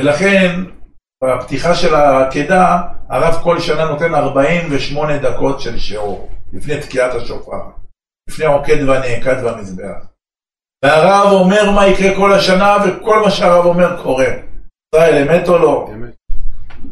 ולכן, 0.00 0.60
בפתיחה 1.24 1.74
של 1.74 1.94
העקדה, 1.94 2.82
הרב 3.08 3.42
כל 3.42 3.60
שנה 3.60 3.84
נותן 3.84 4.14
48 4.14 5.18
דקות 5.18 5.60
של 5.60 5.78
שיעור, 5.78 6.30
לפני 6.52 6.80
תקיעת 6.80 7.14
השופר, 7.14 7.60
לפני 8.28 8.44
עוקד 8.44 8.88
והנעקד 8.88 9.44
והמזבח. 9.44 10.06
והרב 10.84 11.32
אומר 11.32 11.70
מה 11.70 11.86
יקרה 11.86 12.16
כל 12.16 12.32
השנה, 12.32 12.76
וכל 12.84 13.22
מה 13.24 13.30
שהרב 13.30 13.64
אומר 13.64 14.02
קורה. 14.02 14.28
ישראל, 14.94 15.28
אמת 15.28 15.48
או 15.48 15.58
לא? 15.58 15.90
אמת. 15.92 16.14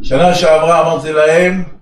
שנה 0.03 0.35
שעברה 0.35 0.81
אמרתי 0.81 1.13
להם, 1.13 1.74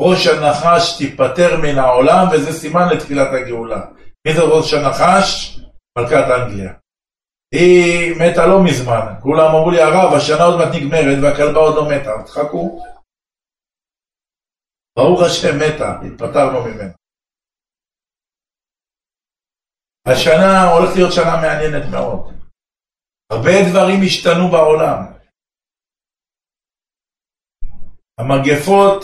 ראש 0.00 0.26
הנחש 0.26 0.98
תיפטר 0.98 1.50
מן 1.62 1.78
העולם, 1.78 2.24
וזה 2.32 2.52
סימן 2.60 2.86
לתחילת 2.92 3.28
הגאולה. 3.32 3.80
מי 4.26 4.34
זה 4.34 4.42
ראש 4.42 4.74
הנחש? 4.74 5.60
מלכת 5.98 6.26
אנגליה. 6.36 6.72
היא 7.54 8.14
מתה 8.20 8.46
לא 8.46 8.58
מזמן. 8.64 9.06
כולם 9.22 9.46
אמרו 9.50 9.70
לי, 9.70 9.80
הרב, 9.82 10.12
השנה 10.16 10.44
עוד 10.44 10.58
מעט 10.58 10.72
נגמרת 10.76 11.18
והכלבה 11.22 11.60
עוד 11.60 11.74
לא 11.76 11.84
מתה. 11.90 12.14
תחכו. 12.26 12.82
ברוך 14.96 15.20
השם 15.26 15.54
מתה, 15.62 15.90
התפטרנו 16.06 16.58
ממנה. 16.64 16.94
השנה 20.08 20.72
הולכת 20.72 20.96
להיות 20.96 21.12
שנה 21.12 21.34
מעניינת 21.42 21.86
מאוד. 21.90 22.34
הרבה 23.32 23.56
דברים 23.70 24.00
השתנו 24.06 24.50
בעולם. 24.52 25.00
המגפות 28.18 29.02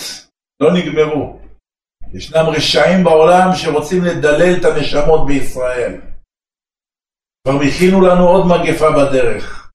לא 0.60 0.72
נגמרו. 0.74 1.40
ישנם 2.14 2.46
רשעים 2.56 3.04
בעולם 3.04 3.48
שרוצים 3.54 4.04
לדלל 4.04 4.56
את 4.60 4.64
הנשמות 4.64 5.26
בישראל. 5.26 6.00
כבר 7.44 7.60
הכינו 7.68 8.00
לנו 8.00 8.28
עוד 8.28 8.46
מגפה 8.46 8.90
בדרך. 8.90 9.70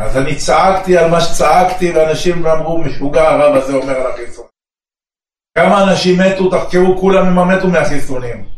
אז 0.00 0.16
אני 0.16 0.36
צעקתי 0.36 0.98
על 0.98 1.10
מה 1.10 1.20
שצעקתי, 1.20 1.90
ואנשים 1.90 2.46
אמרו, 2.46 2.78
משוגע 2.78 3.28
הרב 3.28 3.54
הזה 3.54 3.74
אומר 3.74 3.94
על 3.94 4.12
החיסון. 4.12 4.46
כמה 5.58 5.84
אנשים 5.84 6.20
מתו, 6.20 6.50
תחקרו, 6.50 6.98
כולם 7.00 7.26
הם 7.26 7.48
מתו 7.48 7.68
מהחיסונים. 7.68 8.48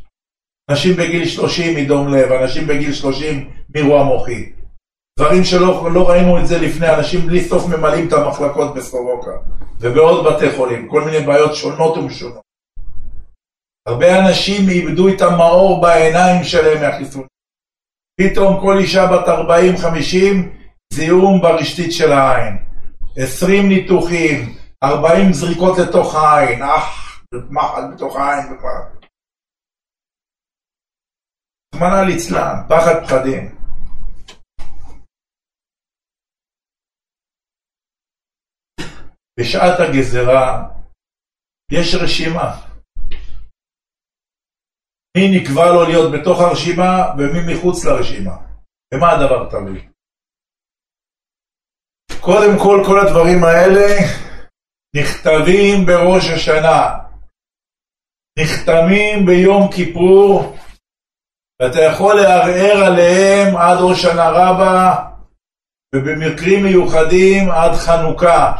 אנשים 0.71 0.97
בגיל 0.97 1.29
30 1.29 1.77
מדום 1.77 2.15
לב, 2.15 2.33
אנשים 2.33 2.67
בגיל 2.67 2.93
30 2.93 3.51
מאירוע 3.75 4.05
מוחי. 4.05 4.53
דברים 5.19 5.45
שלא 5.45 5.91
לא 5.95 6.11
ראינו 6.11 6.39
את 6.39 6.47
זה 6.47 6.59
לפני, 6.59 6.95
אנשים 6.95 7.27
בלי 7.27 7.45
סוף 7.45 7.67
ממלאים 7.69 8.09
את 8.09 8.13
המחלקות 8.13 8.75
בסורוקה 8.75 9.31
ובעוד 9.81 10.27
בתי 10.27 10.57
חולים, 10.57 10.89
כל 10.89 11.05
מיני 11.05 11.27
בעיות 11.27 11.55
שונות 11.55 11.97
ומשונות. 11.97 12.43
הרבה 13.89 14.19
אנשים 14.19 14.69
איבדו 14.69 15.09
את 15.09 15.21
המאור 15.21 15.83
בעיניים 15.83 16.45
שלהם 16.45 16.81
מהחיסון. 16.83 17.27
פתאום 18.21 18.61
כל 18.61 18.79
אישה 18.79 19.07
בת 19.07 19.29
40-50 19.29 20.59
זיהום 20.93 21.41
ברשתית 21.41 21.93
של 21.93 22.13
העין. 22.13 22.59
20 23.17 23.69
ניתוחים, 23.69 24.57
40 24.83 25.33
זריקות 25.33 25.79
לתוך 25.79 26.15
העין, 26.15 26.63
אך, 26.63 27.21
מחל 27.51 27.83
בתוך 27.95 28.17
העין 28.17 28.47
בכלל. 28.47 28.83
רחמנא 31.75 32.03
ליצלן, 32.07 32.55
פחד 32.69 33.05
פחדים. 33.07 33.58
בשעת 39.39 39.81
הגזרה 39.81 40.69
יש 41.73 41.95
רשימה. 41.95 42.61
מי 45.17 45.41
נקבע 45.41 45.73
לו 45.73 45.85
להיות 45.85 46.13
בתוך 46.13 46.41
הרשימה 46.41 47.15
ומי 47.19 47.55
מחוץ 47.55 47.85
לרשימה. 47.85 48.37
במה 48.95 49.11
הדבר 49.11 49.51
תלוי? 49.51 49.89
קודם 52.21 52.59
כל, 52.59 52.83
כל 52.87 52.99
הדברים 53.01 53.45
האלה 53.45 53.87
נכתבים 54.97 55.87
בראש 55.87 56.25
השנה, 56.35 56.99
נחתמים 58.39 59.27
ביום 59.27 59.73
כיפור, 59.73 60.57
ואתה 61.63 61.81
יכול 61.81 62.15
לערער 62.21 62.85
עליהם 62.87 63.57
עד 63.57 63.79
ראש 63.81 64.03
שנה 64.03 64.29
רבה, 64.31 65.05
ובמקרים 65.95 66.63
מיוחדים 66.63 67.51
עד 67.51 67.73
חנוכה. 67.73 68.53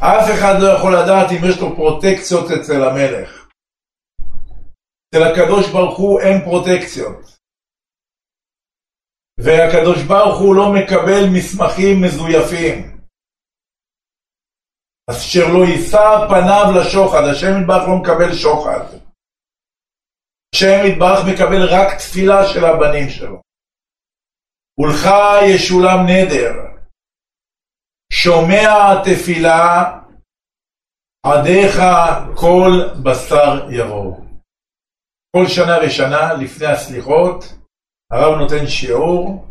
אף 0.00 0.26
אחד 0.34 0.54
לא 0.62 0.68
יכול 0.76 0.92
לדעת 0.96 1.30
אם 1.32 1.50
יש 1.50 1.60
לו 1.60 1.76
פרוטקציות 1.76 2.50
אצל 2.50 2.84
המלך. 2.84 3.48
אצל 5.08 5.22
הקדוש 5.22 5.72
ברוך 5.72 5.98
הוא 5.98 6.20
אין 6.20 6.44
פרוטקציות. 6.44 7.38
והקדוש 9.40 10.02
ברוך 10.02 10.38
הוא 10.40 10.56
לא 10.56 10.66
מקבל 10.76 11.22
מסמכים 11.34 12.02
מזויפים. 12.04 12.98
אשר 15.10 15.46
לא 15.54 15.64
יישא 15.64 16.26
פניו 16.28 16.66
לשוחד, 16.78 17.24
השם 17.30 17.52
יתברך 17.60 17.88
לא 17.88 17.96
מקבל 18.02 18.34
שוחד. 18.34 18.84
השם 20.54 20.80
יתברך 20.88 21.20
מקבל 21.32 21.62
רק 21.70 21.98
תפילה 21.98 22.48
של 22.52 22.64
הבנים 22.64 23.08
שלו. 23.08 23.40
ולך 24.78 25.08
ישולם 25.54 25.98
נדר. 26.08 26.67
שומע 28.12 29.02
תפילה, 29.04 29.84
עדיך 31.26 31.82
כל 32.34 32.70
בשר 33.02 33.68
יבואו. 33.70 34.20
כל 35.36 35.46
שנה 35.46 35.76
ושנה 35.84 36.34
לפני 36.34 36.66
הסליחות, 36.66 37.54
הרב 38.12 38.38
נותן 38.38 38.66
שיעור, 38.66 39.46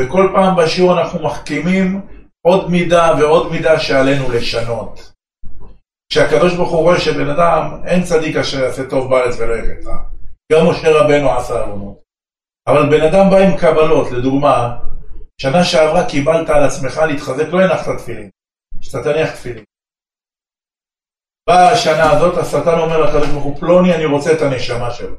וכל 0.00 0.30
פעם 0.34 0.56
בשיעור 0.56 1.00
אנחנו 1.00 1.26
מחכימים 1.26 2.06
עוד 2.46 2.70
מידה 2.70 3.12
ועוד 3.18 3.52
מידה 3.52 3.80
שעלינו 3.80 4.32
לשנות. 4.32 5.12
כשהקדוש 6.12 6.54
ברוך 6.54 6.70
הוא 6.70 6.80
רואה 6.80 7.00
שבן 7.00 7.30
אדם, 7.30 7.82
אין 7.86 8.02
צדיק 8.02 8.36
אשר 8.36 8.58
יעשה 8.58 8.90
טוב 8.90 9.10
בארץ 9.10 9.36
ולא 9.38 9.54
יחטא. 9.54 9.96
גם 10.52 10.66
משה 10.70 10.88
רבנו 10.90 11.30
עשה 11.30 11.60
עוונות. 11.60 12.02
אבל 12.68 12.90
בן 12.90 13.02
אדם 13.06 13.30
בא 13.30 13.36
עם 13.36 13.56
קבלות, 13.56 14.12
לדוגמה, 14.12 14.78
שנה 15.42 15.64
שעברה 15.64 16.08
קיבלת 16.08 16.48
על 16.50 16.64
עצמך 16.64 16.96
להתחזק, 17.08 17.48
לא 17.52 17.60
הנחת 17.60 17.98
תפילין, 17.98 18.30
שאתה 18.80 18.98
תניח 19.04 19.30
תפילין. 19.34 19.64
באה 21.48 21.72
השנה 21.72 22.12
הזאת, 22.12 22.38
השטן 22.38 22.78
אומר 22.78 22.98
לקדוש 23.00 23.28
ברוך 23.28 23.44
הוא, 23.44 23.60
פלוני 23.60 23.94
אני 23.94 24.04
רוצה 24.04 24.32
את 24.32 24.42
הנשמה 24.42 24.90
שלו. 24.90 25.16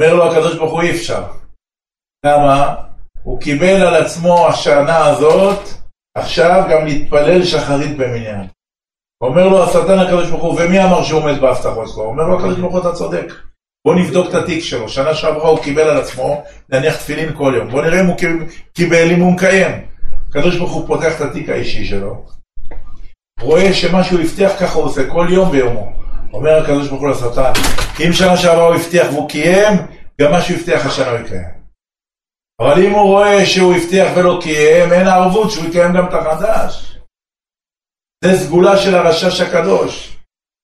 אומר 0.00 0.14
לו 0.14 0.24
הקדוש 0.26 0.56
ברוך 0.58 0.72
הוא, 0.72 0.82
אי 0.82 0.90
אפשר. 0.90 1.22
למה? 2.26 2.74
הוא 3.22 3.40
קיבל 3.40 3.80
על 3.86 3.94
עצמו 4.04 4.48
השנה 4.48 4.98
הזאת, 5.06 5.62
עכשיו 6.16 6.62
גם 6.70 6.86
להתפלל 6.86 7.44
שחרית 7.44 7.96
במניין. 7.98 8.46
אומר 9.24 9.48
לו 9.48 9.64
השטן 9.64 9.98
הקדוש 9.98 10.30
ברוך 10.30 10.42
הוא, 10.42 10.60
ומי 10.60 10.78
אמר 10.84 11.02
שהוא 11.04 11.20
עומד 11.20 11.40
בהבטחות 11.40 11.88
שלו? 11.88 12.04
אומר 12.04 12.22
לו 12.28 12.38
הקדוש 12.38 12.58
ברוך 12.58 12.72
הוא, 12.72 12.80
אתה 12.80 12.92
צודק. 12.92 13.28
בוא 13.84 13.94
נבדוק 13.94 14.28
את 14.28 14.34
התיק 14.34 14.64
שלו. 14.64 14.88
שנה 14.88 15.14
שעברה 15.14 15.48
הוא 15.48 15.62
קיבל 15.62 15.82
על 15.82 15.96
עצמו 15.96 16.44
להניח 16.68 16.96
תפילין 16.96 17.36
כל 17.36 17.54
יום. 17.56 17.70
בוא 17.70 17.82
נראה 17.82 18.00
אם 18.00 18.06
הוא 18.06 18.16
קיבל, 18.72 19.10
אם 19.10 19.20
הוא 19.20 19.32
מקיים. 19.32 19.86
הקדוש 20.28 20.56
ברוך 20.56 20.72
הוא 20.72 20.86
פותח 20.86 21.16
את 21.16 21.20
התיק 21.20 21.48
האישי 21.48 21.84
שלו, 21.84 22.24
רואה 23.40 23.74
שמה 23.74 24.04
שהוא 24.04 24.20
הבטיח 24.20 24.52
ככה 24.60 24.78
הוא 24.78 24.84
עושה 24.84 25.10
כל 25.10 25.26
יום 25.30 25.50
ביומו. 25.50 25.92
אומר 26.32 26.62
הקדוש 26.62 26.88
ברוך 26.88 27.00
הוא 27.00 27.10
לשטן, 27.10 27.52
אם 28.06 28.12
שנה 28.12 28.36
שעברה 28.36 28.66
הוא 28.66 28.74
הבטיח 28.74 29.06
והוא 29.12 29.28
קיים, 29.28 29.78
גם 30.20 30.30
מה 30.30 30.40
שהוא 30.40 30.56
הבטיח 30.56 30.86
השנה 30.86 31.10
הוא 31.10 31.18
יקיים. 31.18 31.62
אבל 32.60 32.84
אם 32.84 32.90
הוא 32.90 33.02
רואה 33.02 33.46
שהוא 33.46 33.74
הבטיח 33.74 34.12
ולא 34.16 34.38
קיים, 34.42 34.92
אין 34.92 35.06
ערבות 35.06 35.50
שהוא 35.50 35.64
יקיים 35.64 35.92
גם 35.92 36.06
את 36.08 36.14
החדש. 36.14 36.98
זה 38.24 38.38
סגולה 38.38 38.76
של 38.78 38.94
הרשש 38.94 39.40
הקדוש. 39.40 40.16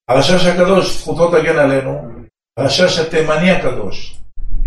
הרשש 0.09 0.47
הקדוש, 0.47 0.99
זכותו 0.99 1.31
תגן 1.31 1.59
עלינו, 1.59 2.18
הרשש 2.59 2.98
התימני 2.98 3.51
הקדוש, 3.51 4.16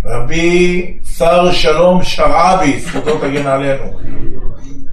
רבי 0.05 0.97
שר 1.18 1.51
שלום 1.51 2.03
שרעבי, 2.03 2.80
זכותו 2.80 3.18
תגן 3.18 3.47
עלינו, 3.47 3.99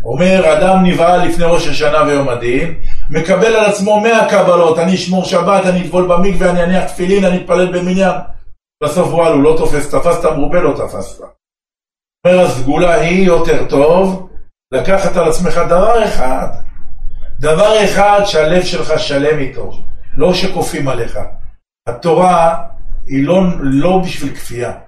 אומר, 0.04 0.58
אדם 0.58 0.84
נבהל 0.84 1.28
לפני 1.28 1.44
ראש 1.44 1.68
השנה 1.68 2.02
ויום 2.02 2.28
הדין, 2.28 2.74
מקבל 3.10 3.56
על 3.56 3.64
עצמו 3.64 4.00
מאה 4.00 4.28
קבלות, 4.30 4.78
אני 4.78 4.94
אשמור 4.94 5.24
שבת, 5.24 5.66
אני 5.66 5.84
אטבול 5.84 6.08
במקווה, 6.08 6.50
אני 6.50 6.64
אניח 6.64 6.84
תפילין, 6.84 7.24
אני 7.24 7.36
אתפלל 7.36 7.78
במניין. 7.78 8.14
בסוף 8.82 9.08
וואל, 9.08 9.32
הוא 9.32 9.42
לא 9.42 9.54
תופס, 9.58 9.94
תפסת 9.94 10.24
מרובה, 10.24 10.60
לא 10.60 10.74
תפסת. 10.76 11.24
אומר, 12.26 12.40
הסגולה 12.40 12.94
היא 12.94 13.26
יותר 13.26 13.64
טוב 13.68 14.28
לקחת 14.74 15.16
על 15.16 15.28
עצמך 15.28 15.60
דבר 15.68 16.04
אחד, 16.04 16.48
דבר 17.40 17.84
אחד 17.84 18.20
שהלב 18.24 18.62
שלך 18.62 18.98
שלם 18.98 19.38
איתו, 19.38 19.72
לא 20.14 20.34
שכופים 20.34 20.88
עליך. 20.88 21.18
התורה 21.88 22.64
היא 23.09 23.26
לא, 23.26 23.40
לא 23.60 24.01
בשביל 24.05 24.35
כפייה. 24.35 24.78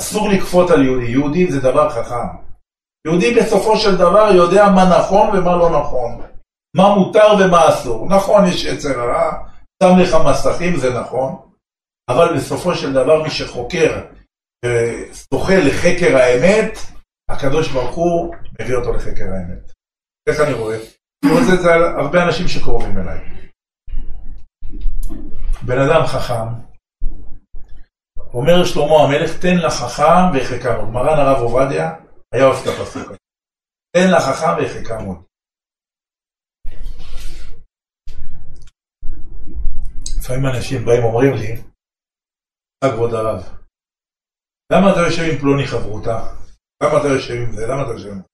אסור 0.00 0.28
לכפות 0.28 0.70
על 0.70 0.84
יהודי, 0.84 1.06
יהודי 1.06 1.52
זה 1.52 1.60
דבר 1.60 1.90
חכם. 1.90 2.26
יהודי 3.06 3.34
בסופו 3.34 3.76
של 3.76 3.96
דבר 3.96 4.30
יודע 4.34 4.68
מה 4.68 4.98
נכון 4.98 5.28
ומה 5.28 5.56
לא 5.56 5.80
נכון, 5.80 6.22
מה 6.76 6.94
מותר 6.94 7.26
ומה 7.40 7.68
אסור. 7.68 8.08
נכון, 8.08 8.46
יש 8.46 8.64
יצר 8.64 9.00
הרע, 9.00 9.32
שם 9.82 9.98
לך 9.98 10.16
מסכים, 10.26 10.76
זה 10.76 11.00
נכון, 11.00 11.36
אבל 12.10 12.36
בסופו 12.36 12.74
של 12.74 12.92
דבר 12.92 13.22
מי 13.22 13.30
שחוקר 13.30 14.00
ושוחה 14.64 15.56
לחקר 15.56 16.16
האמת, 16.16 16.78
הקדוש 17.30 17.68
ברוך 17.72 17.96
הוא 17.96 18.34
מביא 18.60 18.76
אותו 18.76 18.92
לחקר 18.92 19.24
האמת. 19.24 19.72
איך 20.28 20.40
אני 20.40 20.52
רואה? 20.52 20.78
אני 21.24 21.32
רואה 21.32 21.42
את 21.54 21.60
זה 21.62 21.74
על 21.74 21.82
הרבה 21.82 22.22
אנשים 22.22 22.48
שקרובים 22.48 22.98
אליי. 22.98 23.18
בן 25.62 25.78
אדם 25.78 26.06
חכם, 26.06 26.69
אומר 28.34 28.64
שלמה 28.64 28.96
המלך, 29.04 29.30
תן 29.42 29.56
לחכם 29.66 30.22
ויחכם 30.32 30.76
עוד. 30.78 30.88
מרן 30.88 31.18
הרב 31.18 31.38
עובדיה 31.42 31.86
היה 32.32 32.44
אוהב 32.44 32.56
את 32.62 32.68
הפסוק 32.68 33.06
הזה. 33.10 33.18
תן 33.96 34.08
לחכם 34.16 34.52
ויחכם 34.58 35.04
עוד. 35.06 35.18
לפעמים 40.18 40.46
אנשים 40.46 40.84
באים 40.86 41.04
אומרים 41.04 41.34
לי, 41.34 41.62
כבוד 42.84 43.14
הרב, 43.14 43.40
למה 44.72 44.86
אתה 44.92 45.00
יושב 45.06 45.22
עם 45.32 45.38
פלוני 45.40 45.66
חברותה? 45.66 46.18
למה 46.82 46.98
אתה 47.00 47.08
יושב 47.14 47.34
עם 47.34 47.52
זה? 47.52 47.62
למה 47.66 47.82
אתה 47.82 47.92
יושב 47.92 48.08
עם 48.08 48.20
זה? 48.22 48.28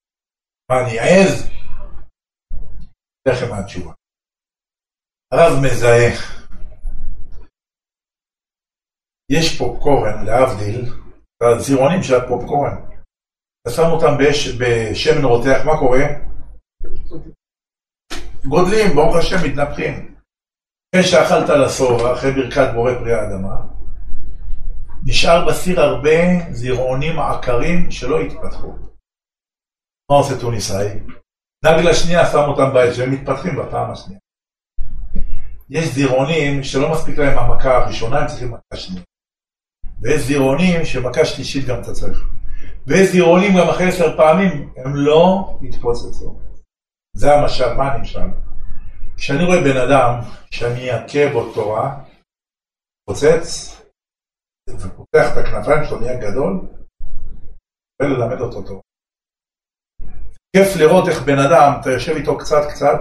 מה, 0.71 0.77
אני 0.83 0.99
עז? 0.99 1.51
לכם 3.29 3.51
מהתשובה. 3.51 3.93
הרב 5.33 5.53
מזהה. 5.65 6.37
יש 9.31 9.59
פופקורן, 9.59 10.25
להבדיל, 10.25 10.93
הזירונים 11.43 12.03
של 12.03 12.15
הפופקורן. 12.15 12.77
אתה 13.63 13.75
שם 13.75 13.91
אותם 13.91 14.15
בש, 14.21 14.49
בשמן 14.49 15.25
רותח, 15.25 15.63
מה 15.65 15.79
קורה? 15.79 16.05
גודלים, 18.45 18.95
ברוך 18.95 19.17
השם, 19.17 19.37
מתנפחים. 19.47 20.15
אחרי 20.95 21.05
שאכלת 21.05 21.49
לשובע, 21.49 22.13
אחרי 22.15 22.33
ברכת 22.33 22.69
בורא 22.75 22.93
פרי 22.95 23.15
האדמה, 23.15 23.57
נשאר 25.07 25.49
בסיר 25.49 25.81
הרבה 25.81 26.19
זירעונים 26.51 27.19
עקרים 27.19 27.91
שלא 27.91 28.21
התפתחו. 28.21 28.73
מה 30.11 30.17
עושה 30.17 30.41
טוניסאי? 30.41 31.01
נגלה 31.65 31.95
שנייה 31.95 32.27
שם 32.27 32.39
אותם 32.49 32.75
באש 32.75 32.99
והם 32.99 33.13
מתפתחים 33.13 33.57
בפעם 33.57 33.91
השנייה. 33.91 34.21
יש 35.71 35.85
זירעונים 35.95 36.63
שלא 36.63 36.93
מספיק 36.93 37.19
להם 37.19 37.39
המכה 37.39 37.77
הראשונה, 37.77 38.19
הם 38.19 38.27
צריכים 38.27 38.49
מכה 38.49 38.77
שנייה. 38.77 39.03
ויש 40.01 40.23
זירעונים 40.23 40.85
שמכה 40.85 41.25
שלישית 41.25 41.67
גם 41.67 41.81
אתה 41.83 41.93
צריך. 41.93 42.29
ויש 42.87 43.13
זירעונים 43.13 43.53
גם 43.59 43.69
אחרי 43.69 43.89
עשר 43.89 44.17
פעמים, 44.17 44.73
הם 44.77 44.97
לא 44.97 45.59
יתפוצצו. 45.63 46.41
זה 47.17 47.35
המשל, 47.35 47.75
מה 47.75 47.93
הנמשל? 47.93 48.29
כשאני 49.17 49.45
רואה 49.45 49.61
בן 49.61 49.77
אדם 49.77 50.21
שאני 50.51 50.97
אכה 50.97 51.33
בו 51.33 51.55
תורה, 51.55 52.05
פוצץ, 53.07 53.77
ופותח 54.71 55.33
את 55.33 55.37
הכנפיים 55.37 55.85
שלו, 55.85 56.01
נהיה 56.01 56.31
גדול, 56.31 56.61
וללמד 58.03 58.41
אותו 58.41 58.63
טוב. 58.63 58.81
כיף 60.57 60.77
לראות 60.77 61.09
איך 61.09 61.23
בן 61.23 61.39
אדם, 61.39 61.81
אתה 61.81 61.91
יושב 61.91 62.13
איתו 62.13 62.39
קצת 62.39 62.63
קצת, 62.71 62.99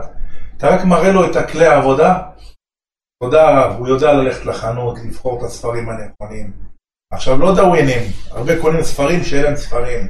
אתה 0.58 0.68
רק 0.68 0.86
מראה 0.86 1.12
לו 1.12 1.32
את 1.32 1.36
הכלי 1.36 1.66
העבודה, 1.66 2.32
תודה 3.24 3.44
רב, 3.50 3.80
הוא 3.80 3.88
יודע 3.88 4.14
ללכת 4.14 4.46
לחנות, 4.46 4.98
לבחור 5.06 5.40
את 5.40 5.44
הספרים 5.44 5.90
הנכונים. 5.90 6.75
עכשיו 7.14 7.38
לא 7.38 7.56
דאווינים, 7.56 8.04
הרבה 8.32 8.62
קונים 8.62 8.84
ספרים 8.84 9.24
שאין 9.24 9.44
להם 9.44 9.56
ספרים. 9.56 10.08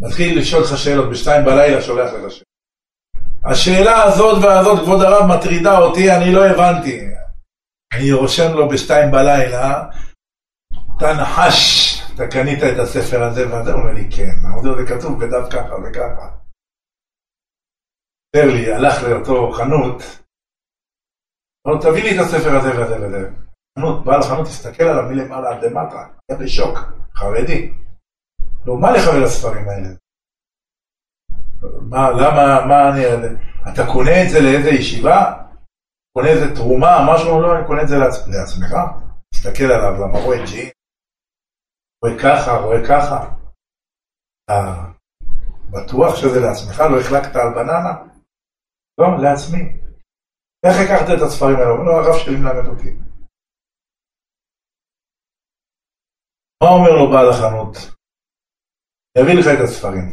מתחיל 0.00 0.38
לשאול 0.38 0.62
לך 0.62 0.78
שאלות, 0.78 1.10
בשתיים 1.10 1.44
בלילה 1.44 1.82
שולח 1.82 2.12
לך 2.12 2.30
שאלות. 2.30 2.52
השאלה 3.44 4.02
הזאת 4.02 4.44
והזאת, 4.44 4.78
כבוד 4.84 5.00
הרב, 5.02 5.26
מטרידה 5.26 5.78
אותי, 5.78 6.10
אני 6.10 6.32
לא 6.32 6.46
הבנתי. 6.46 7.00
אני 7.94 8.12
רושם 8.12 8.54
לו 8.54 8.68
בשתיים 8.68 9.10
בלילה, 9.10 9.84
אתה 10.96 11.12
נחש, 11.22 11.92
אתה 12.14 12.28
קנית 12.28 12.58
את 12.62 12.78
הספר 12.78 13.22
הזה 13.22 13.44
הוא 13.44 13.80
אומר 13.80 13.92
לי 13.92 14.08
כן, 14.10 14.34
זה 14.62 14.94
כתוב 14.94 15.24
בדף 15.24 15.52
ככה 15.52 15.74
וככה. 15.74 16.28
אומר 18.36 18.54
לי, 18.54 18.72
הלך 18.72 19.02
לאותו 19.02 19.52
חנות, 19.52 20.02
אמר 21.66 21.74
לו 21.74 21.80
תביא 21.80 22.02
לי 22.02 22.14
את 22.14 22.24
הספר 22.24 22.56
הזה 22.56 22.70
וזה 22.70 23.06
וזה. 23.06 23.51
בעל 23.78 24.20
החנות 24.20 24.46
הסתכל 24.46 24.84
עליו 24.84 25.04
מלמעלה 25.10 25.50
עד 25.50 25.64
למטה, 25.64 26.06
היה 26.28 26.38
בשוק, 26.38 26.78
חרדי. 27.14 27.74
לא, 28.66 28.76
מה 28.76 28.92
לך 28.92 29.02
ולספרים 29.14 29.68
האלה? 29.68 29.88
מה, 31.90 32.10
למה, 32.10 32.66
מה 32.66 32.88
אני, 32.88 33.02
אתה 33.72 33.82
קונה 33.92 34.22
את 34.22 34.30
זה 34.30 34.40
לאיזה 34.40 34.70
ישיבה? 34.70 35.42
קונה 36.12 36.28
איזה 36.28 36.54
תרומה, 36.54 37.06
משהו, 37.14 37.40
לא, 37.40 37.58
אני 37.58 37.66
קונה 37.66 37.82
את 37.82 37.88
זה 37.88 37.96
לעצ... 37.96 38.28
לעצמך. 38.28 38.72
תסתכל 39.34 39.64
עליו, 39.64 39.92
למה 40.00 40.18
רואה 40.18 40.38
ג'ין, 40.46 40.70
רואה 42.04 42.18
ככה, 42.22 42.52
רואה 42.52 42.78
ככה. 42.88 43.34
אתה 44.44 44.84
בטוח 45.70 46.16
שזה 46.16 46.40
לעצמך? 46.40 46.80
לא 46.80 47.00
החלקת 47.00 47.36
על 47.36 47.54
בננה? 47.54 47.92
לא, 48.98 49.06
לעצמי. 49.22 49.62
איך 50.66 50.76
לקחת 50.84 51.06
את 51.16 51.22
הספרים 51.22 51.56
האלה? 51.56 51.84
לא, 51.84 51.92
הרב 51.92 52.18
שלי 52.18 52.36
מלמד 52.36 52.66
אותי. 52.66 53.11
מה 56.62 56.68
אומר 56.68 56.92
לו 56.98 57.10
בעל 57.10 57.28
החנות? 57.30 57.76
אני 59.12 59.24
אביא 59.24 59.34
לך 59.40 59.46
את 59.46 59.60
הספרים, 59.64 60.06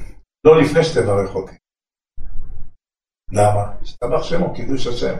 לא 0.45 0.61
לפני 0.61 0.84
שתברך 0.84 1.35
אותי. 1.35 1.55
למה? 3.31 3.85
שתבח 3.85 4.23
שמו, 4.23 4.55
קידוש 4.55 4.88
השם. 4.88 5.15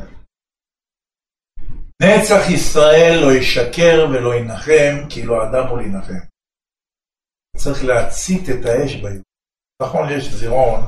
נצח 2.02 2.44
ישראל 2.56 3.16
לא 3.24 3.32
ישקר 3.40 3.98
ולא 4.10 4.36
ינחם, 4.36 4.96
כאילו 5.10 5.34
האדם 5.36 5.68
הוא 5.70 5.78
להנחם. 5.78 6.24
צריך 7.58 7.80
להצית 7.84 8.44
את 8.50 8.66
האש 8.66 8.96
ביום. 8.96 9.24
נכון, 9.82 10.06
יש 10.18 10.24
זירון, 10.40 10.82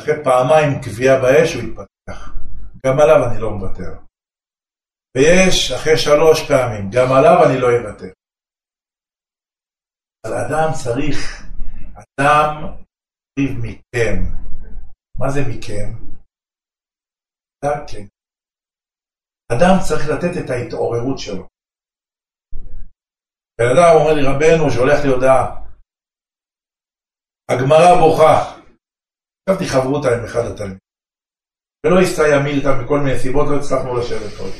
אחרי 0.00 0.14
פעמיים 0.24 0.70
קביעה 0.84 1.20
באש 1.22 1.54
הוא 1.54 1.62
יתפתח. 1.62 2.18
גם 2.86 3.00
עליו 3.00 3.20
אני 3.28 3.40
לא 3.40 3.50
מוותר. 3.50 3.92
ויש 5.16 5.72
אחרי 5.72 5.96
שלוש 5.98 6.48
פעמים, 6.48 6.90
גם 6.92 7.08
עליו 7.12 7.36
אני 7.46 7.60
לא 7.60 7.68
אוותר. 7.76 8.12
אבל 10.24 10.34
אדם 10.34 10.68
צריך, 10.84 11.16
אדם 12.02 12.52
צריך 13.34 13.52
מכם. 13.62 14.16
מה 15.20 15.30
זה 15.30 15.40
מכם? 15.50 15.88
כן. 17.88 18.06
אדם 19.52 19.74
צריך 19.88 20.02
לתת 20.08 20.44
את 20.44 20.50
ההתעוררות 20.50 21.18
שלו. 21.18 21.48
בן 23.58 23.68
אדם 23.74 23.90
אומר 23.94 24.12
לי, 24.14 24.22
רבנו, 24.30 24.70
שולח 24.70 24.98
לי 25.04 25.10
הודעה, 25.14 25.64
הגמרא 27.50 27.90
בוכה. 28.00 28.34
חשבתי 29.48 29.64
חברותה 29.72 30.08
עם 30.08 30.24
אחד 30.24 30.44
התלמידים. 30.50 30.78
ולא 31.86 32.00
הסתייע 32.00 32.38
מילתא 32.44 32.70
מכל 32.80 32.98
מיני 33.04 33.18
סיבות, 33.18 33.46
לא 33.50 33.56
הצלחנו 33.58 33.98
לשבת 33.98 34.34
עוד. 34.40 34.52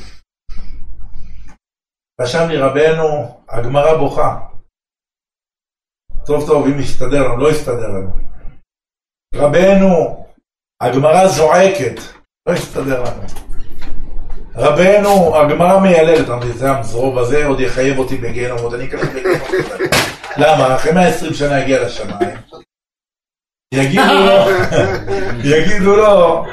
רשם 2.21 2.45
לי 2.49 2.57
רבנו, 2.57 3.07
הגמרא 3.49 3.97
בוכה. 3.97 4.54
טוב 6.25 6.47
טוב, 6.47 6.67
אם 6.67 6.79
יסתדר 6.79 7.27
לנו, 7.27 7.37
לא 7.37 7.51
יסתדר 7.51 7.87
לנו. 7.87 8.09
רבנו, 9.35 10.25
הגמרא 10.81 11.27
זועקת, 11.27 12.01
לא 12.47 12.53
יסתדר 12.53 13.03
לנו. 13.03 13.21
רבנו, 14.55 15.35
הגמרא 15.37 15.79
מיילדת, 15.79 16.29
אמרתי, 16.29 16.53
זה 16.53 16.71
המזרוב 16.71 17.17
הזה 17.17 17.45
עוד 17.45 17.59
יחייב 17.59 17.97
אותי 17.97 18.17
בגיהנום, 18.17 18.59
עוד 18.59 18.73
אני 18.73 18.85
אכנס 18.85 19.09
בגיהנום. 19.09 19.47
למה? 20.37 20.75
אחרי 20.75 20.91
120 20.91 21.33
שנה 21.33 21.57
הגיע 21.57 21.85
לשמיים. 21.85 22.37
יגידו 23.73 24.13
לו, 24.25 24.49
יגידו 25.55 25.95
לו, 25.95 26.45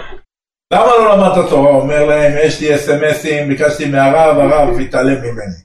למה 0.73 0.87
לא 0.87 1.17
למדת 1.17 1.51
תורה? 1.51 1.71
אומר 1.71 2.05
להם, 2.05 2.33
יש 2.45 2.61
לי 2.61 2.75
אס.אם.אסים, 2.75 3.49
ביקשתי 3.49 3.91
מהרב, 3.91 4.39
הרב 4.39 4.79
התעלם 4.81 5.19
ממני. 5.19 5.63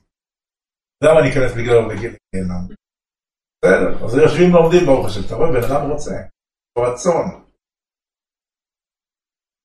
למה 1.04 1.20
אני 1.20 1.32
אכנס 1.32 1.52
בגללו 1.52 1.88
בגיהנום? 1.90 2.87
בסדר, 3.66 4.06
אז 4.06 4.16
יושבים 4.16 4.50
לומדים 4.54 4.86
ברוך 4.86 5.06
השם, 5.06 5.22
אתה 5.26 5.36
רואה, 5.36 5.52
בן 5.52 5.64
אדם 5.64 5.92
רוצה, 5.92 6.16
רצון. 6.78 7.26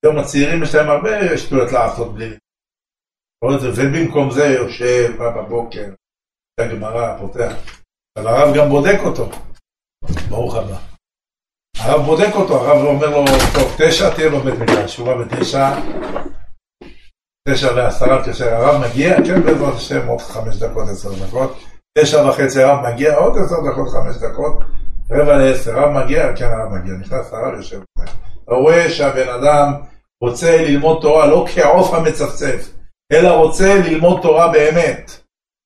היום 0.04 0.18
הצעירים 0.18 0.62
יש 0.62 0.74
להם 0.74 0.90
הרבה 0.90 1.38
שטויות 1.38 1.72
לעשות 1.72 2.14
בלי 2.14 2.36
ובמקום 3.44 4.30
זה 4.30 4.44
יושב, 4.44 5.22
בבוקר, 5.22 5.94
הגמרא, 6.60 7.18
פותח. 7.18 7.52
אבל 8.18 8.26
הרב 8.26 8.56
גם 8.56 8.68
בודק 8.68 8.98
אותו. 9.04 9.28
ברוך 10.28 10.54
הבא. 10.54 10.78
הרב 11.78 12.06
בודק 12.06 12.32
אותו, 12.34 12.54
הרב 12.54 12.84
אומר 12.86 13.10
לו, 13.10 13.24
טוב, 13.54 13.76
תשע 13.78 14.14
תהיה 14.14 14.30
בבית 14.30 14.54
מדרש, 14.60 14.96
הוא 14.96 15.06
בא 15.06 15.14
בתשע, 15.24 15.64
תשע 17.48 17.72
ועשרה, 17.76 18.24
כשהרב 18.24 18.74
מגיע, 18.84 19.16
כן, 19.26 19.42
בעזרת 19.42 19.74
השם, 19.74 20.08
עוד 20.08 20.20
חמש 20.20 20.56
דקות, 20.56 20.88
עשר 20.88 21.26
דקות, 21.26 21.52
תשע 21.98 22.28
וחצי 22.28 22.62
הרב 22.62 22.86
מגיע, 22.86 23.14
עוד 23.14 23.32
עשר 23.44 23.56
דקות, 23.70 23.88
חמש 23.88 24.16
דקות, 24.16 24.56
רבע 25.10 25.36
לעשר, 25.36 25.78
הרב 25.78 26.04
מגיע, 26.04 26.36
כן, 26.36 26.44
הרב 26.44 26.72
מגיע, 26.72 26.94
נכנס 26.94 27.32
הרב, 27.32 27.54
יושב. 27.54 27.80
אתה 28.44 28.54
רואה 28.54 28.90
שהבן 28.90 29.28
אדם 29.28 29.82
רוצה 30.22 30.56
ללמוד 30.62 30.98
תורה 31.02 31.26
לא 31.26 31.46
כעוף 31.54 31.94
המצפצף, 31.94 32.72
אלא 33.12 33.28
רוצה 33.28 33.74
ללמוד 33.84 34.22
תורה 34.22 34.52
באמת. 34.52 35.10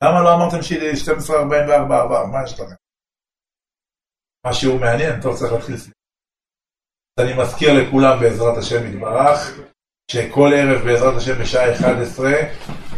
למה 0.04 0.22
לא 0.22 0.34
אמרתם 0.34 0.62
שהיא 0.62 0.92
12.44? 0.92 2.26
מה 2.32 2.44
יש 2.44 2.60
לכם? 2.60 2.74
משהו 4.46 4.78
מעניין, 4.78 5.20
טוב 5.20 5.36
צריך 5.36 5.52
להתחיל. 5.52 5.76
אני 7.20 7.42
מזכיר 7.42 7.72
לכולם 7.72 8.20
בעזרת 8.20 8.58
השם 8.58 8.86
יתברך, 8.86 9.60
שכל 10.10 10.52
ערב 10.56 10.82
בעזרת 10.84 11.16
השם 11.16 11.38
בשעה 11.38 11.72
11 11.72 12.32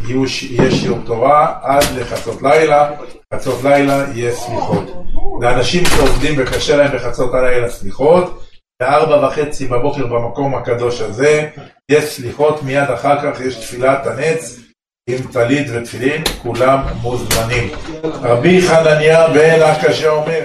יהיה 0.07 0.71
שיעור 0.71 0.99
תורה 1.05 1.55
עד 1.61 1.83
לחצות 1.97 2.41
לילה, 2.41 2.91
חצות 3.33 3.63
לילה 3.63 4.05
יהיה 4.15 4.31
סליחות. 4.31 5.03
לאנשים 5.41 5.85
שעובדים 5.85 6.35
וקשה 6.37 6.77
להם 6.77 6.97
בחצות 6.97 7.33
הלילה 7.33 7.69
סליחות, 7.69 8.43
בארבע 8.81 9.27
וחצי 9.27 9.67
בבוקר 9.67 10.07
במקום 10.07 10.55
הקדוש 10.55 11.01
הזה, 11.01 11.49
יש 11.91 12.03
סליחות, 12.03 12.63
מיד 12.63 12.91
אחר 12.91 13.33
כך 13.33 13.41
יש 13.41 13.55
תפילת 13.55 14.07
הנץ 14.07 14.59
עם 15.09 15.17
טלית 15.31 15.67
ותפילין, 15.73 16.23
כולם 16.41 16.79
מוזמנים. 17.01 17.69
רבי 18.03 18.61
חנניה 18.61 19.27
בן 19.27 19.61
הקשה 19.61 20.09
אומר 20.09 20.43